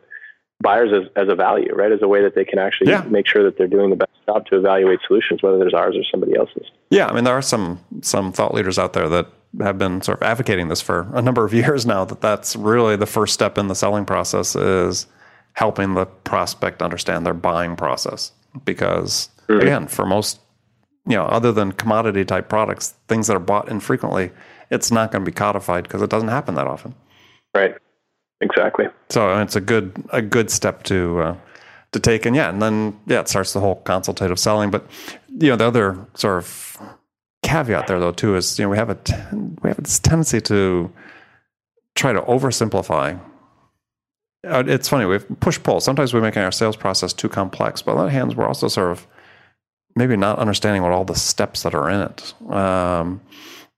buyers 0.61 0.89
as, 0.93 1.09
as 1.15 1.29
a 1.29 1.35
value, 1.35 1.73
right? 1.75 1.91
As 1.91 2.01
a 2.01 2.07
way 2.07 2.23
that 2.23 2.35
they 2.35 2.45
can 2.45 2.57
actually 2.57 2.89
yeah. 2.89 3.03
make 3.03 3.27
sure 3.27 3.43
that 3.43 3.57
they're 3.57 3.67
doing 3.67 3.89
the 3.89 3.95
best 3.97 4.11
job 4.25 4.45
to 4.47 4.57
evaluate 4.57 4.99
solutions, 5.05 5.43
whether 5.43 5.59
there's 5.59 5.73
ours 5.73 5.95
or 5.95 6.03
somebody 6.09 6.35
else's. 6.35 6.71
Yeah, 6.89 7.07
I 7.07 7.13
mean, 7.13 7.25
there 7.25 7.37
are 7.37 7.41
some 7.41 7.79
some 8.01 8.31
thought 8.31 8.53
leaders 8.53 8.79
out 8.79 8.93
there 8.93 9.09
that 9.09 9.27
have 9.59 9.77
been 9.77 10.01
sort 10.01 10.19
of 10.19 10.23
advocating 10.23 10.69
this 10.69 10.81
for 10.81 11.07
a 11.13 11.21
number 11.21 11.45
of 11.45 11.53
years 11.61 11.85
now. 11.85 12.05
That 12.05 12.21
that's 12.21 12.55
really 12.55 12.95
the 12.95 13.05
first 13.05 13.33
step 13.33 13.57
in 13.57 13.67
the 13.67 13.75
selling 13.75 14.05
process 14.05 14.55
is 14.55 15.05
helping 15.53 15.93
the 15.93 16.05
prospect 16.05 16.81
understand 16.81 17.25
their 17.25 17.33
buying 17.33 17.75
process. 17.75 18.31
Because 18.65 19.29
mm-hmm. 19.47 19.61
again, 19.61 19.87
for 19.87 20.05
most, 20.05 20.39
you 21.07 21.15
know, 21.15 21.25
other 21.25 21.51
than 21.51 21.71
commodity 21.73 22.25
type 22.25 22.49
products, 22.49 22.95
things 23.07 23.27
that 23.27 23.35
are 23.35 23.39
bought 23.39 23.69
infrequently, 23.69 24.31
it's 24.69 24.91
not 24.91 25.11
going 25.11 25.23
to 25.23 25.29
be 25.29 25.35
codified 25.35 25.83
because 25.83 26.01
it 26.01 26.09
doesn't 26.09 26.29
happen 26.29 26.55
that 26.55 26.67
often. 26.67 26.95
Right. 27.53 27.75
Exactly. 28.41 28.85
So 29.09 29.39
it's 29.41 29.55
a 29.55 29.61
good 29.61 30.03
a 30.11 30.21
good 30.21 30.49
step 30.49 30.83
to 30.83 31.19
uh, 31.19 31.35
to 31.93 31.99
take, 31.99 32.25
and 32.25 32.35
yeah, 32.35 32.49
and 32.49 32.61
then 32.61 32.99
yeah, 33.05 33.21
it 33.21 33.29
starts 33.29 33.53
the 33.53 33.59
whole 33.59 33.75
consultative 33.75 34.37
selling. 34.37 34.69
But 34.69 34.85
you 35.39 35.49
know, 35.49 35.55
the 35.55 35.65
other 35.65 36.05
sort 36.15 36.39
of 36.39 36.77
caveat 37.43 37.87
there 37.87 37.99
though 37.99 38.11
too 38.11 38.35
is 38.35 38.57
you 38.57 38.65
know 38.65 38.69
we 38.69 38.77
have 38.77 38.89
a 38.89 38.95
t- 38.95 39.13
we 39.61 39.69
have 39.69 39.77
this 39.77 39.99
tendency 39.99 40.41
to 40.41 40.91
try 41.95 42.11
to 42.11 42.21
oversimplify. 42.21 43.19
Uh, 44.45 44.63
it's 44.67 44.89
funny 44.89 45.05
we 45.05 45.19
push 45.19 45.61
pull. 45.61 45.79
Sometimes 45.79 46.13
we're 46.13 46.21
making 46.21 46.41
our 46.41 46.51
sales 46.51 46.75
process 46.75 47.13
too 47.13 47.29
complex, 47.29 47.81
but 47.81 47.91
on 47.91 47.97
the 47.97 48.03
other 48.03 48.11
hand, 48.11 48.35
we're 48.35 48.47
also 48.47 48.67
sort 48.67 48.91
of 48.91 49.07
maybe 49.95 50.17
not 50.17 50.37
understanding 50.39 50.81
what 50.81 50.91
all 50.91 51.05
the 51.05 51.15
steps 51.15 51.63
that 51.63 51.73
are 51.73 51.89
in 51.89 52.01
it. 52.01 52.33
Um, 52.51 53.21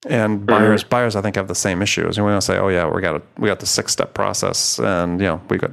and 0.06 0.38
mm-hmm. 0.38 0.46
buyers, 0.46 0.84
mm-hmm. 0.84 0.89
buyers, 0.89 1.15
I 1.15 1.22
think 1.22 1.36
have 1.36 1.48
the 1.48 1.56
same 1.56 1.82
issues. 1.82 2.18
And 2.18 2.26
we 2.26 2.32
want 2.32 2.41
to 2.41 2.46
say, 2.46 2.58
oh 2.58 2.70
yeah, 2.70 2.88
we 2.89 3.02
got 3.02 3.15
a, 3.15 3.22
we 3.38 3.48
got 3.48 3.60
the 3.60 3.65
six 3.65 3.91
step 3.91 4.13
process, 4.13 4.80
and 4.80 5.20
you 5.20 5.28
know 5.28 5.41
we 5.50 5.58
got 5.58 5.72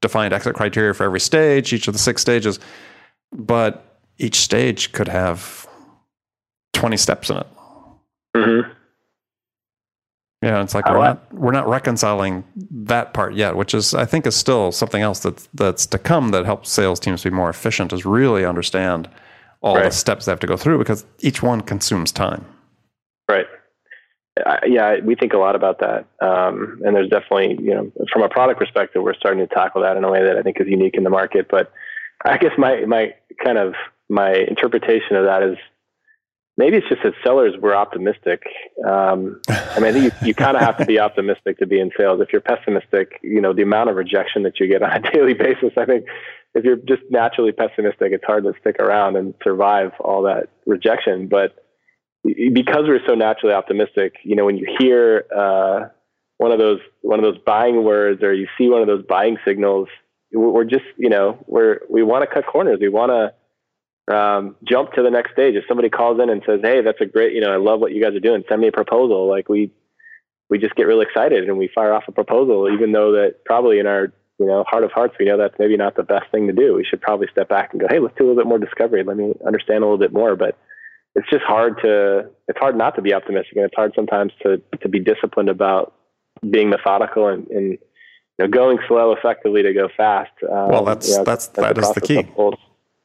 defined 0.00 0.32
exit 0.32 0.54
criteria 0.54 0.94
for 0.94 1.04
every 1.04 1.20
stage, 1.20 1.72
each 1.72 1.88
of 1.88 1.94
the 1.94 1.98
six 1.98 2.22
stages, 2.22 2.58
but 3.32 3.98
each 4.18 4.36
stage 4.36 4.92
could 4.92 5.08
have 5.08 5.66
twenty 6.72 6.96
steps 6.96 7.30
in 7.30 7.38
it. 7.38 7.46
Mm-hmm. 8.36 8.70
Yeah, 10.42 10.62
it's 10.62 10.74
like 10.74 10.86
we're 10.86 10.98
not 10.98 11.34
we're 11.34 11.52
not 11.52 11.68
reconciling 11.68 12.44
that 12.70 13.12
part 13.12 13.34
yet, 13.34 13.56
which 13.56 13.74
is 13.74 13.92
I 13.92 14.06
think 14.06 14.26
is 14.26 14.34
still 14.34 14.72
something 14.72 15.02
else 15.02 15.20
that's 15.20 15.48
that's 15.52 15.84
to 15.86 15.98
come 15.98 16.30
that 16.30 16.46
helps 16.46 16.70
sales 16.70 16.98
teams 16.98 17.22
be 17.24 17.30
more 17.30 17.50
efficient. 17.50 17.92
Is 17.92 18.06
really 18.06 18.46
understand 18.46 19.10
all 19.60 19.76
right. 19.76 19.84
the 19.84 19.90
steps 19.90 20.24
they 20.24 20.32
have 20.32 20.40
to 20.40 20.46
go 20.46 20.56
through 20.56 20.78
because 20.78 21.04
each 21.18 21.42
one 21.42 21.60
consumes 21.60 22.10
time. 22.10 22.46
Yeah, 24.66 24.96
we 25.02 25.14
think 25.14 25.32
a 25.32 25.38
lot 25.38 25.56
about 25.56 25.80
that. 25.80 26.06
Um, 26.20 26.80
and 26.84 26.94
there's 26.94 27.08
definitely, 27.08 27.58
you 27.64 27.74
know, 27.74 27.92
from 28.12 28.22
a 28.22 28.28
product 28.28 28.58
perspective, 28.58 29.02
we're 29.02 29.14
starting 29.14 29.46
to 29.46 29.54
tackle 29.54 29.82
that 29.82 29.96
in 29.96 30.04
a 30.04 30.10
way 30.10 30.24
that 30.24 30.36
I 30.36 30.42
think 30.42 30.60
is 30.60 30.66
unique 30.68 30.94
in 30.94 31.04
the 31.04 31.10
market. 31.10 31.46
But 31.50 31.72
I 32.24 32.36
guess 32.38 32.52
my, 32.58 32.84
my 32.86 33.14
kind 33.42 33.58
of 33.58 33.74
my 34.08 34.32
interpretation 34.32 35.16
of 35.16 35.24
that 35.24 35.42
is 35.42 35.56
maybe 36.56 36.76
it's 36.76 36.88
just 36.88 37.02
that 37.02 37.14
sellers 37.24 37.54
were 37.58 37.74
optimistic. 37.74 38.42
Um, 38.86 39.40
I 39.48 39.80
mean, 39.80 39.96
you, 39.96 40.10
you 40.22 40.34
kind 40.34 40.56
of 40.56 40.62
have 40.62 40.76
to 40.78 40.84
be 40.84 40.98
optimistic 40.98 41.58
to 41.58 41.66
be 41.66 41.80
in 41.80 41.90
sales. 41.96 42.20
If 42.20 42.32
you're 42.32 42.42
pessimistic, 42.42 43.18
you 43.22 43.40
know, 43.40 43.52
the 43.52 43.62
amount 43.62 43.88
of 43.88 43.96
rejection 43.96 44.42
that 44.42 44.60
you 44.60 44.66
get 44.66 44.82
on 44.82 44.92
a 44.92 45.12
daily 45.12 45.34
basis, 45.34 45.72
I 45.76 45.86
think 45.86 46.04
if 46.54 46.64
you're 46.64 46.76
just 46.76 47.02
naturally 47.10 47.52
pessimistic, 47.52 48.12
it's 48.12 48.24
hard 48.24 48.44
to 48.44 48.52
stick 48.60 48.76
around 48.78 49.16
and 49.16 49.34
survive 49.42 49.92
all 50.00 50.22
that 50.24 50.48
rejection. 50.66 51.28
But 51.28 51.54
because 52.24 52.84
we're 52.86 53.00
so 53.06 53.14
naturally 53.14 53.54
optimistic, 53.54 54.16
you 54.24 54.36
know, 54.36 54.44
when 54.44 54.56
you 54.56 54.66
hear 54.78 55.24
uh, 55.34 55.88
one 56.38 56.52
of 56.52 56.58
those 56.58 56.80
one 57.02 57.18
of 57.18 57.24
those 57.24 57.38
buying 57.44 57.84
words 57.84 58.22
or 58.22 58.32
you 58.32 58.46
see 58.56 58.68
one 58.68 58.80
of 58.80 58.86
those 58.86 59.04
buying 59.04 59.38
signals, 59.44 59.88
we're 60.32 60.64
just 60.64 60.84
you 60.96 61.08
know 61.08 61.42
we're 61.46 61.80
we 61.88 62.02
want 62.02 62.22
to 62.22 62.34
cut 62.34 62.46
corners. 62.46 62.78
We 62.80 62.88
want 62.88 63.10
to 63.10 64.14
um, 64.14 64.56
jump 64.64 64.92
to 64.92 65.02
the 65.02 65.10
next 65.10 65.32
stage. 65.32 65.54
If 65.54 65.64
somebody 65.68 65.88
calls 65.88 66.20
in 66.20 66.30
and 66.30 66.42
says, 66.46 66.60
"Hey, 66.62 66.82
that's 66.82 67.00
a 67.00 67.06
great," 67.06 67.34
you 67.34 67.40
know, 67.40 67.52
I 67.52 67.56
love 67.56 67.80
what 67.80 67.92
you 67.92 68.02
guys 68.02 68.14
are 68.14 68.20
doing. 68.20 68.44
Send 68.48 68.60
me 68.60 68.68
a 68.68 68.72
proposal. 68.72 69.28
Like 69.28 69.48
we 69.48 69.72
we 70.48 70.58
just 70.58 70.74
get 70.74 70.86
real 70.86 71.00
excited 71.00 71.48
and 71.48 71.56
we 71.56 71.70
fire 71.74 71.92
off 71.92 72.04
a 72.08 72.12
proposal, 72.12 72.68
even 72.72 72.92
though 72.92 73.12
that 73.12 73.44
probably 73.44 73.78
in 73.78 73.86
our 73.86 74.12
you 74.38 74.46
know 74.46 74.64
heart 74.68 74.84
of 74.84 74.92
hearts 74.92 75.14
we 75.18 75.26
know 75.26 75.36
that's 75.36 75.58
maybe 75.58 75.76
not 75.76 75.94
the 75.96 76.02
best 76.02 76.30
thing 76.32 76.46
to 76.46 76.52
do. 76.52 76.74
We 76.74 76.84
should 76.84 77.00
probably 77.00 77.28
step 77.30 77.48
back 77.48 77.72
and 77.72 77.80
go, 77.80 77.86
"Hey, 77.88 77.98
let's 77.98 78.16
do 78.16 78.24
a 78.24 78.26
little 78.28 78.42
bit 78.42 78.48
more 78.48 78.58
discovery. 78.58 79.02
Let 79.02 79.16
me 79.16 79.34
understand 79.46 79.84
a 79.84 79.86
little 79.86 79.98
bit 79.98 80.12
more." 80.12 80.36
But 80.36 80.56
it's 81.14 81.28
just 81.28 81.42
hard 81.42 81.80
to 81.82 82.30
it's 82.48 82.58
hard 82.58 82.76
not 82.76 82.94
to 82.96 83.02
be 83.02 83.12
optimistic 83.12 83.56
and 83.56 83.64
it's 83.64 83.74
hard 83.74 83.92
sometimes 83.94 84.32
to 84.42 84.58
to 84.80 84.88
be 84.88 84.98
disciplined 84.98 85.48
about 85.48 85.94
being 86.48 86.70
methodical 86.70 87.28
and, 87.28 87.46
and 87.48 87.72
you 87.72 87.78
know 88.38 88.48
going 88.48 88.78
slow 88.88 89.12
effectively 89.12 89.62
to 89.62 89.72
go 89.72 89.88
fast. 89.96 90.32
Um, 90.42 90.68
well 90.68 90.84
that's 90.84 91.08
you 91.08 91.16
know, 91.18 91.24
that's 91.24 91.48
that 91.48 91.78
is 91.78 91.92
the 91.92 92.00
key. 92.00 92.26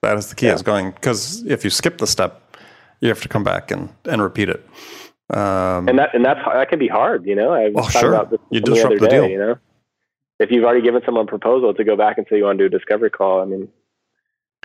that 0.01 0.17
is 0.17 0.29
the 0.29 0.35
key 0.35 0.47
yeah. 0.47 0.53
is 0.53 0.61
going 0.61 0.91
because 0.91 1.43
if 1.45 1.63
you 1.63 1.69
skip 1.69 1.97
the 1.97 2.07
step 2.07 2.57
you 3.01 3.09
have 3.09 3.21
to 3.21 3.29
come 3.29 3.43
back 3.43 3.71
and 3.71 3.89
and 4.05 4.21
repeat 4.21 4.49
it. 4.49 4.65
Um, 5.31 5.89
and 5.89 5.97
that 5.97 6.13
and 6.13 6.23
that's 6.23 6.39
that 6.45 6.69
can 6.69 6.79
be 6.79 6.87
hard 6.87 7.25
you 7.25 7.35
know? 7.35 7.51
I 7.51 7.65
was 7.65 7.73
well, 7.73 7.89
sure. 7.89 8.13
about 8.13 8.29
this 8.29 8.39
you 8.51 8.61
disrupt 8.61 8.95
the, 8.95 8.99
the 8.99 9.07
day, 9.07 9.21
deal. 9.21 9.29
you 9.29 9.39
know? 9.39 9.57
If 10.39 10.51
you've 10.51 10.65
already 10.65 10.81
given 10.81 11.01
someone 11.05 11.23
a 11.23 11.27
proposal 11.27 11.73
to 11.73 11.83
go 11.83 11.95
back 11.95 12.17
and 12.17 12.27
say 12.29 12.37
you 12.37 12.43
want 12.43 12.59
to 12.59 12.69
do 12.69 12.75
a 12.75 12.77
discovery 12.77 13.09
call 13.09 13.41
I 13.41 13.45
mean 13.45 13.67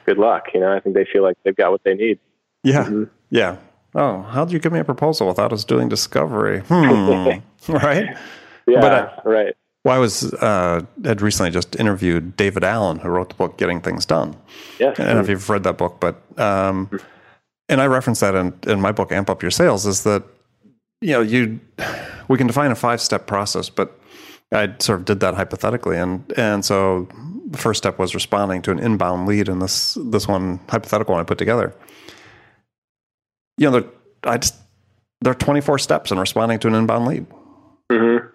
good 0.04 0.18
luck 0.18 0.48
you 0.52 0.60
know? 0.60 0.76
I 0.76 0.80
think 0.80 0.94
they 0.94 1.06
feel 1.10 1.22
like 1.22 1.38
they've 1.44 1.56
got 1.56 1.70
what 1.70 1.82
they 1.84 1.94
need 1.94 2.18
yeah 2.62 2.84
mm-hmm. 2.84 3.04
Yeah. 3.30 3.56
Oh, 3.94 4.22
how 4.22 4.44
did 4.44 4.52
you 4.52 4.58
give 4.58 4.72
me 4.72 4.78
a 4.78 4.84
proposal 4.84 5.26
without 5.26 5.52
us 5.52 5.64
doing 5.64 5.88
discovery? 5.88 6.60
Hmm. 6.60 7.40
right. 7.68 8.16
Yeah. 8.66 8.80
But 8.80 8.92
I, 8.92 9.28
right. 9.28 9.56
Well, 9.84 9.96
I 9.96 9.98
was 9.98 10.34
uh, 10.34 10.82
had 11.04 11.22
recently 11.22 11.50
just 11.50 11.74
interviewed 11.76 12.36
David 12.36 12.62
Allen, 12.62 12.98
who 12.98 13.08
wrote 13.08 13.30
the 13.30 13.34
book 13.34 13.56
"Getting 13.56 13.80
Things 13.80 14.04
Done." 14.04 14.36
Yeah, 14.78 14.90
I 14.90 14.94
don't 14.94 15.14
know 15.14 15.20
if 15.20 15.28
you've 15.28 15.48
read 15.48 15.64
that 15.64 15.78
book, 15.78 15.98
but 16.00 16.16
um, 16.36 16.86
mm-hmm. 16.86 16.96
and 17.68 17.80
I 17.80 17.86
reference 17.86 18.20
that 18.20 18.34
in, 18.34 18.52
in 18.66 18.80
my 18.80 18.92
book, 18.92 19.10
"Amp 19.10 19.30
Up 19.30 19.42
Your 19.42 19.50
Sales." 19.50 19.86
Is 19.86 20.02
that 20.02 20.22
you 21.00 21.12
know 21.12 21.22
you 21.22 21.58
we 22.28 22.36
can 22.36 22.46
define 22.46 22.70
a 22.70 22.74
five 22.76 23.00
step 23.00 23.26
process, 23.26 23.70
but 23.70 23.98
I 24.52 24.74
sort 24.80 25.00
of 25.00 25.06
did 25.06 25.20
that 25.20 25.34
hypothetically, 25.34 25.96
and 25.96 26.30
and 26.36 26.62
so 26.62 27.08
the 27.46 27.58
first 27.58 27.78
step 27.78 27.98
was 27.98 28.14
responding 28.14 28.60
to 28.62 28.70
an 28.70 28.78
inbound 28.78 29.26
lead, 29.26 29.48
and 29.48 29.62
this 29.62 29.96
this 30.04 30.28
one 30.28 30.60
hypothetical 30.68 31.14
one 31.14 31.22
I 31.22 31.24
put 31.24 31.38
together 31.38 31.74
you 33.60 33.70
know, 33.70 33.80
there, 33.80 33.90
I 34.24 34.38
just, 34.38 34.54
there 35.20 35.32
are 35.32 35.36
24 35.36 35.78
steps 35.78 36.10
in 36.10 36.18
responding 36.18 36.58
to 36.60 36.68
an 36.68 36.74
inbound 36.74 37.06
lead. 37.06 37.26
Mm-hmm. 37.92 38.26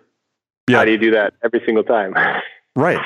Yeah. 0.70 0.78
How 0.78 0.86
do 0.86 0.92
you 0.92 1.00
do 1.00 1.12
that 1.12 1.34
every 1.44 1.62
single 1.66 1.84
time? 1.84 2.14
right. 2.76 3.04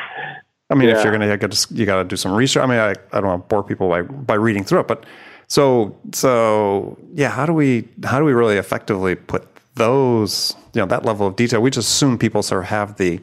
I 0.69 0.75
mean, 0.75 0.89
yeah. 0.89 0.97
if 0.97 1.03
you're 1.03 1.17
going 1.17 1.27
to 1.27 1.37
get, 1.37 1.71
you 1.71 1.85
got 1.85 2.03
to 2.03 2.03
do 2.03 2.17
some 2.17 2.33
research. 2.33 2.61
I 2.61 2.67
mean, 2.67 2.77
I, 2.77 2.91
I 3.13 3.21
don't 3.21 3.27
want 3.27 3.43
to 3.43 3.47
bore 3.47 3.63
people 3.63 3.87
by, 3.87 4.01
by 4.01 4.33
reading 4.35 4.65
through 4.65 4.81
it, 4.81 4.87
but 4.87 5.05
so, 5.47 5.97
so 6.11 6.99
yeah, 7.13 7.29
how 7.29 7.45
do 7.45 7.53
we, 7.53 7.87
how 8.03 8.19
do 8.19 8.25
we 8.25 8.33
really 8.33 8.57
effectively 8.57 9.15
put 9.15 9.47
those, 9.75 10.55
you 10.73 10.81
know, 10.81 10.87
that 10.87 11.05
level 11.05 11.25
of 11.25 11.37
detail? 11.37 11.61
We 11.61 11.71
just 11.71 11.89
assume 11.89 12.17
people 12.17 12.43
sort 12.43 12.63
of 12.63 12.67
have 12.67 12.97
the, 12.97 13.21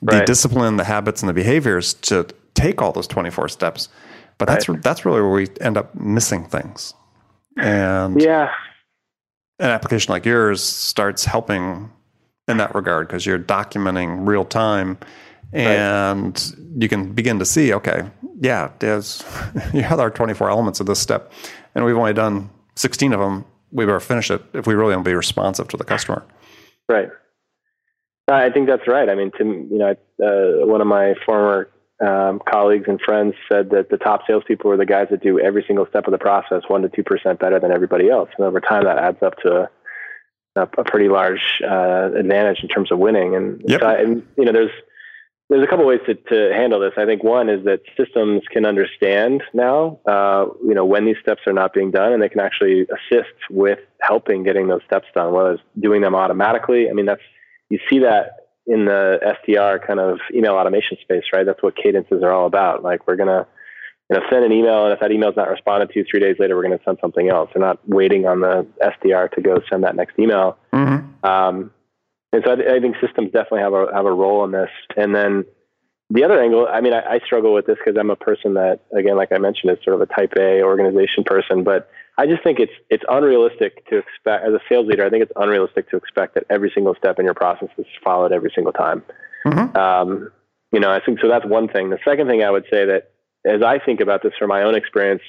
the 0.00 0.16
right. 0.16 0.26
discipline, 0.26 0.78
the 0.78 0.84
habits 0.84 1.20
and 1.22 1.28
the 1.28 1.34
behaviors 1.34 1.92
to 1.94 2.26
take 2.54 2.80
all 2.80 2.92
those 2.92 3.06
24 3.06 3.50
steps. 3.50 3.90
But 4.38 4.48
that's, 4.48 4.70
right. 4.70 4.82
that's 4.82 5.04
really 5.04 5.20
where 5.20 5.30
we 5.30 5.48
end 5.60 5.76
up 5.76 5.94
missing 5.94 6.46
things. 6.46 6.94
And 7.56 8.20
yeah, 8.20 8.52
an 9.58 9.70
application 9.70 10.12
like 10.12 10.24
yours 10.24 10.62
starts 10.62 11.24
helping 11.24 11.90
in 12.48 12.56
that 12.56 12.74
regard 12.74 13.08
because 13.08 13.24
you're 13.24 13.38
documenting 13.38 14.26
real 14.26 14.44
time 14.44 14.98
and 15.52 16.54
right. 16.58 16.82
you 16.82 16.88
can 16.88 17.12
begin 17.12 17.38
to 17.38 17.44
see 17.44 17.72
okay 17.74 18.02
yeah 18.40 18.70
there's 18.80 19.22
you 19.72 19.82
have 19.82 20.00
our 20.00 20.10
24 20.10 20.50
elements 20.50 20.80
of 20.80 20.86
this 20.86 20.98
step. 20.98 21.32
And 21.74 21.84
we've 21.84 21.96
only 21.96 22.12
done 22.12 22.50
16 22.76 23.12
of 23.12 23.20
them. 23.20 23.44
We 23.70 23.86
better 23.86 24.00
finish 24.00 24.30
it 24.30 24.42
if 24.52 24.66
we 24.66 24.74
really 24.74 24.94
want 24.94 25.04
to 25.04 25.10
be 25.10 25.14
responsive 25.14 25.68
to 25.68 25.76
the 25.78 25.84
customer. 25.84 26.22
Right. 26.88 27.08
I 28.30 28.50
think 28.50 28.66
that's 28.66 28.86
right. 28.86 29.08
I 29.08 29.14
mean 29.14 29.30
to 29.38 29.44
you 29.44 29.78
know 29.78 29.90
uh, 30.22 30.66
one 30.66 30.80
of 30.80 30.86
my 30.86 31.14
former 31.24 31.68
um, 32.04 32.40
colleagues 32.50 32.86
and 32.88 33.00
friends 33.00 33.34
said 33.50 33.70
that 33.70 33.90
the 33.90 33.96
top 33.96 34.22
salespeople 34.26 34.70
are 34.70 34.76
the 34.76 34.86
guys 34.86 35.08
that 35.10 35.22
do 35.22 35.38
every 35.38 35.64
single 35.66 35.86
step 35.86 36.06
of 36.06 36.12
the 36.12 36.18
process 36.18 36.62
one 36.68 36.82
to 36.82 36.88
two 36.88 37.02
percent 37.02 37.38
better 37.38 37.60
than 37.60 37.70
everybody 37.70 38.10
else, 38.10 38.28
and 38.36 38.46
over 38.46 38.60
time 38.60 38.84
that 38.84 38.98
adds 38.98 39.22
up 39.22 39.36
to 39.38 39.70
a, 40.56 40.62
a 40.62 40.84
pretty 40.84 41.08
large 41.08 41.60
uh, 41.62 42.10
advantage 42.14 42.62
in 42.62 42.68
terms 42.68 42.90
of 42.92 42.98
winning. 42.98 43.34
And, 43.34 43.62
yep. 43.66 43.80
so 43.80 43.86
I, 43.86 43.94
and 43.94 44.26
you 44.36 44.44
know, 44.44 44.52
there's 44.52 44.70
there's 45.48 45.62
a 45.62 45.66
couple 45.66 45.84
ways 45.84 46.00
to, 46.06 46.14
to 46.14 46.54
handle 46.54 46.80
this. 46.80 46.92
I 46.96 47.04
think 47.04 47.22
one 47.22 47.50
is 47.50 47.62
that 47.64 47.80
systems 47.96 48.42
can 48.50 48.64
understand 48.64 49.42
now, 49.52 49.98
uh, 50.06 50.46
you 50.66 50.72
know, 50.72 50.84
when 50.84 51.04
these 51.04 51.16
steps 51.20 51.42
are 51.46 51.52
not 51.52 51.74
being 51.74 51.90
done, 51.90 52.12
and 52.12 52.22
they 52.22 52.28
can 52.30 52.40
actually 52.40 52.86
assist 52.86 53.34
with 53.50 53.78
helping 54.00 54.44
getting 54.44 54.68
those 54.68 54.80
steps 54.86 55.08
done, 55.14 55.32
whether 55.32 55.52
it's 55.52 55.62
doing 55.78 56.00
them 56.00 56.14
automatically. 56.14 56.88
I 56.88 56.94
mean, 56.94 57.06
that's 57.06 57.22
you 57.68 57.78
see 57.90 57.98
that 57.98 58.41
in 58.66 58.84
the 58.84 59.18
SDR 59.48 59.84
kind 59.84 60.00
of 60.00 60.18
email 60.34 60.54
automation 60.54 60.96
space, 61.00 61.24
right? 61.32 61.44
That's 61.44 61.62
what 61.62 61.76
cadences 61.76 62.22
are 62.22 62.32
all 62.32 62.46
about. 62.46 62.82
Like 62.82 63.06
we're 63.06 63.16
gonna, 63.16 63.46
you 64.08 64.16
know, 64.16 64.22
send 64.30 64.44
an 64.44 64.52
email, 64.52 64.84
and 64.84 64.92
if 64.92 65.00
that 65.00 65.10
email 65.10 65.30
is 65.30 65.36
not 65.36 65.48
responded 65.48 65.90
to 65.90 66.04
three 66.04 66.20
days 66.20 66.36
later, 66.38 66.56
we're 66.56 66.62
gonna 66.62 66.80
send 66.84 66.98
something 67.00 67.28
else. 67.28 67.50
We're 67.54 67.64
not 67.64 67.78
waiting 67.88 68.26
on 68.26 68.40
the 68.40 68.66
SDR 68.82 69.30
to 69.32 69.40
go 69.40 69.60
send 69.68 69.84
that 69.84 69.96
next 69.96 70.18
email. 70.18 70.58
Mm-hmm. 70.72 71.26
Um, 71.26 71.70
and 72.32 72.42
so 72.44 72.52
I, 72.52 72.76
I, 72.76 72.80
think 72.80 72.96
systems 73.00 73.30
definitely 73.32 73.60
have 73.60 73.74
a 73.74 73.86
have 73.92 74.06
a 74.06 74.12
role 74.12 74.44
in 74.44 74.52
this. 74.52 74.70
And 74.96 75.14
then 75.14 75.44
the 76.10 76.24
other 76.24 76.40
angle, 76.40 76.68
I 76.70 76.80
mean, 76.80 76.94
I, 76.94 77.14
I 77.14 77.18
struggle 77.24 77.52
with 77.54 77.66
this 77.66 77.78
because 77.84 77.98
I'm 77.98 78.10
a 78.10 78.16
person 78.16 78.54
that, 78.54 78.80
again, 78.96 79.16
like 79.16 79.32
I 79.32 79.38
mentioned, 79.38 79.72
is 79.72 79.78
sort 79.84 79.94
of 79.94 80.02
a 80.02 80.06
Type 80.06 80.34
A 80.38 80.62
organization 80.62 81.24
person. 81.24 81.64
But 81.64 81.90
I 82.18 82.26
just 82.26 82.42
think 82.42 82.58
it's 82.60 82.72
it's 82.90 83.04
unrealistic 83.08 83.88
to 83.88 83.98
expect 83.98 84.46
as 84.46 84.52
a 84.52 84.60
sales 84.68 84.86
leader. 84.86 85.04
I 85.04 85.10
think 85.10 85.22
it's 85.22 85.32
unrealistic 85.36 85.88
to 85.90 85.96
expect 85.96 86.34
that 86.34 86.44
every 86.50 86.70
single 86.74 86.94
step 86.94 87.18
in 87.18 87.24
your 87.24 87.34
process 87.34 87.68
is 87.78 87.86
followed 88.04 88.32
every 88.32 88.52
single 88.54 88.72
time. 88.72 89.02
Mm-hmm. 89.46 89.76
Um, 89.76 90.30
you 90.72 90.80
know, 90.80 90.90
I 90.90 91.00
think 91.04 91.20
so. 91.20 91.28
That's 91.28 91.46
one 91.46 91.68
thing. 91.68 91.90
The 91.90 91.98
second 92.04 92.28
thing 92.28 92.42
I 92.42 92.50
would 92.50 92.64
say 92.70 92.84
that, 92.86 93.12
as 93.44 93.62
I 93.62 93.78
think 93.78 94.00
about 94.00 94.22
this 94.22 94.32
from 94.38 94.48
my 94.48 94.62
own 94.62 94.74
experience, 94.74 95.22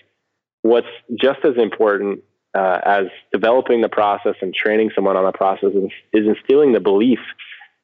what's 0.61 0.87
just 1.19 1.39
as 1.45 1.55
important 1.57 2.23
uh, 2.53 2.79
as 2.85 3.05
developing 3.31 3.81
the 3.81 3.89
process 3.89 4.35
and 4.41 4.53
training 4.53 4.91
someone 4.93 5.17
on 5.17 5.25
the 5.25 5.31
process 5.31 5.71
is, 5.73 5.89
is 6.13 6.27
instilling 6.27 6.73
the 6.73 6.79
belief 6.79 7.19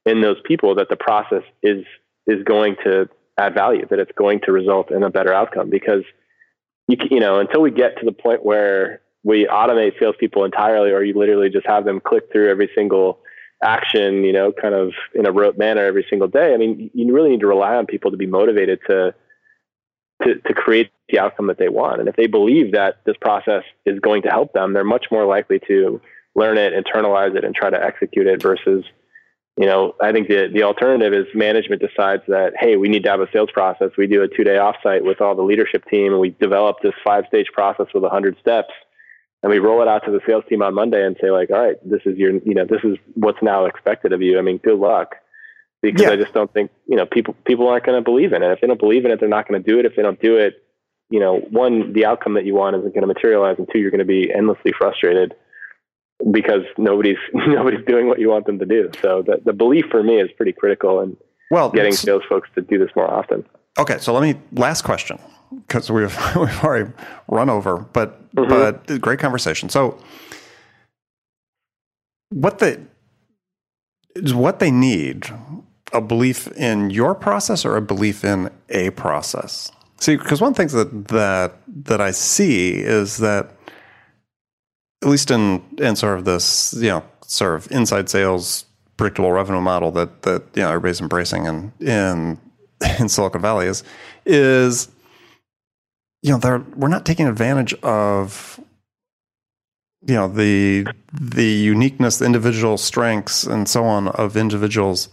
in 0.05 0.21
those 0.21 0.37
people 0.45 0.75
that 0.75 0.89
the 0.89 0.95
process 0.95 1.43
is 1.63 1.85
is 2.27 2.43
going 2.43 2.75
to 2.83 3.09
add 3.37 3.53
value, 3.53 3.85
that 3.89 3.99
it's 3.99 4.11
going 4.15 4.39
to 4.41 4.51
result 4.51 4.91
in 4.91 5.03
a 5.03 5.09
better 5.09 5.33
outcome. 5.33 5.69
Because 5.69 6.03
you 6.89 6.97
you 7.09 7.19
know 7.19 7.39
until 7.39 7.61
we 7.61 7.71
get 7.71 7.97
to 7.99 8.05
the 8.05 8.11
point 8.11 8.43
where 8.43 9.01
we 9.23 9.45
automate 9.45 9.97
salespeople 9.99 10.43
entirely, 10.43 10.91
or 10.91 11.03
you 11.03 11.13
literally 11.13 11.49
just 11.49 11.67
have 11.67 11.85
them 11.85 11.99
click 11.99 12.31
through 12.31 12.49
every 12.49 12.69
single 12.73 13.19
action, 13.61 14.23
you 14.23 14.31
know, 14.31 14.51
kind 14.51 14.73
of 14.73 14.93
in 15.13 15.25
a 15.25 15.31
rote 15.31 15.57
manner 15.57 15.85
every 15.85 16.05
single 16.09 16.27
day. 16.27 16.53
I 16.53 16.57
mean, 16.57 16.89
you 16.93 17.13
really 17.13 17.29
need 17.29 17.41
to 17.41 17.47
rely 17.47 17.75
on 17.75 17.85
people 17.85 18.11
to 18.11 18.17
be 18.17 18.25
motivated 18.25 18.79
to 18.87 19.13
to, 20.23 20.35
to 20.35 20.53
create 20.53 20.91
the 21.09 21.19
outcome 21.19 21.47
that 21.47 21.57
they 21.57 21.69
want. 21.69 21.99
And 21.99 22.09
if 22.09 22.15
they 22.15 22.27
believe 22.27 22.73
that 22.73 22.99
this 23.05 23.15
process 23.21 23.63
is 23.85 23.99
going 23.99 24.21
to 24.23 24.29
help 24.29 24.51
them, 24.51 24.73
they're 24.73 24.83
much 24.83 25.05
more 25.11 25.25
likely 25.25 25.59
to 25.67 26.01
learn 26.35 26.57
it, 26.57 26.73
internalize 26.73 27.35
it, 27.37 27.45
and 27.45 27.55
try 27.55 27.69
to 27.69 27.81
execute 27.81 28.27
it 28.27 28.41
versus, 28.41 28.83
you 29.59 29.65
know, 29.65 29.93
I 30.01 30.13
think 30.13 30.29
the, 30.29 30.49
the 30.51 30.63
alternative 30.63 31.13
is 31.13 31.27
management 31.35 31.81
decides 31.81 32.23
that, 32.29 32.53
hey, 32.57 32.77
we 32.77 32.87
need 32.87 33.03
to 33.03 33.09
have 33.09 33.19
a 33.19 33.27
sales 33.33 33.49
process. 33.51 33.89
We 33.97 34.07
do 34.07 34.23
a 34.23 34.27
two 34.29 34.45
day 34.45 34.55
offsite 34.55 35.03
with 35.03 35.19
all 35.19 35.35
the 35.35 35.41
leadership 35.41 35.83
team 35.91 36.13
and 36.13 36.21
we 36.21 36.29
develop 36.29 36.77
this 36.81 36.93
five 37.03 37.25
stage 37.27 37.47
process 37.51 37.87
with 37.93 38.05
a 38.05 38.09
hundred 38.09 38.37
steps 38.39 38.71
and 39.43 39.51
we 39.51 39.59
roll 39.59 39.81
it 39.81 39.89
out 39.89 40.05
to 40.05 40.11
the 40.11 40.21
sales 40.25 40.45
team 40.47 40.61
on 40.61 40.73
Monday 40.73 41.05
and 41.05 41.17
say 41.21 41.29
like, 41.29 41.49
all 41.49 41.59
right, 41.59 41.75
this 41.83 41.99
is 42.05 42.17
your, 42.17 42.31
you 42.31 42.53
know, 42.53 42.63
this 42.63 42.79
is 42.85 42.97
what's 43.15 43.41
now 43.41 43.65
expected 43.65 44.13
of 44.13 44.21
you. 44.21 44.39
I 44.39 44.41
mean, 44.41 44.59
good 44.59 44.79
luck 44.79 45.15
because 45.81 46.03
yeah. 46.03 46.11
I 46.11 46.15
just 46.15 46.33
don't 46.33 46.51
think 46.53 46.71
you 46.87 46.95
know 46.95 47.05
people 47.05 47.35
people 47.45 47.67
aren't 47.67 47.85
going 47.85 47.97
to 47.97 48.03
believe 48.03 48.33
in 48.33 48.43
it. 48.43 48.51
If 48.51 48.61
they 48.61 48.67
don't 48.67 48.79
believe 48.79 49.05
in 49.05 49.11
it, 49.11 49.19
they're 49.19 49.29
not 49.29 49.47
going 49.47 49.61
to 49.61 49.69
do 49.69 49.79
it. 49.79 49.85
If 49.85 49.95
they 49.95 50.01
don't 50.01 50.21
do 50.21 50.37
it, 50.37 50.63
you 51.09 51.19
know, 51.19 51.39
one 51.49 51.93
the 51.93 52.05
outcome 52.05 52.33
that 52.35 52.45
you 52.45 52.53
want 52.55 52.75
isn't 52.77 52.93
going 52.93 53.01
to 53.01 53.07
materialize, 53.07 53.57
and 53.57 53.67
two, 53.71 53.79
you're 53.79 53.91
going 53.91 53.99
to 53.99 54.05
be 54.05 54.31
endlessly 54.33 54.71
frustrated 54.77 55.35
because 56.31 56.63
nobody's 56.77 57.17
nobody's 57.33 57.85
doing 57.85 58.07
what 58.07 58.19
you 58.19 58.29
want 58.29 58.45
them 58.45 58.59
to 58.59 58.65
do. 58.65 58.91
So 59.01 59.21
the 59.21 59.41
the 59.43 59.53
belief 59.53 59.85
for 59.89 60.03
me 60.03 60.19
is 60.19 60.29
pretty 60.35 60.53
critical 60.53 61.01
in 61.01 61.17
well 61.51 61.69
getting 61.69 61.93
sales 61.93 62.23
folks 62.27 62.49
to 62.55 62.61
do 62.61 62.77
this 62.77 62.89
more 62.95 63.11
often. 63.11 63.45
Okay, 63.77 63.97
so 63.99 64.13
let 64.13 64.21
me 64.21 64.39
last 64.53 64.83
question 64.83 65.19
because 65.67 65.91
we've 65.91 66.15
we've 66.35 66.63
already 66.63 66.91
run 67.27 67.49
over, 67.49 67.77
but 67.77 68.33
mm-hmm. 68.35 68.49
but 68.49 69.01
great 69.01 69.19
conversation. 69.19 69.69
So 69.69 69.97
what 72.29 72.59
the 72.59 72.81
is 74.15 74.33
what 74.33 74.59
they 74.59 74.71
need 74.71 75.25
a 75.93 76.01
belief 76.01 76.47
in 76.53 76.89
your 76.89 77.15
process 77.15 77.65
or 77.65 77.75
a 77.75 77.81
belief 77.81 78.23
in 78.23 78.49
a 78.69 78.91
process? 78.91 79.71
See, 79.99 80.15
because 80.15 80.41
one 80.41 80.53
thing 80.53 80.67
that 80.67 81.07
that 81.09 81.55
that 81.67 82.01
I 82.01 82.11
see 82.11 82.75
is 82.75 83.17
that 83.17 83.51
at 85.01 85.07
least 85.07 85.31
in 85.31 85.63
in 85.77 85.95
sort 85.95 86.17
of 86.17 86.25
this, 86.25 86.73
you 86.73 86.89
know, 86.89 87.03
sort 87.25 87.55
of 87.55 87.71
inside 87.71 88.09
sales 88.09 88.65
predictable 88.97 89.31
revenue 89.31 89.61
model 89.61 89.91
that 89.91 90.23
that 90.23 90.43
you 90.55 90.61
know 90.61 90.69
everybody's 90.69 91.01
embracing 91.01 91.45
in 91.45 91.71
in 91.79 92.39
in 92.99 93.09
Silicon 93.09 93.41
Valley 93.41 93.67
is 93.67 93.83
is 94.25 94.89
you 96.21 96.37
know 96.37 96.65
we're 96.75 96.89
not 96.89 97.05
taking 97.05 97.27
advantage 97.27 97.73
of 97.75 98.59
you 100.05 100.15
know 100.15 100.27
the 100.27 100.87
the 101.13 101.47
uniqueness, 101.47 102.19
the 102.19 102.25
individual 102.25 102.77
strengths, 102.77 103.45
and 103.45 103.67
so 103.67 103.83
on 103.85 104.09
of 104.09 104.35
individuals 104.35 105.09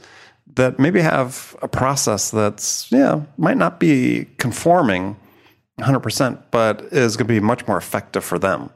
that 0.55 0.79
maybe 0.79 1.01
have 1.01 1.57
a 1.63 1.69
process 1.69 2.31
that's 2.31 2.91
yeah 2.91 3.23
might 3.37 3.57
not 3.57 3.79
be 3.79 4.27
conforming 4.39 5.17
100% 5.81 6.43
but 6.51 6.81
is 6.93 7.17
going 7.17 7.27
to 7.27 7.35
be 7.35 7.41
much 7.41 7.67
more 7.67 7.77
effective 7.77 8.25
for 8.25 8.39
them 8.39 8.71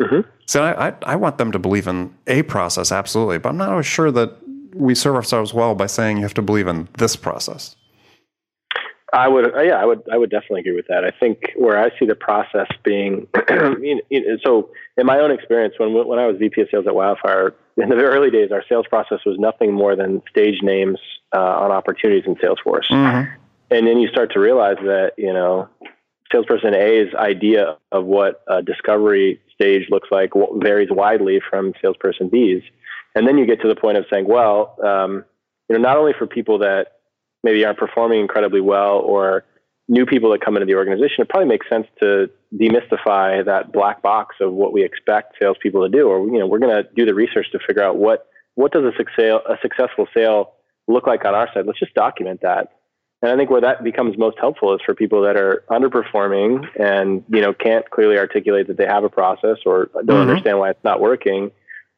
mm-hmm. 0.00 0.28
so 0.46 0.62
I, 0.62 0.88
I, 0.88 0.94
I, 1.02 1.16
want 1.16 1.38
them 1.38 1.52
to 1.52 1.58
believe 1.58 1.86
in 1.86 2.14
a 2.26 2.42
process 2.42 2.92
absolutely 2.92 3.38
but 3.38 3.50
i'm 3.50 3.56
not 3.56 3.70
always 3.70 3.86
sure 3.86 4.10
that 4.10 4.36
we 4.74 4.94
serve 4.94 5.16
ourselves 5.16 5.54
well 5.54 5.74
by 5.74 5.86
saying 5.86 6.18
you 6.18 6.22
have 6.22 6.34
to 6.34 6.42
believe 6.42 6.66
in 6.66 6.88
this 6.98 7.16
process 7.16 7.76
I 9.12 9.26
would, 9.26 9.54
uh, 9.54 9.62
yeah, 9.62 9.76
I 9.76 9.86
would, 9.86 10.02
I 10.12 10.18
would 10.18 10.30
definitely 10.30 10.60
agree 10.60 10.74
with 10.74 10.86
that. 10.88 11.04
I 11.04 11.10
think 11.10 11.52
where 11.56 11.78
I 11.78 11.88
see 11.98 12.04
the 12.04 12.14
process 12.14 12.66
being, 12.84 13.26
you 13.50 14.02
know, 14.10 14.36
so 14.44 14.70
in 14.98 15.06
my 15.06 15.18
own 15.18 15.30
experience, 15.30 15.74
when 15.78 15.94
when 16.06 16.18
I 16.18 16.26
was 16.26 16.36
VP 16.36 16.60
of 16.60 16.68
Sales 16.70 16.86
at 16.86 16.94
Wildfire, 16.94 17.54
in 17.78 17.88
the 17.88 18.04
early 18.04 18.30
days, 18.30 18.52
our 18.52 18.62
sales 18.68 18.86
process 18.88 19.20
was 19.24 19.38
nothing 19.38 19.72
more 19.72 19.96
than 19.96 20.22
stage 20.28 20.62
names 20.62 20.98
uh, 21.34 21.40
on 21.40 21.70
opportunities 21.70 22.24
in 22.26 22.34
Salesforce, 22.36 22.90
mm-hmm. 22.90 23.30
and 23.70 23.86
then 23.86 23.98
you 23.98 24.08
start 24.08 24.30
to 24.32 24.40
realize 24.40 24.76
that 24.82 25.12
you 25.16 25.32
know, 25.32 25.68
salesperson 26.30 26.74
A's 26.74 27.14
idea 27.14 27.78
of 27.92 28.04
what 28.04 28.42
a 28.46 28.62
discovery 28.62 29.40
stage 29.60 29.88
looks 29.90 30.08
like 30.10 30.30
varies 30.56 30.88
widely 30.90 31.40
from 31.50 31.72
salesperson 31.82 32.28
B's, 32.28 32.62
and 33.14 33.26
then 33.26 33.38
you 33.38 33.46
get 33.46 33.60
to 33.62 33.68
the 33.68 33.76
point 33.76 33.98
of 33.98 34.04
saying, 34.12 34.26
well, 34.28 34.76
um, 34.84 35.24
you 35.68 35.76
know, 35.76 35.82
not 35.82 35.96
only 35.96 36.12
for 36.16 36.26
people 36.26 36.58
that 36.58 36.98
maybe 37.42 37.64
aren't 37.64 37.78
performing 37.78 38.20
incredibly 38.20 38.60
well 38.60 38.98
or 38.98 39.44
new 39.88 40.06
people 40.06 40.30
that 40.30 40.40
come 40.40 40.56
into 40.56 40.66
the 40.66 40.74
organization, 40.74 41.22
it 41.22 41.28
probably 41.28 41.48
makes 41.48 41.68
sense 41.68 41.86
to 42.00 42.30
demystify 42.54 43.44
that 43.44 43.72
black 43.72 44.02
box 44.02 44.36
of 44.40 44.52
what 44.52 44.72
we 44.72 44.84
expect 44.84 45.36
salespeople 45.40 45.82
to 45.82 45.88
do. 45.88 46.08
Or 46.08 46.26
you 46.26 46.38
know, 46.38 46.46
we're 46.46 46.58
going 46.58 46.74
to 46.74 46.88
do 46.94 47.04
the 47.04 47.14
research 47.14 47.46
to 47.52 47.58
figure 47.66 47.82
out 47.82 47.96
what 47.96 48.26
what 48.54 48.72
does 48.72 48.84
a, 48.84 48.96
success, 48.96 49.40
a 49.48 49.56
successful 49.62 50.08
sale 50.12 50.54
look 50.88 51.06
like 51.06 51.24
on 51.24 51.34
our 51.34 51.48
side. 51.54 51.66
Let's 51.66 51.78
just 51.78 51.94
document 51.94 52.40
that. 52.42 52.77
And 53.20 53.32
I 53.32 53.36
think 53.36 53.50
where 53.50 53.60
that 53.60 53.82
becomes 53.82 54.16
most 54.16 54.38
helpful 54.38 54.74
is 54.74 54.80
for 54.86 54.94
people 54.94 55.22
that 55.22 55.36
are 55.36 55.64
underperforming 55.70 56.64
and 56.78 57.24
you 57.28 57.40
know 57.40 57.52
can't 57.52 57.88
clearly 57.90 58.16
articulate 58.16 58.68
that 58.68 58.76
they 58.76 58.86
have 58.86 59.04
a 59.04 59.08
process 59.08 59.58
or 59.66 59.90
don't 59.94 60.06
mm-hmm. 60.06 60.30
understand 60.30 60.58
why 60.58 60.70
it's 60.70 60.84
not 60.84 61.00
working, 61.00 61.50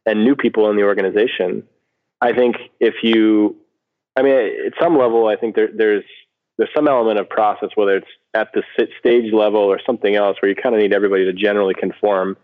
and 0.07 0.25
new 0.25 0.35
people 0.35 0.71
in 0.71 0.77
the 0.77 0.83
organization. 0.83 1.63
I 2.23 2.33
think 2.33 2.57
if 2.81 3.03
you 3.03 3.57
I 4.17 4.23
mean, 4.23 4.35
at 4.35 4.73
some 4.81 4.99
level, 4.99 5.29
I 5.29 5.37
think 5.37 5.55
there, 5.55 5.69
there's 5.75 6.05
there's 6.59 6.71
some 6.75 6.89
element 6.89 7.19
of 7.19 7.29
process, 7.29 7.71
whether 7.75 7.97
it's 7.97 8.09
at 8.35 8.53
the 8.53 8.63
stage 8.99 9.33
level 9.33 9.61
or 9.61 9.81
something 9.85 10.15
else, 10.15 10.37
where 10.41 10.51
you 10.51 10.55
kind 10.55 10.75
of 10.75 10.81
need 10.81 10.93
everybody 10.93 11.25
to 11.25 11.33
generally 11.33 11.75
conform. 11.75 12.37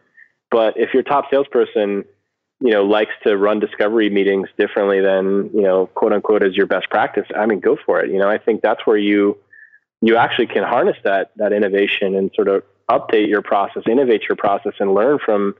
But 0.50 0.78
if 0.78 0.94
your 0.94 1.02
top 1.02 1.26
salesperson, 1.30 2.04
you 2.60 2.70
know, 2.70 2.84
likes 2.84 3.12
to 3.26 3.36
run 3.36 3.60
discovery 3.60 4.08
meetings 4.08 4.48
differently 4.58 5.00
than 5.00 5.50
you 5.52 5.62
know, 5.62 5.86
quote 5.88 6.12
unquote, 6.12 6.42
is 6.42 6.56
your 6.56 6.66
best 6.66 6.88
practice, 6.90 7.26
I 7.36 7.46
mean, 7.46 7.60
go 7.60 7.76
for 7.84 8.00
it. 8.00 8.10
You 8.10 8.18
know, 8.18 8.28
I 8.28 8.38
think 8.38 8.62
that's 8.62 8.86
where 8.86 8.96
you 8.96 9.38
you 10.02 10.16
actually 10.16 10.46
can 10.46 10.62
harness 10.62 10.96
that 11.04 11.32
that 11.36 11.52
innovation 11.52 12.14
and 12.14 12.30
sort 12.34 12.48
of 12.48 12.62
update 12.90 13.28
your 13.28 13.42
process, 13.42 13.82
innovate 13.88 14.22
your 14.28 14.36
process, 14.36 14.72
and 14.78 14.94
learn 14.94 15.18
from 15.24 15.54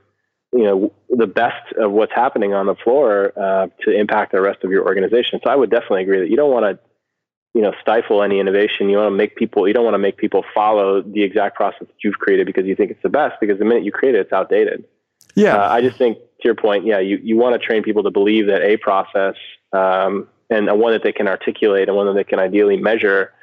you 0.53 0.63
know 0.63 0.93
the 1.09 1.27
best 1.27 1.73
of 1.77 1.91
what's 1.91 2.13
happening 2.13 2.53
on 2.53 2.65
the 2.65 2.75
floor 2.75 3.33
uh, 3.37 3.67
to 3.81 3.91
impact 3.91 4.31
the 4.31 4.41
rest 4.41 4.63
of 4.63 4.71
your 4.71 4.85
organization. 4.85 5.39
So 5.43 5.49
I 5.49 5.55
would 5.55 5.69
definitely 5.69 6.03
agree 6.03 6.19
that 6.19 6.29
you 6.29 6.37
don't 6.37 6.51
want 6.51 6.65
to 6.65 6.79
you 7.53 7.61
know 7.61 7.73
stifle 7.81 8.23
any 8.23 8.39
innovation. 8.39 8.89
You 8.89 8.97
want 8.97 9.11
to 9.11 9.17
make 9.17 9.35
people 9.35 9.67
you 9.67 9.73
don't 9.73 9.83
want 9.83 9.95
to 9.95 9.99
make 9.99 10.17
people 10.17 10.43
follow 10.53 11.01
the 11.01 11.23
exact 11.23 11.55
process 11.55 11.87
that 11.87 12.03
you've 12.03 12.17
created 12.17 12.45
because 12.47 12.65
you 12.65 12.75
think 12.75 12.91
it's 12.91 13.03
the 13.03 13.09
best. 13.09 13.35
Because 13.39 13.59
the 13.59 13.65
minute 13.65 13.83
you 13.83 13.91
create 13.91 14.15
it, 14.15 14.21
it's 14.21 14.33
outdated. 14.33 14.85
Yeah, 15.35 15.57
uh, 15.57 15.69
I 15.69 15.81
just 15.81 15.97
think 15.97 16.17
to 16.41 16.47
your 16.47 16.55
point, 16.55 16.85
yeah, 16.85 16.99
you 16.99 17.19
you 17.23 17.37
want 17.37 17.59
to 17.59 17.65
train 17.65 17.83
people 17.83 18.03
to 18.03 18.11
believe 18.11 18.47
that 18.47 18.61
a 18.61 18.77
process 18.77 19.35
um, 19.73 20.27
and 20.49 20.67
one 20.79 20.93
that 20.93 21.03
they 21.03 21.11
can 21.11 21.27
articulate 21.27 21.87
and 21.87 21.97
one 21.97 22.05
that 22.07 22.13
they 22.13 22.23
can 22.23 22.39
ideally 22.39 22.77
measure 22.77 23.33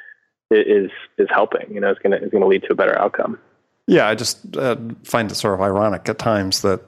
is 0.51 0.91
is 1.19 1.29
helping. 1.31 1.73
You 1.73 1.81
know, 1.81 1.91
it's 1.91 2.01
gonna 2.01 2.17
is 2.17 2.31
gonna 2.31 2.47
lead 2.47 2.63
to 2.65 2.73
a 2.73 2.75
better 2.75 2.99
outcome. 2.99 3.39
Yeah, 3.87 4.09
I 4.09 4.15
just 4.15 4.57
uh, 4.57 4.77
find 5.03 5.31
it 5.31 5.35
sort 5.35 5.55
of 5.55 5.61
ironic 5.61 6.09
at 6.09 6.19
times 6.19 6.63
that 6.63 6.81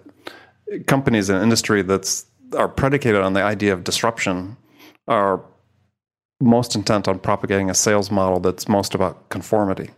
companies 0.86 1.28
and 1.28 1.42
industry 1.42 1.82
that's 1.82 2.26
are 2.57 2.68
predicated 2.68 3.20
on 3.20 3.32
the 3.32 3.42
idea 3.42 3.72
of 3.72 3.84
disruption 3.84 4.57
are 5.09 5.42
most 6.40 6.74
intent 6.74 7.09
on 7.09 7.18
propagating 7.18 7.70
a 7.70 7.74
sales 7.74 8.11
model 8.11 8.40
that's 8.40 8.68
most 8.68 8.94
about 8.94 9.28
conformity. 9.28 9.90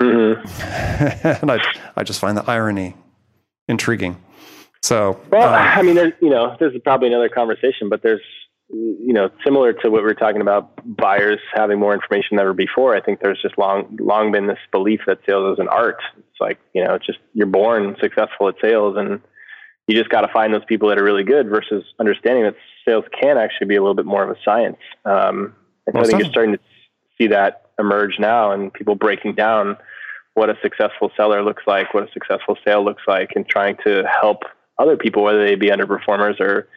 Mm-hmm. 0.00 1.38
and 1.42 1.50
I, 1.50 1.60
I 1.96 2.02
just 2.02 2.20
find 2.20 2.36
the 2.36 2.44
irony 2.50 2.94
intriguing. 3.68 4.22
So, 4.82 5.20
well, 5.30 5.54
uh, 5.54 5.58
I 5.58 5.82
mean, 5.82 5.94
there's, 5.94 6.12
you 6.20 6.30
know, 6.30 6.56
this 6.58 6.72
is 6.72 6.80
probably 6.82 7.08
another 7.08 7.28
conversation, 7.28 7.88
but 7.88 8.02
there's, 8.02 8.22
you 8.68 9.12
know, 9.12 9.30
similar 9.44 9.72
to 9.72 9.90
what 9.90 10.02
we 10.02 10.10
are 10.10 10.14
talking 10.14 10.40
about 10.40 10.72
buyers 10.96 11.38
having 11.54 11.78
more 11.78 11.94
information 11.94 12.36
than 12.36 12.40
ever 12.40 12.52
before. 12.52 12.96
I 12.96 13.00
think 13.00 13.20
there's 13.20 13.40
just 13.40 13.56
long, 13.58 13.96
long 14.00 14.32
been 14.32 14.48
this 14.48 14.58
belief 14.72 15.00
that 15.06 15.18
sales 15.26 15.54
is 15.54 15.60
an 15.60 15.68
art. 15.68 16.02
It's 16.18 16.40
like, 16.40 16.58
you 16.74 16.82
know, 16.82 16.94
it's 16.94 17.06
just 17.06 17.20
you're 17.32 17.46
born 17.46 17.96
successful 18.00 18.48
at 18.48 18.56
sales 18.60 18.96
and 18.96 19.20
you 19.86 19.96
just 19.96 20.10
got 20.10 20.22
to 20.22 20.32
find 20.32 20.52
those 20.52 20.64
people 20.64 20.88
that 20.88 20.98
are 20.98 21.04
really 21.04 21.24
good 21.24 21.48
versus 21.48 21.84
understanding 22.00 22.44
that 22.44 22.56
sales 22.86 23.04
can 23.20 23.38
actually 23.38 23.66
be 23.66 23.76
a 23.76 23.80
little 23.80 23.94
bit 23.94 24.06
more 24.06 24.24
of 24.24 24.30
a 24.30 24.40
science. 24.44 24.78
Um, 25.04 25.54
and 25.86 25.94
well, 25.94 26.04
I 26.04 26.06
think 26.06 26.22
you're 26.22 26.30
starting 26.30 26.54
to 26.54 26.60
see 27.18 27.28
that 27.28 27.70
emerge 27.78 28.18
now 28.18 28.52
and 28.52 28.72
people 28.72 28.94
breaking 28.94 29.34
down 29.34 29.76
what 30.34 30.48
a 30.48 30.56
successful 30.62 31.10
seller 31.16 31.42
looks 31.44 31.64
like, 31.66 31.92
what 31.94 32.08
a 32.08 32.12
successful 32.12 32.56
sale 32.64 32.84
looks 32.84 33.02
like, 33.06 33.32
and 33.36 33.46
trying 33.46 33.76
to 33.84 34.04
help 34.04 34.44
other 34.82 34.96
people, 34.96 35.22
whether 35.22 35.44
they 35.44 35.54
be 35.54 35.68
underperformers 35.68 36.40
or 36.40 36.68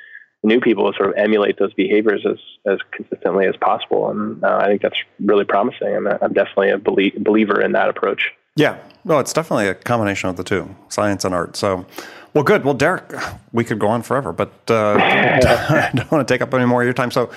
new 0.44 0.60
people, 0.60 0.92
sort 0.94 1.10
of 1.10 1.16
emulate 1.18 1.58
those 1.58 1.74
behaviors 1.74 2.26
as, 2.26 2.38
as 2.66 2.80
consistently 2.92 3.48
as 3.48 3.56
possible. 3.58 4.10
And 4.10 4.44
uh, 4.44 4.60
I 4.62 4.68
think 4.68 4.82
that's 4.82 4.98
really 5.20 5.44
promising. 5.44 5.96
And 5.96 6.08
I'm 6.08 6.34
definitely 6.34 6.70
a 6.70 6.78
belie- 6.78 7.14
believer 7.18 7.60
in 7.62 7.72
that 7.72 7.90
approach. 7.90 8.32
Yeah, 8.56 8.78
no, 9.04 9.20
it's 9.20 9.34
definitely 9.34 9.68
a 9.68 9.74
combination 9.74 10.30
of 10.30 10.38
the 10.38 10.44
two, 10.44 10.74
science 10.88 11.26
and 11.26 11.36
art. 11.36 11.58
So, 11.58 11.86
well, 12.34 12.44
good. 12.44 12.64
Well, 12.64 12.74
Derek, 12.74 13.12
we 13.52 13.66
could 13.66 13.80
go 13.80 13.88
on 13.88 14.02
forever, 14.02 14.32
but 14.32 14.52
uh, 14.70 14.94
I 15.00 15.92
don't 15.94 16.10
want 16.10 16.26
to 16.26 16.34
take 16.34 16.42
up 16.42 16.54
any 16.54 16.66
more 16.66 16.82
of 16.82 16.86
your 16.86 16.94
time. 16.94 17.12
So, 17.12 17.30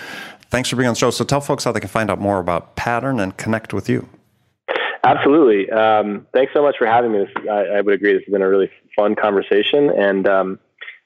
thanks 0.50 0.68
for 0.68 0.76
being 0.76 0.86
on 0.86 0.94
the 0.94 0.98
show. 0.98 1.10
So, 1.10 1.24
tell 1.24 1.40
folks 1.40 1.64
how 1.64 1.72
they 1.72 1.80
can 1.80 1.88
find 1.88 2.08
out 2.08 2.20
more 2.20 2.38
about 2.38 2.76
Pattern 2.76 3.18
and 3.18 3.36
connect 3.36 3.74
with 3.74 3.88
you. 3.88 4.08
Absolutely. 5.04 5.70
Um, 5.70 6.26
thanks 6.32 6.52
so 6.52 6.62
much 6.62 6.76
for 6.78 6.86
having 6.86 7.12
me. 7.12 7.18
This, 7.20 7.30
I, 7.50 7.78
I, 7.78 7.80
would 7.80 7.94
agree. 7.94 8.12
This 8.12 8.22
has 8.26 8.32
been 8.32 8.42
a 8.42 8.48
really 8.48 8.70
fun 8.99 9.14
conversation. 9.14 9.90
And 9.90 10.28
um, 10.28 10.59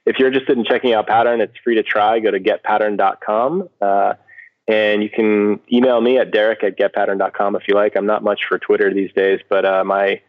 if 0.06 0.18
you're 0.18 0.28
interested 0.28 0.56
in 0.56 0.64
checking 0.64 0.94
out 0.94 1.06
Pattern, 1.06 1.40
it's 1.40 1.56
free 1.62 1.76
to 1.76 1.82
try. 1.82 2.18
Go 2.20 2.30
to 2.30 2.40
getpattern.com. 2.40 3.68
Uh, 3.80 4.14
and 4.66 5.02
you 5.02 5.10
can 5.10 5.60
email 5.72 6.00
me 6.00 6.18
at 6.18 6.30
derek 6.30 6.64
at 6.64 6.78
getpattern.com 6.78 7.56
if 7.56 7.62
you 7.68 7.74
like. 7.74 7.96
I'm 7.96 8.06
not 8.06 8.24
much 8.24 8.40
for 8.48 8.58
Twitter 8.58 8.92
these 8.92 9.12
days, 9.12 9.40
but 9.48 9.64
uh, 9.64 9.84
my 9.84 10.20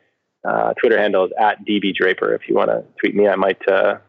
uh, 0.44 0.74
Twitter 0.74 1.00
handle 1.00 1.26
is 1.26 1.32
at 1.40 1.64
dbdraper. 1.66 2.36
If 2.36 2.50
you 2.50 2.56
want 2.56 2.70
to 2.70 2.84
tweet 3.00 3.16
me, 3.16 3.28
I 3.28 3.36
might 3.36 3.66
uh, 3.68 4.00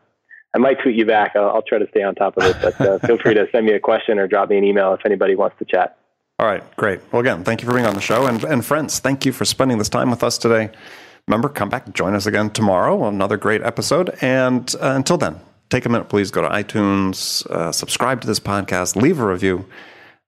I 0.54 0.58
might 0.58 0.80
tweet 0.80 0.96
you 0.96 1.06
back. 1.06 1.32
I'll, 1.36 1.50
I'll, 1.50 1.62
try 1.62 1.78
to 1.78 1.88
stay 1.88 2.02
on 2.02 2.14
top 2.14 2.36
of 2.36 2.44
it, 2.44 2.56
but 2.62 2.80
uh, 2.80 2.98
feel 3.00 3.18
free 3.18 3.34
to 3.34 3.46
send 3.52 3.66
me 3.66 3.72
a 3.72 3.80
question 3.80 4.18
or 4.18 4.26
drop 4.26 4.48
me 4.48 4.56
an 4.56 4.64
email 4.64 4.94
if 4.94 5.00
anybody 5.04 5.34
wants 5.34 5.56
to 5.58 5.64
chat. 5.64 5.98
All 6.38 6.46
right, 6.46 6.64
great. 6.76 7.00
Well, 7.12 7.20
again, 7.20 7.44
thank 7.44 7.60
you 7.60 7.68
for 7.68 7.74
being 7.74 7.86
on 7.86 7.94
the 7.94 8.00
show. 8.00 8.26
And, 8.26 8.42
and 8.44 8.64
friends, 8.64 8.98
thank 8.98 9.24
you 9.24 9.32
for 9.32 9.44
spending 9.44 9.78
this 9.78 9.88
time 9.88 10.10
with 10.10 10.24
us 10.24 10.36
today. 10.38 10.70
Remember, 11.28 11.48
come 11.48 11.70
back, 11.70 11.92
join 11.94 12.14
us 12.14 12.26
again 12.26 12.50
tomorrow, 12.50 13.06
another 13.06 13.36
great 13.36 13.62
episode. 13.62 14.16
And 14.20 14.72
uh, 14.80 14.92
until 14.94 15.16
then, 15.16 15.40
take 15.70 15.86
a 15.86 15.88
minute, 15.88 16.08
please 16.08 16.30
go 16.30 16.42
to 16.42 16.48
iTunes, 16.48 17.46
uh, 17.46 17.72
subscribe 17.72 18.20
to 18.20 18.26
this 18.26 18.40
podcast, 18.40 18.94
leave 18.96 19.18
a 19.20 19.26
review. 19.26 19.66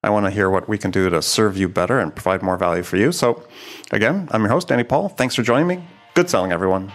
I 0.02 0.10
want 0.10 0.24
to 0.26 0.30
hear 0.30 0.48
what 0.48 0.68
we 0.68 0.78
can 0.78 0.90
do 0.90 1.10
to 1.10 1.20
serve 1.20 1.56
you 1.56 1.68
better 1.68 1.98
and 1.98 2.14
provide 2.14 2.42
more 2.42 2.56
value 2.56 2.82
for 2.82 2.96
you. 2.96 3.12
So, 3.12 3.42
again, 3.90 4.28
I'm 4.30 4.42
your 4.42 4.50
host, 4.50 4.70
Andy 4.70 4.84
Paul. 4.84 5.08
Thanks 5.08 5.34
for 5.34 5.42
joining 5.42 5.66
me. 5.66 5.84
Good 6.14 6.30
selling, 6.30 6.52
everyone. 6.52 6.92